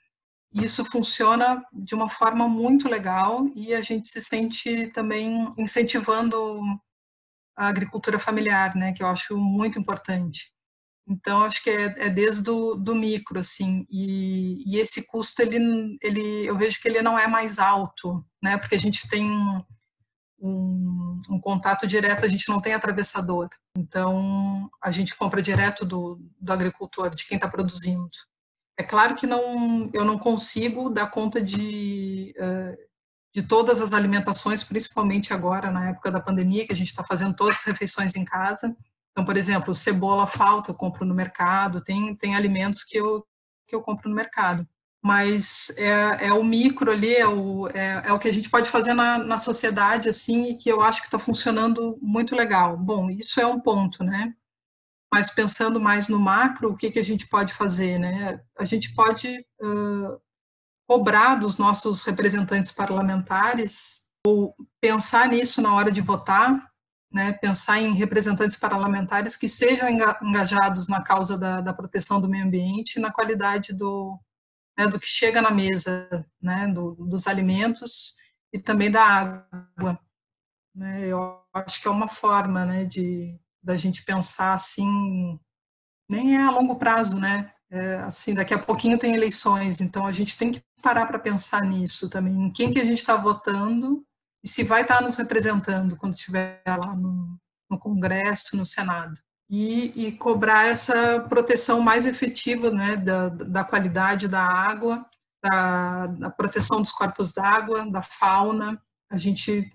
isso 0.53 0.83
funciona 0.85 1.63
de 1.73 1.93
uma 1.93 2.09
forma 2.09 2.47
muito 2.47 2.87
legal 2.87 3.47
e 3.55 3.73
a 3.73 3.81
gente 3.81 4.07
se 4.07 4.21
sente 4.21 4.87
também 4.87 5.51
incentivando 5.57 6.59
a 7.57 7.67
agricultura 7.67 8.19
familiar, 8.19 8.75
né, 8.75 8.93
que 8.93 9.01
eu 9.01 9.07
acho 9.07 9.35
muito 9.35 9.79
importante. 9.79 10.53
Então, 11.09 11.43
acho 11.43 11.63
que 11.63 11.69
é, 11.69 11.95
é 12.05 12.09
desde 12.09 12.49
o 12.49 12.75
do 12.75 12.93
micro, 12.93 13.39
assim, 13.39 13.87
e, 13.89 14.63
e, 14.65 14.77
esse 14.77 15.07
custo, 15.07 15.41
ele, 15.41 15.97
ele, 16.01 16.45
eu 16.45 16.57
vejo 16.57 16.79
que 16.79 16.87
ele 16.87 17.01
não 17.01 17.17
é 17.17 17.27
mais 17.27 17.57
alto, 17.57 18.23
né, 18.43 18.57
porque 18.57 18.75
a 18.75 18.79
gente 18.79 19.07
tem 19.07 19.25
um, 19.31 19.63
um, 20.39 21.21
um 21.29 21.39
contato 21.39 21.87
direto, 21.87 22.25
a 22.25 22.27
gente 22.27 22.47
não 22.49 22.59
tem 22.61 22.73
atravessador. 22.73 23.47
Então, 23.75 24.69
a 24.83 24.91
gente 24.91 25.15
compra 25.15 25.41
direto 25.41 25.85
do, 25.85 26.19
do 26.39 26.53
agricultor, 26.53 27.09
de 27.09 27.25
quem 27.25 27.37
está 27.37 27.47
produzindo. 27.47 28.09
É 28.77 28.83
claro 28.83 29.15
que 29.15 29.25
não, 29.25 29.89
eu 29.93 30.05
não 30.05 30.19
consigo 30.19 30.89
dar 30.89 31.09
conta 31.09 31.41
de, 31.41 32.35
de 33.37 33.43
todas 33.43 33.83
as 33.83 33.93
alimentações, 33.93 34.63
principalmente 34.63 35.31
agora, 35.31 35.69
na 35.69 35.91
época 35.91 36.09
da 36.09 36.19
pandemia, 36.19 36.65
que 36.65 36.73
a 36.73 36.75
gente 36.75 36.87
está 36.87 37.03
fazendo 37.03 37.35
todas 37.35 37.57
as 37.57 37.63
refeições 37.63 38.15
em 38.15 38.25
casa. 38.25 38.75
Então, 39.11 39.23
por 39.23 39.37
exemplo, 39.37 39.75
cebola 39.75 40.25
falta, 40.25 40.71
eu 40.71 40.73
compro 40.73 41.05
no 41.05 41.13
mercado, 41.13 41.79
tem, 41.79 42.15
tem 42.15 42.35
alimentos 42.35 42.83
que 42.83 42.97
eu, 42.97 43.23
que 43.67 43.75
eu 43.75 43.81
compro 43.83 44.09
no 44.09 44.15
mercado. 44.15 44.67
Mas 45.03 45.71
é, 45.77 46.29
é 46.29 46.33
o 46.33 46.43
micro 46.43 46.91
ali, 46.91 47.13
é 47.13 47.27
o, 47.27 47.67
é, 47.67 48.05
é 48.07 48.11
o 48.11 48.17
que 48.17 48.27
a 48.27 48.33
gente 48.33 48.49
pode 48.49 48.71
fazer 48.71 48.95
na, 48.95 49.19
na 49.19 49.37
sociedade, 49.37 50.09
assim, 50.09 50.49
e 50.49 50.57
que 50.57 50.67
eu 50.67 50.81
acho 50.81 51.01
que 51.01 51.07
está 51.07 51.19
funcionando 51.19 51.95
muito 52.01 52.35
legal. 52.35 52.75
Bom, 52.75 53.07
isso 53.07 53.39
é 53.39 53.45
um 53.45 53.59
ponto, 53.59 54.03
né? 54.03 54.33
mas 55.13 55.29
pensando 55.29 55.79
mais 55.79 56.07
no 56.09 56.19
macro, 56.19 56.71
o 56.71 56.75
que, 56.75 56.91
que 56.91 56.99
a 56.99 57.03
gente 57.03 57.27
pode 57.27 57.53
fazer? 57.53 57.97
Né? 57.99 58.41
A 58.57 58.65
gente 58.65 58.93
pode 58.93 59.45
uh, 59.61 60.19
cobrar 60.87 61.35
dos 61.35 61.57
nossos 61.57 62.01
representantes 62.01 62.71
parlamentares, 62.71 64.07
ou 64.25 64.55
pensar 64.81 65.27
nisso 65.27 65.61
na 65.61 65.73
hora 65.73 65.91
de 65.91 66.01
votar, 66.01 66.71
né? 67.11 67.33
pensar 67.33 67.79
em 67.79 67.93
representantes 67.93 68.55
parlamentares 68.55 69.35
que 69.35 69.47
sejam 69.47 69.87
engajados 70.21 70.87
na 70.87 71.01
causa 71.01 71.37
da, 71.37 71.61
da 71.61 71.73
proteção 71.73 72.21
do 72.21 72.29
meio 72.29 72.45
ambiente, 72.45 72.99
na 72.99 73.11
qualidade 73.11 73.73
do, 73.73 74.17
né, 74.77 74.87
do 74.87 74.99
que 74.99 75.07
chega 75.07 75.41
na 75.41 75.51
mesa, 75.51 76.25
né, 76.41 76.67
do, 76.67 76.95
dos 76.95 77.27
alimentos 77.27 78.15
e 78.53 78.59
também 78.59 78.91
da 78.91 79.45
água. 79.51 79.99
Né? 80.75 81.07
Eu 81.07 81.41
acho 81.53 81.81
que 81.81 81.87
é 81.87 81.91
uma 81.91 82.07
forma 82.07 82.65
né, 82.65 82.85
de, 82.85 83.37
da 83.61 83.75
gente 83.75 84.05
pensar 84.05 84.53
assim, 84.53 85.39
nem 86.09 86.35
é 86.35 86.41
a 86.41 86.51
longo 86.51 86.75
prazo, 86.77 87.17
né? 87.17 87.51
É, 87.69 87.95
assim, 87.95 88.33
daqui 88.33 88.53
a 88.53 88.59
pouquinho 88.59 88.97
tem 88.97 89.13
eleições, 89.13 89.81
então 89.81 90.07
a 90.07 90.11
gente 90.13 90.37
tem 90.37 90.51
que 90.51 90.63
parar 90.81 91.05
para 91.05 91.19
pensar 91.19 91.61
nisso 91.61 92.09
também, 92.09 92.33
em 92.33 92.51
quem 92.51 92.71
que 92.71 92.79
a 92.79 92.85
gente 92.85 92.99
está 92.99 93.15
votando 93.15 94.03
e 94.43 94.47
se 94.47 94.63
vai 94.63 94.81
estar 94.81 94.97
tá 94.97 95.01
nos 95.01 95.17
representando 95.17 95.95
quando 95.95 96.13
estiver 96.13 96.61
lá 96.65 96.95
no, 96.95 97.37
no 97.69 97.79
Congresso, 97.79 98.55
no 98.55 98.65
Senado. 98.65 99.19
E, 99.49 100.07
e, 100.07 100.11
cobrar 100.11 100.67
essa 100.67 101.21
proteção 101.29 101.79
mais 101.79 102.05
efetiva 102.05 102.69
né, 102.69 102.97
da, 102.97 103.29
da 103.29 103.63
qualidade 103.63 104.27
da 104.27 104.41
água, 104.41 105.05
da, 105.41 106.07
da 106.07 106.29
proteção 106.29 106.81
dos 106.81 106.91
corpos 106.91 107.31
d'água, 107.31 107.89
da 107.89 108.01
fauna. 108.01 108.81
A 109.09 109.15
gente 109.15 109.71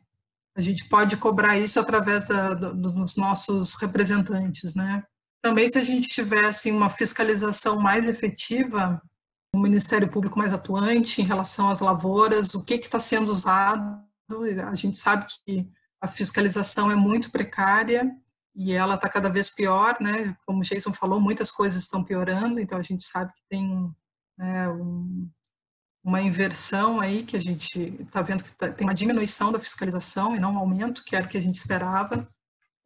a 0.55 0.61
gente 0.61 0.86
pode 0.86 1.16
cobrar 1.16 1.59
isso 1.59 1.80
através 1.80 2.26
da, 2.26 2.53
dos 2.53 3.16
nossos 3.16 3.74
representantes, 3.74 4.74
né? 4.74 5.03
Também, 5.42 5.66
se 5.68 5.78
a 5.78 5.82
gente 5.82 6.09
tivesse 6.09 6.70
uma 6.70 6.90
fiscalização 6.90 7.80
mais 7.80 8.07
efetiva, 8.07 9.03
Ministério 9.62 10.08
Público 10.08 10.38
mais 10.38 10.52
atuante 10.52 11.20
em 11.20 11.24
relação 11.24 11.70
às 11.70 11.80
lavouras, 11.80 12.54
o 12.54 12.62
que 12.62 12.74
está 12.74 12.98
sendo 12.98 13.30
usado, 13.30 14.02
a 14.68 14.74
gente 14.74 14.96
sabe 14.96 15.26
que 15.44 15.68
a 16.00 16.08
fiscalização 16.08 16.90
é 16.90 16.96
muito 16.96 17.30
precária 17.30 18.10
e 18.54 18.72
ela 18.72 18.96
está 18.96 19.08
cada 19.08 19.28
vez 19.28 19.48
pior, 19.48 19.96
né? 20.00 20.36
Como 20.44 20.60
o 20.60 20.62
Jason 20.62 20.92
falou, 20.92 21.20
muitas 21.20 21.50
coisas 21.50 21.82
estão 21.82 22.04
piorando, 22.04 22.60
então 22.60 22.78
a 22.78 22.82
gente 22.82 23.02
sabe 23.02 23.32
que 23.32 23.40
tem 23.48 23.90
né, 24.36 24.68
um, 24.68 25.30
uma 26.04 26.20
inversão 26.20 27.00
aí, 27.00 27.22
que 27.22 27.36
a 27.36 27.40
gente 27.40 27.78
está 28.00 28.20
vendo 28.20 28.44
que 28.44 28.52
tá, 28.52 28.70
tem 28.70 28.86
uma 28.86 28.94
diminuição 28.94 29.52
da 29.52 29.60
fiscalização 29.60 30.34
e 30.34 30.40
não 30.40 30.54
um 30.54 30.58
aumento, 30.58 31.04
que 31.04 31.14
era 31.16 31.24
o 31.24 31.28
que 31.28 31.38
a 31.38 31.42
gente 31.42 31.54
esperava. 31.54 32.26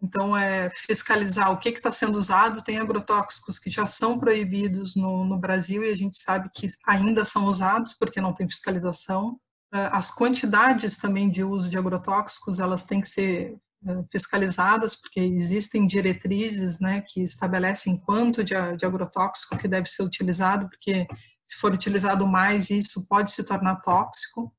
Então, 0.03 0.37
é 0.37 0.69
fiscalizar 0.71 1.51
o 1.51 1.59
que 1.59 1.71
está 1.71 1.91
sendo 1.91 2.19
usado. 2.19 2.63
Tem 2.63 2.79
agrotóxicos 2.79 3.59
que 3.59 3.71
já 3.71 3.87
são 3.87 4.19
proibidos 4.19 4.95
no, 4.95 5.25
no, 5.25 5.39
Brasil 5.39 5.83
e 5.83 5.91
a 5.91 5.95
gente 5.95 6.17
sabe 6.17 6.51
que 6.55 6.67
ainda 6.87 7.25
são 7.25 7.47
usados 7.47 7.95
porque 7.95 8.21
não 8.21 8.35
tem 8.35 8.49
fiscalização. 8.49 9.39
É, 9.73 9.89
as 9.93 10.11
quantidades 10.11 10.99
também 10.99 11.31
de 11.31 11.43
uso 11.43 11.69
de 11.69 11.79
agrotóxicos, 11.79 12.61
elas 12.61 12.85
têm 12.85 13.01
que 13.01 13.09
ser 13.09 13.57
é, 13.87 14.05
fiscalizadas, 14.13 14.95
porque 14.97 15.21
existem 15.21 15.87
diretrizes 15.87 16.79
né, 16.79 17.03
que 17.07 17.23
estabelecem 17.23 17.97
quanto 17.97 18.45
de, 18.45 18.55
de 18.77 18.85
agrotóxico 18.85 19.57
que 19.57 19.69
deve 19.69 19.89
ser 19.89 20.03
utilizado, 20.03 20.69
porque 20.69 21.07
se 21.45 21.57
for 21.57 21.73
utilizado 21.73 22.27
mais, 22.27 22.71
isso 22.71 23.07
pode 23.09 23.31
se 23.31 23.45
tornar 23.45 23.77
tóxico, 23.77 24.53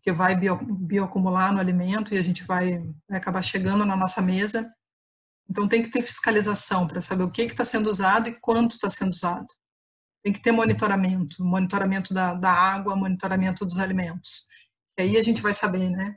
porque 0.00 0.12
vai 0.12 0.34
bio, 0.34 0.56
bioacumular 0.56 1.52
no 1.52 1.60
alimento 1.60 2.14
e 2.14 2.18
a 2.18 2.22
gente 2.22 2.42
vai, 2.44 2.78
vai 3.06 3.18
acabar 3.18 3.42
chegando 3.42 3.84
na 3.84 3.94
nossa 3.94 4.22
mesa. 4.22 4.72
Então, 5.48 5.68
tem 5.68 5.82
que 5.82 5.90
ter 5.90 6.02
fiscalização 6.02 6.86
para 6.86 7.00
saber 7.00 7.24
o 7.24 7.30
que 7.30 7.42
está 7.42 7.64
sendo 7.64 7.90
usado 7.90 8.28
e 8.28 8.40
quanto 8.40 8.72
está 8.72 8.88
sendo 8.88 9.10
usado. 9.10 9.46
Tem 10.24 10.32
que 10.32 10.40
ter 10.40 10.52
monitoramento, 10.52 11.44
monitoramento 11.44 12.14
da, 12.14 12.34
da 12.34 12.50
água, 12.50 12.96
monitoramento 12.96 13.66
dos 13.66 13.78
alimentos. 13.78 14.46
E 14.98 15.02
aí 15.02 15.16
a 15.18 15.22
gente 15.22 15.42
vai 15.42 15.52
saber, 15.52 15.90
né, 15.90 16.16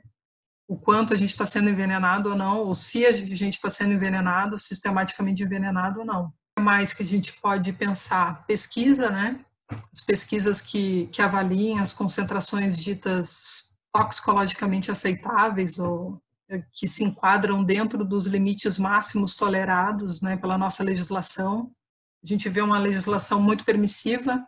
o 0.66 0.78
quanto 0.78 1.12
a 1.12 1.16
gente 1.16 1.30
está 1.30 1.44
sendo 1.44 1.68
envenenado 1.68 2.30
ou 2.30 2.36
não, 2.36 2.60
ou 2.60 2.74
se 2.74 3.04
a 3.04 3.12
gente 3.12 3.54
está 3.54 3.68
sendo 3.68 3.92
envenenado, 3.92 4.58
sistematicamente 4.58 5.42
envenenado 5.42 6.00
ou 6.00 6.06
não. 6.06 6.32
O 6.58 6.62
mais 6.62 6.92
que 6.92 7.02
a 7.02 7.06
gente 7.06 7.32
pode 7.34 7.72
pensar? 7.72 8.46
Pesquisa, 8.46 9.10
né? 9.10 9.44
as 9.92 10.00
pesquisas 10.00 10.60
que, 10.60 11.06
que 11.06 11.22
avaliem 11.22 11.80
as 11.80 11.92
concentrações 11.92 12.76
ditas 12.76 13.73
toxicologicamente 13.94 14.90
aceitáveis 14.90 15.78
ou 15.78 16.20
eh, 16.50 16.64
que 16.72 16.88
se 16.88 17.04
enquadram 17.04 17.62
dentro 17.62 18.04
dos 18.04 18.26
limites 18.26 18.76
máximos 18.76 19.36
tolerados 19.36 20.20
né, 20.20 20.36
pela 20.36 20.58
nossa 20.58 20.82
legislação. 20.82 21.70
A 22.22 22.26
gente 22.26 22.48
vê 22.48 22.60
uma 22.60 22.78
legislação 22.78 23.40
muito 23.40 23.64
permissiva, 23.64 24.44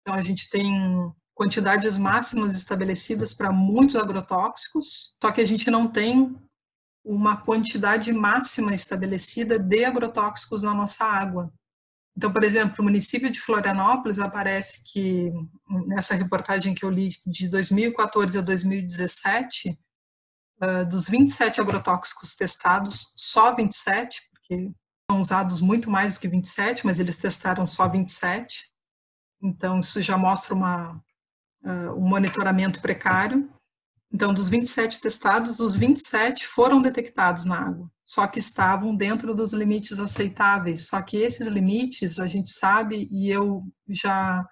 então 0.00 0.14
a 0.14 0.22
gente 0.22 0.48
tem 0.48 1.12
quantidades 1.34 1.98
máximas 1.98 2.56
estabelecidas 2.56 3.34
para 3.34 3.52
muitos 3.52 3.96
agrotóxicos, 3.96 5.16
só 5.22 5.30
que 5.30 5.42
a 5.42 5.46
gente 5.46 5.70
não 5.70 5.86
tem 5.86 6.34
uma 7.04 7.36
quantidade 7.36 8.12
máxima 8.12 8.74
estabelecida 8.74 9.58
de 9.58 9.84
agrotóxicos 9.84 10.62
na 10.62 10.74
nossa 10.74 11.04
água. 11.04 11.52
Então, 12.16 12.32
por 12.32 12.44
exemplo, 12.44 12.76
o 12.80 12.84
município 12.84 13.30
de 13.30 13.40
Florianópolis 13.40 14.18
aparece 14.18 14.82
que 14.84 15.32
nessa 15.86 16.14
reportagem 16.14 16.74
que 16.74 16.84
eu 16.84 16.90
li 16.90 17.10
de 17.26 17.48
2014 17.48 18.38
a 18.38 18.40
2017, 18.40 19.78
dos 20.88 21.08
27 21.08 21.60
agrotóxicos 21.60 22.34
testados, 22.34 23.12
só 23.16 23.54
27, 23.54 24.20
porque 24.30 24.70
são 25.10 25.20
usados 25.20 25.60
muito 25.60 25.90
mais 25.90 26.14
do 26.14 26.20
que 26.20 26.28
27, 26.28 26.84
mas 26.84 26.98
eles 26.98 27.16
testaram 27.16 27.64
só 27.64 27.88
27. 27.88 28.70
Então, 29.42 29.80
isso 29.80 30.02
já 30.02 30.18
mostra 30.18 30.54
uma, 30.54 31.02
um 31.64 32.06
monitoramento 32.06 32.82
precário. 32.82 33.50
Então, 34.12 34.34
dos 34.34 34.48
27 34.48 35.00
testados, 35.00 35.60
os 35.60 35.76
27 35.76 36.46
foram 36.46 36.82
detectados 36.82 37.44
na 37.44 37.60
água, 37.60 37.88
só 38.04 38.26
que 38.26 38.40
estavam 38.40 38.94
dentro 38.96 39.32
dos 39.34 39.52
limites 39.52 40.00
aceitáveis. 40.00 40.88
Só 40.88 41.00
que 41.00 41.16
esses 41.16 41.46
limites, 41.46 42.18
a 42.18 42.26
gente 42.26 42.50
sabe, 42.50 43.08
e 43.10 43.30
eu 43.30 43.62
já, 43.88 44.44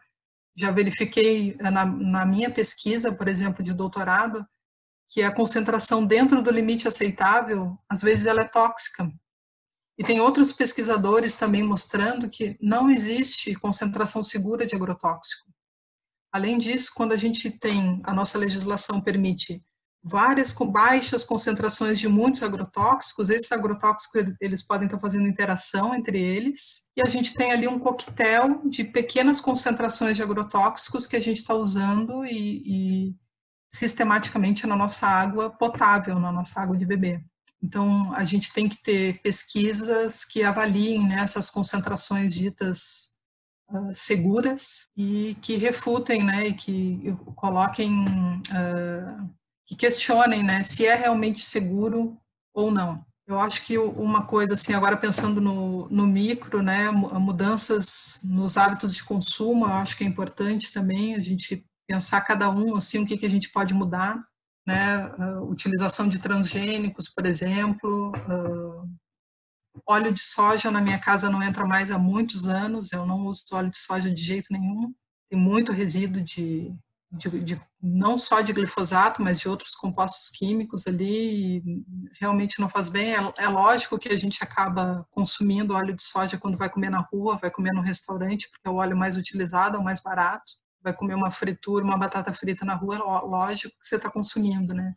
já 0.57 0.71
verifiquei 0.71 1.57
na, 1.57 1.85
na 1.85 2.25
minha 2.25 2.51
pesquisa, 2.51 3.13
por 3.13 3.27
exemplo, 3.27 3.63
de 3.63 3.75
doutorado, 3.75 4.47
que 5.09 5.23
a 5.23 5.35
concentração 5.35 6.07
dentro 6.07 6.41
do 6.41 6.51
limite 6.51 6.87
aceitável, 6.87 7.77
às 7.89 8.01
vezes 8.01 8.27
ela 8.27 8.43
é 8.43 8.49
tóxica. 8.49 9.11
E 9.99 10.05
tem 10.05 10.21
outros 10.21 10.53
pesquisadores 10.53 11.35
também 11.35 11.65
mostrando 11.65 12.31
que 12.31 12.57
não 12.61 12.89
existe 12.89 13.57
concentração 13.57 14.23
segura 14.23 14.65
de 14.65 14.77
agrotóxico. 14.77 15.48
Além 16.33 16.59
disso, 16.59 16.93
quando 16.95 17.13
a 17.13 17.17
gente 17.17 17.51
tem, 17.51 18.01
a 18.05 18.13
nossa 18.13 18.39
legislação 18.39 19.01
permite 19.01 19.63
várias 20.03 20.53
baixas 20.53 21.25
concentrações 21.25 21.99
de 21.99 22.09
muitos 22.09 22.43
agrotóxicos, 22.43 23.31
esses 23.31 23.51
agrotóxicos 23.51 24.15
eles, 24.15 24.37
eles, 24.41 24.63
podem 24.63 24.87
estar 24.87 24.99
fazendo 24.99 25.27
interação 25.27 25.95
entre 25.95 26.21
eles, 26.21 26.89
e 26.97 27.03
a 27.03 27.07
gente 27.07 27.35
tem 27.35 27.51
ali 27.51 27.67
um 27.67 27.79
coquetel 27.79 28.63
de 28.65 28.85
pequenas 28.85 29.41
concentrações 29.41 30.17
de 30.17 30.23
agrotóxicos 30.23 31.07
que 31.07 31.17
a 31.17 31.21
gente 31.21 31.39
está 31.39 31.55
usando 31.55 32.25
e, 32.25 33.11
e 33.11 33.17
sistematicamente 33.69 34.67
na 34.67 34.77
nossa 34.77 35.07
água 35.07 35.51
potável, 35.51 36.19
na 36.19 36.33
nossa 36.33 36.61
água 36.61 36.77
de 36.77 36.87
beber. 36.87 37.23
Então, 37.63 38.15
a 38.15 38.25
gente 38.25 38.53
tem 38.53 38.69
que 38.69 38.81
ter 38.81 39.21
pesquisas 39.21 40.25
que 40.25 40.45
avaliem 40.45 41.07
né, 41.07 41.21
essas 41.21 41.51
concentrações 41.51 42.33
ditas 42.33 43.18
uh, 43.71 43.93
seguras 43.93 44.89
e 44.97 45.37
que 45.41 45.57
refutem, 45.57 46.23
né, 46.23 46.49
e 46.49 46.55
que 46.55 47.17
coloquem, 47.35 47.93
uh, 48.01 49.31
que 49.67 49.77
questionem, 49.77 50.43
né, 50.43 50.63
se 50.63 50.87
é 50.87 50.95
realmente 50.95 51.41
seguro 51.41 52.17
ou 52.55 52.71
não. 52.71 53.05
Eu 53.27 53.39
acho 53.39 53.63
que 53.63 53.77
uma 53.77 54.25
coisa, 54.25 54.55
assim, 54.55 54.73
agora 54.73 54.97
pensando 54.97 55.39
no, 55.39 55.87
no 55.91 56.07
micro, 56.07 56.63
né, 56.63 56.91
mudanças 56.91 58.21
nos 58.25 58.57
hábitos 58.57 58.95
de 58.95 59.05
consumo, 59.05 59.67
eu 59.67 59.73
acho 59.73 59.97
que 59.99 60.05
é 60.05 60.07
importante 60.07 60.73
também 60.73 61.15
a 61.15 61.21
gente 61.21 61.63
pensar 61.87 62.21
cada 62.23 62.51
um, 62.51 62.75
assim, 62.75 63.03
o 63.03 63.07
que, 63.07 63.19
que 63.19 63.27
a 63.27 63.31
gente 63.31 63.51
pode 63.51 63.75
mudar, 63.75 64.19
né? 64.69 65.07
Uh, 65.19 65.51
utilização 65.51 66.07
de 66.07 66.19
transgênicos, 66.19 67.09
por 67.09 67.25
exemplo. 67.25 68.13
Uh, 68.29 68.68
óleo 69.87 70.13
de 70.13 70.21
soja 70.21 70.71
na 70.71 70.81
minha 70.81 70.99
casa 70.99 71.31
não 71.31 71.43
entra 71.43 71.67
mais 71.67 71.91
há 71.91 71.99
muitos 71.99 72.47
anos, 72.47 72.93
eu 72.93 73.07
não 73.07 73.27
uso 73.27 73.45
óleo 73.53 73.71
de 73.71 73.79
soja 73.79 74.11
de 74.11 74.21
jeito 74.21 74.49
nenhum. 74.51 74.95
Tem 75.31 75.39
muito 75.39 75.73
resíduo 75.73 76.23
de, 76.23 76.73
de, 77.13 77.29
de 77.41 77.63
não 77.83 78.17
só 78.19 78.41
de 78.41 78.53
glifosato, 78.53 79.23
mas 79.23 79.39
de 79.39 79.49
outros 79.49 79.75
compostos 79.75 80.31
químicos 80.31 80.87
ali, 80.87 81.63
realmente 82.21 82.61
não 82.61 82.69
faz 82.69 82.89
bem. 82.89 83.15
É, 83.15 83.33
é 83.39 83.49
lógico 83.49 83.99
que 83.99 84.09
a 84.09 84.19
gente 84.19 84.43
acaba 84.43 85.07
consumindo 85.11 85.75
óleo 85.75 85.95
de 85.95 86.03
soja 86.03 86.39
quando 86.39 86.59
vai 86.59 86.71
comer 86.71 86.91
na 86.91 87.01
rua, 87.01 87.39
vai 87.41 87.51
comer 87.51 87.73
no 87.73 87.83
restaurante, 87.83 88.49
porque 88.51 88.69
é 88.69 88.71
o 88.71 88.77
óleo 88.77 88.97
mais 88.97 89.17
utilizado, 89.17 89.77
é 89.77 89.81
o 89.81 89.85
mais 89.85 90.01
barato 90.01 90.55
vai 90.83 90.93
comer 90.93 91.15
uma 91.15 91.31
fritura, 91.31 91.85
uma 91.85 91.99
batata 91.99 92.33
frita 92.33 92.65
na 92.65 92.75
rua, 92.75 92.99
lógico 92.99 93.75
que 93.79 93.87
você 93.87 93.97
está 93.97 94.11
consumindo, 94.11 94.73
né? 94.73 94.93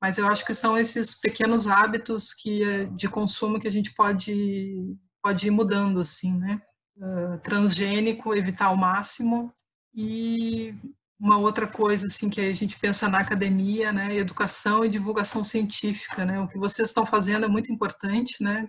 Mas 0.00 0.18
eu 0.18 0.26
acho 0.28 0.44
que 0.44 0.54
são 0.54 0.78
esses 0.78 1.14
pequenos 1.14 1.66
hábitos 1.66 2.32
que 2.32 2.62
eh, 2.62 2.84
de 2.86 3.08
consumo 3.08 3.58
que 3.58 3.68
a 3.68 3.70
gente 3.70 3.92
pode 3.94 4.96
pode 5.22 5.46
ir 5.48 5.50
mudando, 5.50 6.00
assim, 6.00 6.36
né? 6.38 6.62
Uh, 6.96 7.38
transgênico, 7.42 8.34
evitar 8.34 8.66
ao 8.66 8.76
máximo 8.76 9.52
e 9.94 10.74
uma 11.18 11.38
outra 11.38 11.66
coisa 11.66 12.06
assim 12.06 12.30
que 12.30 12.40
a 12.40 12.52
gente 12.54 12.78
pensa 12.78 13.08
na 13.08 13.18
academia, 13.20 13.92
né, 13.92 14.16
educação 14.16 14.84
e 14.84 14.88
divulgação 14.88 15.42
científica, 15.44 16.24
né? 16.24 16.40
O 16.40 16.48
que 16.48 16.58
vocês 16.58 16.88
estão 16.88 17.04
fazendo 17.06 17.44
é 17.44 17.48
muito 17.48 17.72
importante, 17.72 18.42
né? 18.42 18.68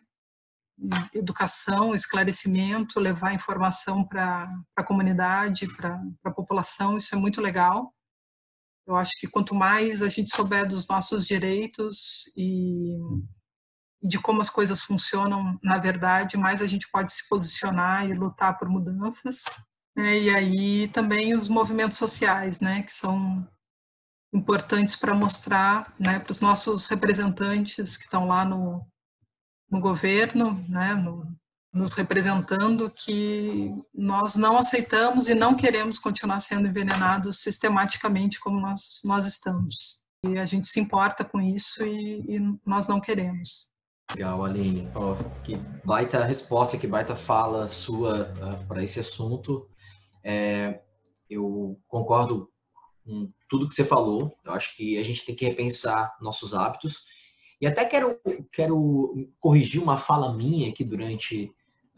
educação, 1.13 1.93
esclarecimento, 1.93 2.99
levar 2.99 3.33
informação 3.33 4.03
para 4.03 4.49
a 4.75 4.83
comunidade, 4.83 5.67
para 5.75 6.01
a 6.23 6.31
população, 6.31 6.97
isso 6.97 7.13
é 7.13 7.17
muito 7.17 7.41
legal. 7.41 7.93
Eu 8.89 8.95
acho 8.95 9.13
que 9.19 9.27
quanto 9.27 9.53
mais 9.53 10.01
a 10.01 10.09
gente 10.09 10.35
souber 10.35 10.67
dos 10.67 10.87
nossos 10.87 11.27
direitos 11.27 12.23
e 12.35 12.97
de 14.01 14.17
como 14.17 14.41
as 14.41 14.49
coisas 14.49 14.81
funcionam 14.81 15.59
na 15.61 15.77
verdade, 15.77 16.37
mais 16.37 16.59
a 16.59 16.65
gente 16.65 16.89
pode 16.91 17.11
se 17.11 17.29
posicionar 17.29 18.09
e 18.09 18.15
lutar 18.15 18.57
por 18.57 18.67
mudanças. 18.67 19.43
Né? 19.95 20.19
E 20.19 20.29
aí 20.35 20.87
também 20.87 21.35
os 21.35 21.47
movimentos 21.47 21.97
sociais, 21.99 22.59
né, 22.61 22.81
que 22.81 22.91
são 22.91 23.47
importantes 24.33 24.95
para 24.95 25.13
mostrar 25.13 25.93
né, 25.99 26.17
para 26.17 26.31
os 26.31 26.41
nossos 26.41 26.87
representantes 26.87 27.95
que 27.95 28.05
estão 28.05 28.25
lá 28.25 28.43
no, 28.43 28.83
no 29.69 29.79
governo, 29.79 30.65
né, 30.67 30.95
no, 30.95 31.31
nos 31.73 31.93
representando, 31.93 32.89
que 32.89 33.71
nós 33.93 34.35
não 34.35 34.57
aceitamos 34.57 35.29
e 35.29 35.35
não 35.35 35.55
queremos 35.55 35.99
continuar 35.99 36.39
sendo 36.39 36.67
envenenados 36.67 37.39
sistematicamente 37.41 38.39
como 38.39 38.59
nós, 38.59 39.01
nós 39.05 39.25
estamos. 39.25 39.99
E 40.25 40.37
a 40.37 40.45
gente 40.45 40.67
se 40.67 40.79
importa 40.79 41.23
com 41.23 41.39
isso 41.39 41.85
e, 41.85 42.21
e 42.27 42.39
nós 42.65 42.87
não 42.87 42.99
queremos. 42.99 43.71
Legal, 44.11 44.43
Aline. 44.43 44.89
Oh, 44.95 45.15
que 45.43 45.55
baita 45.85 46.25
resposta, 46.25 46.77
que 46.77 46.87
baita 46.87 47.15
fala 47.15 47.67
sua 47.67 48.33
uh, 48.33 48.43
ah, 48.43 48.65
para 48.67 48.83
esse 48.83 48.99
assunto. 48.99 49.69
É, 50.23 50.81
eu 51.29 51.79
concordo 51.87 52.49
com 53.05 53.31
tudo 53.47 53.67
que 53.67 53.75
você 53.75 53.85
falou. 53.85 54.35
Eu 54.43 54.53
acho 54.53 54.75
que 54.75 54.97
a 54.97 55.03
gente 55.03 55.23
tem 55.23 55.35
que 55.35 55.45
repensar 55.45 56.17
nossos 56.19 56.55
hábitos 56.55 57.03
e 57.61 57.67
até 57.67 57.85
quero, 57.85 58.17
quero 58.53 59.29
corrigir 59.39 59.81
uma 59.81 59.97
fala 59.97 60.33
minha 60.33 60.69
aqui 60.69 60.83
durante 60.83 61.53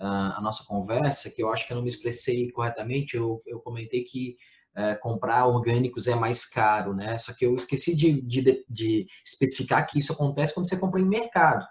a 0.06 0.42
nossa 0.42 0.64
conversa, 0.66 1.30
que 1.30 1.44
eu 1.44 1.52
acho 1.52 1.66
que 1.66 1.74
eu 1.74 1.76
não 1.76 1.84
me 1.84 1.90
expressei 1.90 2.50
corretamente. 2.52 3.16
Eu, 3.16 3.42
eu 3.46 3.60
comentei 3.60 4.04
que 4.04 4.36
uh, 4.76 5.00
comprar 5.00 5.46
orgânicos 5.46 6.08
é 6.08 6.16
mais 6.16 6.46
caro, 6.46 6.94
né? 6.94 7.18
Só 7.18 7.34
que 7.34 7.46
eu 7.46 7.56
esqueci 7.56 7.96
de, 7.96 8.22
de, 8.22 8.66
de 8.70 9.08
especificar 9.26 9.86
que 9.88 10.00
isso 10.00 10.14
acontece 10.14 10.54
quando 10.54 10.68
você 10.68 10.78
compra 10.78 11.00
em 11.00 11.08
mercado. 11.08 11.66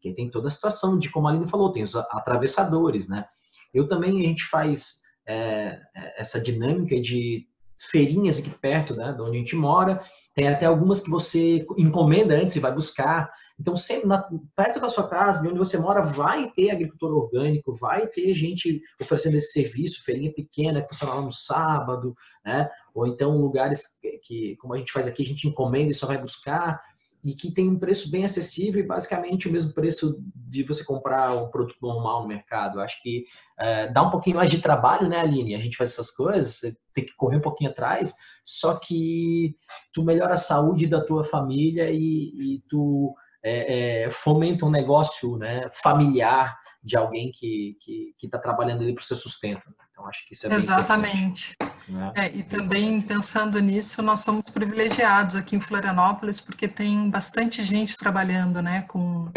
Que 0.00 0.12
tem 0.12 0.30
toda 0.30 0.48
a 0.48 0.50
situação 0.50 0.98
de, 0.98 1.10
como 1.10 1.28
a 1.28 1.30
Aline 1.30 1.48
falou, 1.48 1.72
tem 1.72 1.82
os 1.82 1.94
atravessadores, 1.96 3.08
né? 3.08 3.24
Eu 3.72 3.88
também, 3.88 4.24
a 4.24 4.28
gente 4.28 4.44
faz 4.44 5.00
é, 5.26 5.80
essa 6.16 6.40
dinâmica 6.40 7.00
de 7.00 7.46
feirinhas 7.78 8.38
aqui 8.38 8.50
perto, 8.50 8.94
né, 8.94 9.12
de 9.12 9.20
onde 9.20 9.36
a 9.36 9.40
gente 9.40 9.56
mora. 9.56 10.02
Tem 10.34 10.48
até 10.48 10.66
algumas 10.66 11.00
que 11.00 11.10
você 11.10 11.66
encomenda 11.76 12.34
antes 12.34 12.56
e 12.56 12.60
vai 12.60 12.72
buscar. 12.72 13.30
Então, 13.58 13.76
sempre 13.76 14.06
na, 14.06 14.22
perto 14.54 14.78
da 14.78 14.88
sua 14.88 15.08
casa, 15.08 15.40
de 15.40 15.48
onde 15.48 15.58
você 15.58 15.78
mora, 15.78 16.02
vai 16.02 16.50
ter 16.50 16.70
agricultor 16.70 17.10
orgânico, 17.12 17.72
vai 17.72 18.06
ter 18.06 18.34
gente 18.34 18.82
oferecendo 19.00 19.36
esse 19.36 19.52
serviço, 19.52 20.04
feirinha 20.04 20.32
pequena 20.32 20.82
que 20.82 20.88
funciona 20.88 21.14
lá 21.14 21.22
no 21.22 21.32
sábado, 21.32 22.14
né? 22.44 22.68
Ou 22.94 23.06
então 23.06 23.36
lugares 23.38 23.98
que, 24.22 24.56
como 24.56 24.74
a 24.74 24.76
gente 24.78 24.92
faz 24.92 25.06
aqui, 25.06 25.22
a 25.22 25.26
gente 25.26 25.48
encomenda 25.48 25.90
e 25.90 25.94
só 25.94 26.06
vai 26.06 26.18
buscar 26.18 26.80
e 27.26 27.34
que 27.34 27.50
tem 27.50 27.68
um 27.68 27.78
preço 27.78 28.08
bem 28.08 28.24
acessível 28.24 28.80
e 28.80 28.86
basicamente 28.86 29.48
o 29.48 29.52
mesmo 29.52 29.72
preço 29.72 30.22
de 30.32 30.62
você 30.62 30.84
comprar 30.84 31.34
um 31.34 31.50
produto 31.50 31.76
normal 31.82 32.22
no 32.22 32.28
mercado. 32.28 32.80
Acho 32.80 33.02
que 33.02 33.24
é, 33.58 33.90
dá 33.90 34.00
um 34.02 34.10
pouquinho 34.10 34.36
mais 34.36 34.48
de 34.48 34.62
trabalho, 34.62 35.08
né, 35.08 35.18
Aline? 35.18 35.56
A 35.56 35.58
gente 35.58 35.76
faz 35.76 35.90
essas 35.90 36.12
coisas, 36.12 36.60
tem 36.94 37.04
que 37.04 37.16
correr 37.16 37.38
um 37.38 37.42
pouquinho 37.42 37.70
atrás, 37.70 38.14
só 38.44 38.76
que 38.76 39.56
tu 39.92 40.04
melhora 40.04 40.34
a 40.34 40.38
saúde 40.38 40.86
da 40.86 41.04
tua 41.04 41.24
família 41.24 41.90
e, 41.90 41.96
e 41.96 42.62
tu 42.68 43.12
é, 43.48 44.06
é, 44.06 44.10
fomenta 44.10 44.66
um 44.66 44.70
negócio 44.70 45.36
né, 45.36 45.68
familiar 45.72 46.58
de 46.82 46.96
alguém 46.96 47.30
que 47.30 47.76
está 48.20 48.38
trabalhando 48.38 48.82
ali 48.82 48.92
para 48.92 49.02
o 49.02 49.04
seu 49.04 49.16
sustento. 49.16 49.62
Então, 49.90 50.06
acho 50.08 50.26
que 50.26 50.34
isso 50.34 50.46
é 50.46 50.50
bem 50.50 50.58
Exatamente. 50.58 51.56
Né? 51.88 52.12
É, 52.16 52.36
e 52.36 52.42
também 52.42 53.00
pensando 53.00 53.60
nisso, 53.60 54.02
nós 54.02 54.20
somos 54.20 54.50
privilegiados 54.50 55.36
aqui 55.36 55.54
em 55.54 55.60
Florianópolis, 55.60 56.40
porque 56.40 56.66
tem 56.66 57.08
bastante 57.08 57.62
gente 57.62 57.96
trabalhando 57.96 58.60
né, 58.60 58.82
com 58.82 59.30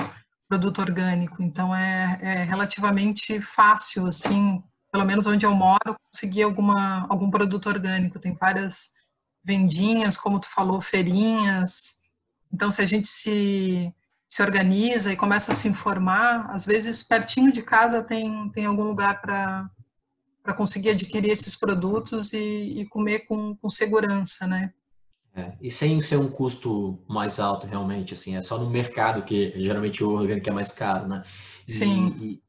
produto 0.47 0.79
orgânico. 0.79 1.43
Então, 1.43 1.75
é, 1.75 2.19
é 2.21 2.43
relativamente 2.45 3.39
fácil, 3.39 4.07
assim, 4.07 4.61
pelo 4.91 5.05
menos 5.05 5.27
onde 5.27 5.45
eu 5.45 5.53
moro, 5.53 5.95
conseguir 6.11 6.43
alguma, 6.43 7.05
algum 7.09 7.29
produto 7.29 7.67
orgânico. 7.67 8.19
Tem 8.19 8.35
várias 8.35 8.89
vendinhas, 9.43 10.17
como 10.17 10.39
tu 10.39 10.49
falou, 10.49 10.81
feirinhas. 10.81 11.99
Então, 12.51 12.71
se 12.71 12.81
a 12.81 12.85
gente 12.87 13.07
se 13.07 13.93
se 14.29 14.43
organiza 14.43 15.11
e 15.11 15.17
começa 15.17 15.51
a 15.51 15.55
se 15.55 15.67
informar, 15.67 16.51
às 16.51 16.63
vezes 16.63 17.01
pertinho 17.01 17.51
de 17.51 17.63
casa 17.63 18.03
tem, 18.03 18.47
tem 18.51 18.65
algum 18.65 18.83
lugar 18.83 19.19
para 19.19 19.67
para 20.41 20.53
conseguir 20.53 20.91
adquirir 20.91 21.29
esses 21.29 21.55
produtos 21.55 22.33
e, 22.33 22.79
e 22.79 22.85
comer 22.85 23.19
com, 23.19 23.55
com, 23.57 23.69
segurança, 23.69 24.47
né? 24.47 24.73
É, 25.35 25.53
e 25.61 25.69
sem 25.69 26.01
ser 26.01 26.17
um 26.17 26.31
custo 26.31 27.03
mais 27.07 27.39
alto, 27.39 27.67
realmente, 27.67 28.13
assim, 28.13 28.35
é 28.35 28.41
só 28.41 28.57
no 28.57 28.67
mercado 28.67 29.21
que 29.23 29.51
geralmente 29.57 30.03
o 30.03 30.09
orgânico 30.09 30.49
é 30.49 30.53
mais 30.53 30.71
caro, 30.71 31.07
né? 31.07 31.23
E, 31.67 31.71
Sim. 31.71 32.41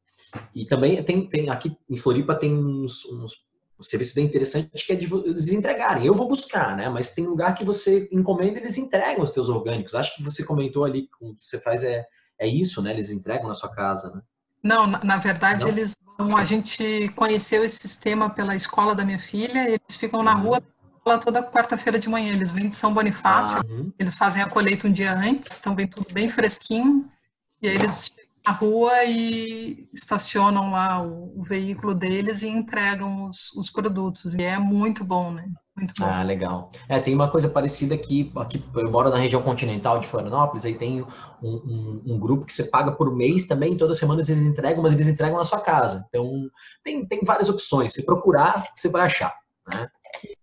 E, 0.54 0.62
e, 0.62 0.64
também 0.64 1.02
tem, 1.02 1.28
tem, 1.28 1.50
aqui 1.50 1.76
em 1.90 1.96
Floripa 1.96 2.34
tem 2.34 2.54
uns, 2.54 3.04
uns 3.06 3.44
um 3.80 3.82
serviço 3.82 4.14
bem 4.14 4.26
interessante 4.26 4.86
que 4.86 4.92
é 4.92 4.94
de 4.94 5.12
eles 5.24 5.50
entregarem. 5.50 6.04
Eu 6.04 6.14
vou 6.14 6.28
buscar, 6.28 6.76
né? 6.76 6.88
Mas 6.90 7.14
tem 7.14 7.24
lugar 7.24 7.54
que 7.54 7.64
você 7.64 8.06
encomenda 8.12 8.58
e 8.58 8.62
eles 8.62 8.76
entregam 8.76 9.24
os 9.24 9.30
teus 9.30 9.48
orgânicos. 9.48 9.94
Acho 9.94 10.14
que 10.14 10.22
você 10.22 10.44
comentou 10.44 10.84
ali 10.84 11.02
que 11.02 11.32
você 11.36 11.58
faz 11.58 11.82
é, 11.82 12.04
é 12.38 12.46
isso, 12.46 12.82
né? 12.82 12.92
Eles 12.92 13.10
entregam 13.10 13.48
na 13.48 13.54
sua 13.54 13.70
casa, 13.70 14.14
né? 14.14 14.20
Não, 14.62 14.86
na, 14.86 15.00
na 15.02 15.16
verdade, 15.16 15.64
Não? 15.64 15.72
eles 15.72 15.96
vão. 16.18 16.36
A 16.36 16.44
gente 16.44 17.08
conheceu 17.16 17.64
esse 17.64 17.78
sistema 17.78 18.28
pela 18.28 18.54
escola 18.54 18.94
da 18.94 19.04
minha 19.04 19.18
filha, 19.18 19.66
eles 19.66 19.96
ficam 19.96 20.22
na 20.22 20.36
uhum. 20.36 20.42
rua 20.42 20.62
toda 21.24 21.42
quarta-feira 21.42 21.98
de 21.98 22.10
manhã. 22.10 22.34
Eles 22.34 22.50
vêm 22.50 22.68
de 22.68 22.76
São 22.76 22.92
Bonifácio, 22.92 23.58
ah, 23.58 23.64
uhum. 23.66 23.90
eles 23.98 24.14
fazem 24.14 24.42
a 24.42 24.46
colheita 24.46 24.86
um 24.86 24.92
dia 24.92 25.14
antes, 25.16 25.58
então 25.58 25.74
vem 25.74 25.86
tudo 25.86 26.12
bem 26.12 26.28
fresquinho. 26.28 27.10
E 27.62 27.68
aí 27.68 27.74
eles 27.74 28.12
na 28.46 28.52
rua 28.52 29.04
e 29.04 29.88
estacionam 29.92 30.70
lá 30.70 31.02
o, 31.02 31.40
o 31.40 31.42
veículo 31.42 31.94
deles 31.94 32.42
e 32.42 32.48
entregam 32.48 33.26
os, 33.26 33.52
os, 33.54 33.70
produtos. 33.70 34.34
E 34.34 34.42
é 34.42 34.58
muito 34.58 35.04
bom, 35.04 35.30
né? 35.30 35.46
Muito 35.76 35.94
bom. 35.98 36.06
Ah, 36.06 36.22
legal. 36.22 36.70
É, 36.88 36.98
tem 36.98 37.14
uma 37.14 37.30
coisa 37.30 37.48
parecida 37.48 37.94
aqui, 37.94 38.30
aqui 38.36 38.64
eu 38.74 38.90
moro 38.90 39.10
na 39.10 39.18
região 39.18 39.42
continental 39.42 40.00
de 40.00 40.06
Florianópolis, 40.06 40.64
aí 40.64 40.74
tem 40.74 41.02
um, 41.02 41.06
um, 41.42 42.02
um, 42.06 42.18
grupo 42.18 42.44
que 42.44 42.52
você 42.52 42.64
paga 42.64 42.92
por 42.92 43.14
mês 43.14 43.46
também, 43.46 43.76
todas 43.76 43.96
as 43.96 44.00
semanas 44.00 44.28
eles 44.28 44.42
entregam, 44.42 44.82
mas 44.82 44.92
eles 44.92 45.08
entregam 45.08 45.38
na 45.38 45.44
sua 45.44 45.60
casa. 45.60 46.04
Então, 46.08 46.48
tem, 46.82 47.06
tem 47.06 47.20
várias 47.24 47.48
opções. 47.48 47.92
Se 47.92 48.04
procurar, 48.04 48.70
você 48.74 48.88
vai 48.88 49.02
achar, 49.02 49.34
né? 49.68 49.88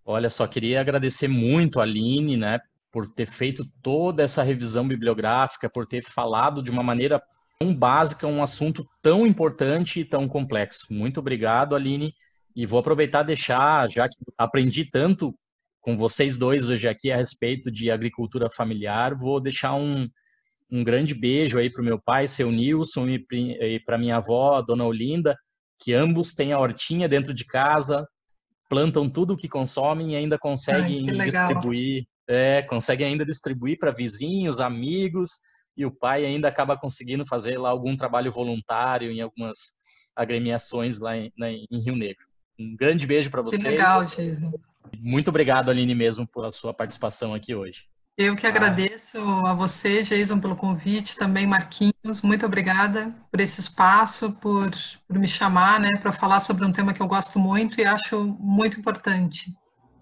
Olha, 0.05 0.29
só 0.29 0.47
queria 0.47 0.79
agradecer 0.79 1.27
muito 1.27 1.79
a 1.79 1.83
Aline, 1.83 2.37
né, 2.37 2.59
por 2.91 3.09
ter 3.09 3.25
feito 3.25 3.65
toda 3.83 4.23
essa 4.23 4.41
revisão 4.41 4.87
bibliográfica, 4.87 5.69
por 5.69 5.85
ter 5.85 6.03
falado 6.03 6.63
de 6.63 6.71
uma 6.71 6.81
maneira 6.81 7.21
tão 7.59 7.73
básica 7.73 8.27
um 8.27 8.41
assunto 8.41 8.85
tão 9.01 9.25
importante 9.25 9.99
e 9.99 10.05
tão 10.05 10.27
complexo. 10.27 10.87
Muito 10.91 11.19
obrigado, 11.19 11.75
Aline. 11.75 12.13
E 12.55 12.65
vou 12.65 12.79
aproveitar 12.79 13.23
e 13.23 13.27
deixar, 13.27 13.89
já 13.89 14.07
que 14.07 14.15
aprendi 14.37 14.85
tanto 14.89 15.33
com 15.81 15.95
vocês 15.95 16.37
dois 16.37 16.69
hoje 16.69 16.87
aqui 16.87 17.11
a 17.11 17.17
respeito 17.17 17.71
de 17.71 17.89
agricultura 17.91 18.49
familiar, 18.49 19.15
vou 19.15 19.39
deixar 19.39 19.75
um, 19.75 20.07
um 20.69 20.83
grande 20.83 21.13
beijo 21.13 21.57
aí 21.57 21.69
para 21.69 21.81
o 21.81 21.85
meu 21.85 21.99
pai, 21.99 22.27
seu 22.27 22.51
Nilson, 22.51 23.07
e 23.07 23.79
para 23.85 23.97
minha 23.97 24.17
avó, 24.17 24.61
dona 24.61 24.85
Olinda, 24.85 25.37
que 25.79 25.93
ambos 25.93 26.33
têm 26.33 26.51
a 26.51 26.59
hortinha 26.59 27.07
dentro 27.07 27.33
de 27.33 27.45
casa, 27.45 28.05
plantam 28.67 29.09
tudo 29.09 29.33
o 29.33 29.37
que 29.37 29.47
consomem 29.47 30.11
e 30.11 30.15
ainda 30.15 30.37
conseguem 30.37 31.05
Ai, 31.09 31.29
distribuir, 31.29 32.05
é, 32.27 32.61
conseguem 32.63 33.07
ainda 33.07 33.23
distribuir 33.23 33.77
para 33.79 33.91
vizinhos, 33.91 34.59
amigos, 34.59 35.39
e 35.77 35.85
o 35.85 35.91
pai 35.91 36.25
ainda 36.25 36.47
acaba 36.47 36.75
conseguindo 36.75 37.25
fazer 37.25 37.57
lá 37.57 37.69
algum 37.69 37.95
trabalho 37.95 38.31
voluntário 38.31 39.11
em 39.11 39.21
algumas 39.21 39.77
agremiações 40.15 40.99
lá 40.99 41.15
em, 41.15 41.31
na, 41.37 41.51
em 41.51 41.67
Rio 41.71 41.95
Negro. 41.95 42.25
Um 42.59 42.75
grande 42.75 43.05
beijo 43.05 43.29
para 43.29 43.43
vocês. 43.43 43.61
Que 43.61 43.69
legal, 43.69 44.03
Jason. 44.03 44.51
Muito 44.99 45.27
obrigado, 45.27 45.69
Aline, 45.69 45.93
mesmo, 45.93 46.27
pela 46.27 46.49
sua 46.49 46.73
participação 46.73 47.33
aqui 47.33 47.53
hoje. 47.53 47.85
Eu 48.17 48.35
que 48.35 48.47
agradeço 48.47 49.19
a 49.19 49.53
você, 49.53 50.01
Jason, 50.01 50.39
pelo 50.39 50.55
convite, 50.55 51.15
também 51.15 51.45
Marquinhos, 51.45 52.23
muito 52.23 52.47
obrigada 52.47 53.13
por 53.29 53.39
esse 53.39 53.61
espaço, 53.61 54.35
por, 54.39 54.71
por 55.07 55.19
me 55.19 55.27
chamar, 55.27 55.79
né, 55.79 55.97
para 56.01 56.11
falar 56.11 56.39
sobre 56.39 56.65
um 56.65 56.71
tema 56.71 56.93
que 56.93 57.01
eu 57.01 57.07
gosto 57.07 57.37
muito 57.37 57.79
e 57.79 57.85
acho 57.85 58.35
muito 58.39 58.79
importante. 58.79 59.53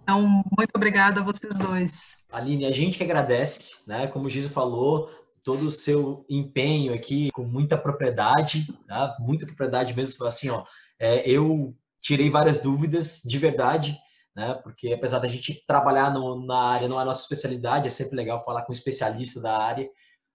Então, 0.01 0.21
muito 0.57 0.71
obrigada 0.73 1.19
a 1.19 1.23
vocês 1.25 1.57
dois. 1.57 2.25
Aline, 2.31 2.65
a 2.65 2.71
gente 2.71 2.97
que 2.97 3.03
agradece, 3.03 3.73
né, 3.85 4.07
como 4.07 4.27
o 4.27 4.29
Giso 4.29 4.47
falou, 4.47 5.09
todo 5.45 5.67
o 5.67 5.71
seu 5.71 6.25
empenho 6.27 6.91
aqui 6.91 7.29
com 7.31 7.43
muita 7.43 7.77
propriedade, 7.77 8.67
tá? 8.87 9.15
muita 9.19 9.45
propriedade 9.45 9.93
mesmo, 9.95 10.25
assim, 10.25 10.49
ó, 10.49 10.65
é, 10.99 11.29
eu 11.29 11.73
tirei 12.01 12.31
várias 12.31 12.59
dúvidas 12.59 13.21
de 13.23 13.37
verdade, 13.37 13.95
né? 14.35 14.55
Porque 14.63 14.91
apesar 14.91 15.19
da 15.19 15.27
gente 15.27 15.63
trabalhar 15.67 16.11
no, 16.11 16.45
na 16.45 16.71
área, 16.71 16.87
não 16.87 16.99
é 16.99 17.03
a 17.03 17.05
nossa 17.05 17.21
especialidade, 17.21 17.87
é 17.87 17.89
sempre 17.89 18.15
legal 18.15 18.43
falar 18.43 18.63
com 18.63 18.71
um 18.71 18.75
especialista 18.75 19.39
da 19.39 19.57
área. 19.57 19.87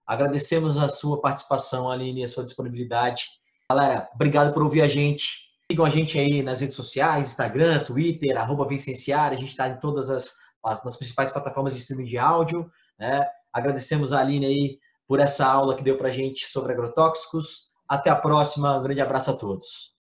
Agradecemos 0.07 0.77
a 0.77 0.87
sua 0.87 1.21
participação, 1.21 1.91
Aline, 1.91 2.23
a 2.23 2.27
sua 2.27 2.43
disponibilidade. 2.43 3.25
Galera, 3.69 4.09
obrigado 4.15 4.53
por 4.53 4.63
ouvir 4.63 4.81
a 4.81 4.87
gente. 4.87 5.51
Sigam 5.69 5.85
a 5.85 5.89
gente 5.89 6.17
aí 6.17 6.41
nas 6.41 6.61
redes 6.61 6.75
sociais, 6.75 7.27
Instagram, 7.27 7.83
Twitter, 7.83 8.37
arroba 8.37 8.67
Vicenciar. 8.67 9.31
A 9.31 9.35
gente 9.35 9.49
está 9.49 9.67
em 9.67 9.79
todas 9.79 10.09
as, 10.09 10.33
as, 10.65 10.83
nas 10.83 10.97
principais 10.97 11.31
plataformas 11.31 11.73
de 11.73 11.79
streaming 11.79 12.05
de 12.05 12.17
áudio. 12.17 12.69
Né? 12.97 13.25
Agradecemos 13.53 14.11
a 14.13 14.19
Aline 14.19 14.45
aí 14.45 14.79
por 15.11 15.19
essa 15.19 15.45
aula 15.45 15.75
que 15.75 15.83
deu 15.83 15.97
para 15.97 16.07
a 16.07 16.11
gente 16.11 16.45
sobre 16.45 16.71
agrotóxicos. 16.71 17.69
Até 17.85 18.09
a 18.09 18.15
próxima. 18.15 18.77
Um 18.77 18.81
grande 18.81 19.01
abraço 19.01 19.29
a 19.29 19.33
todos. 19.33 19.91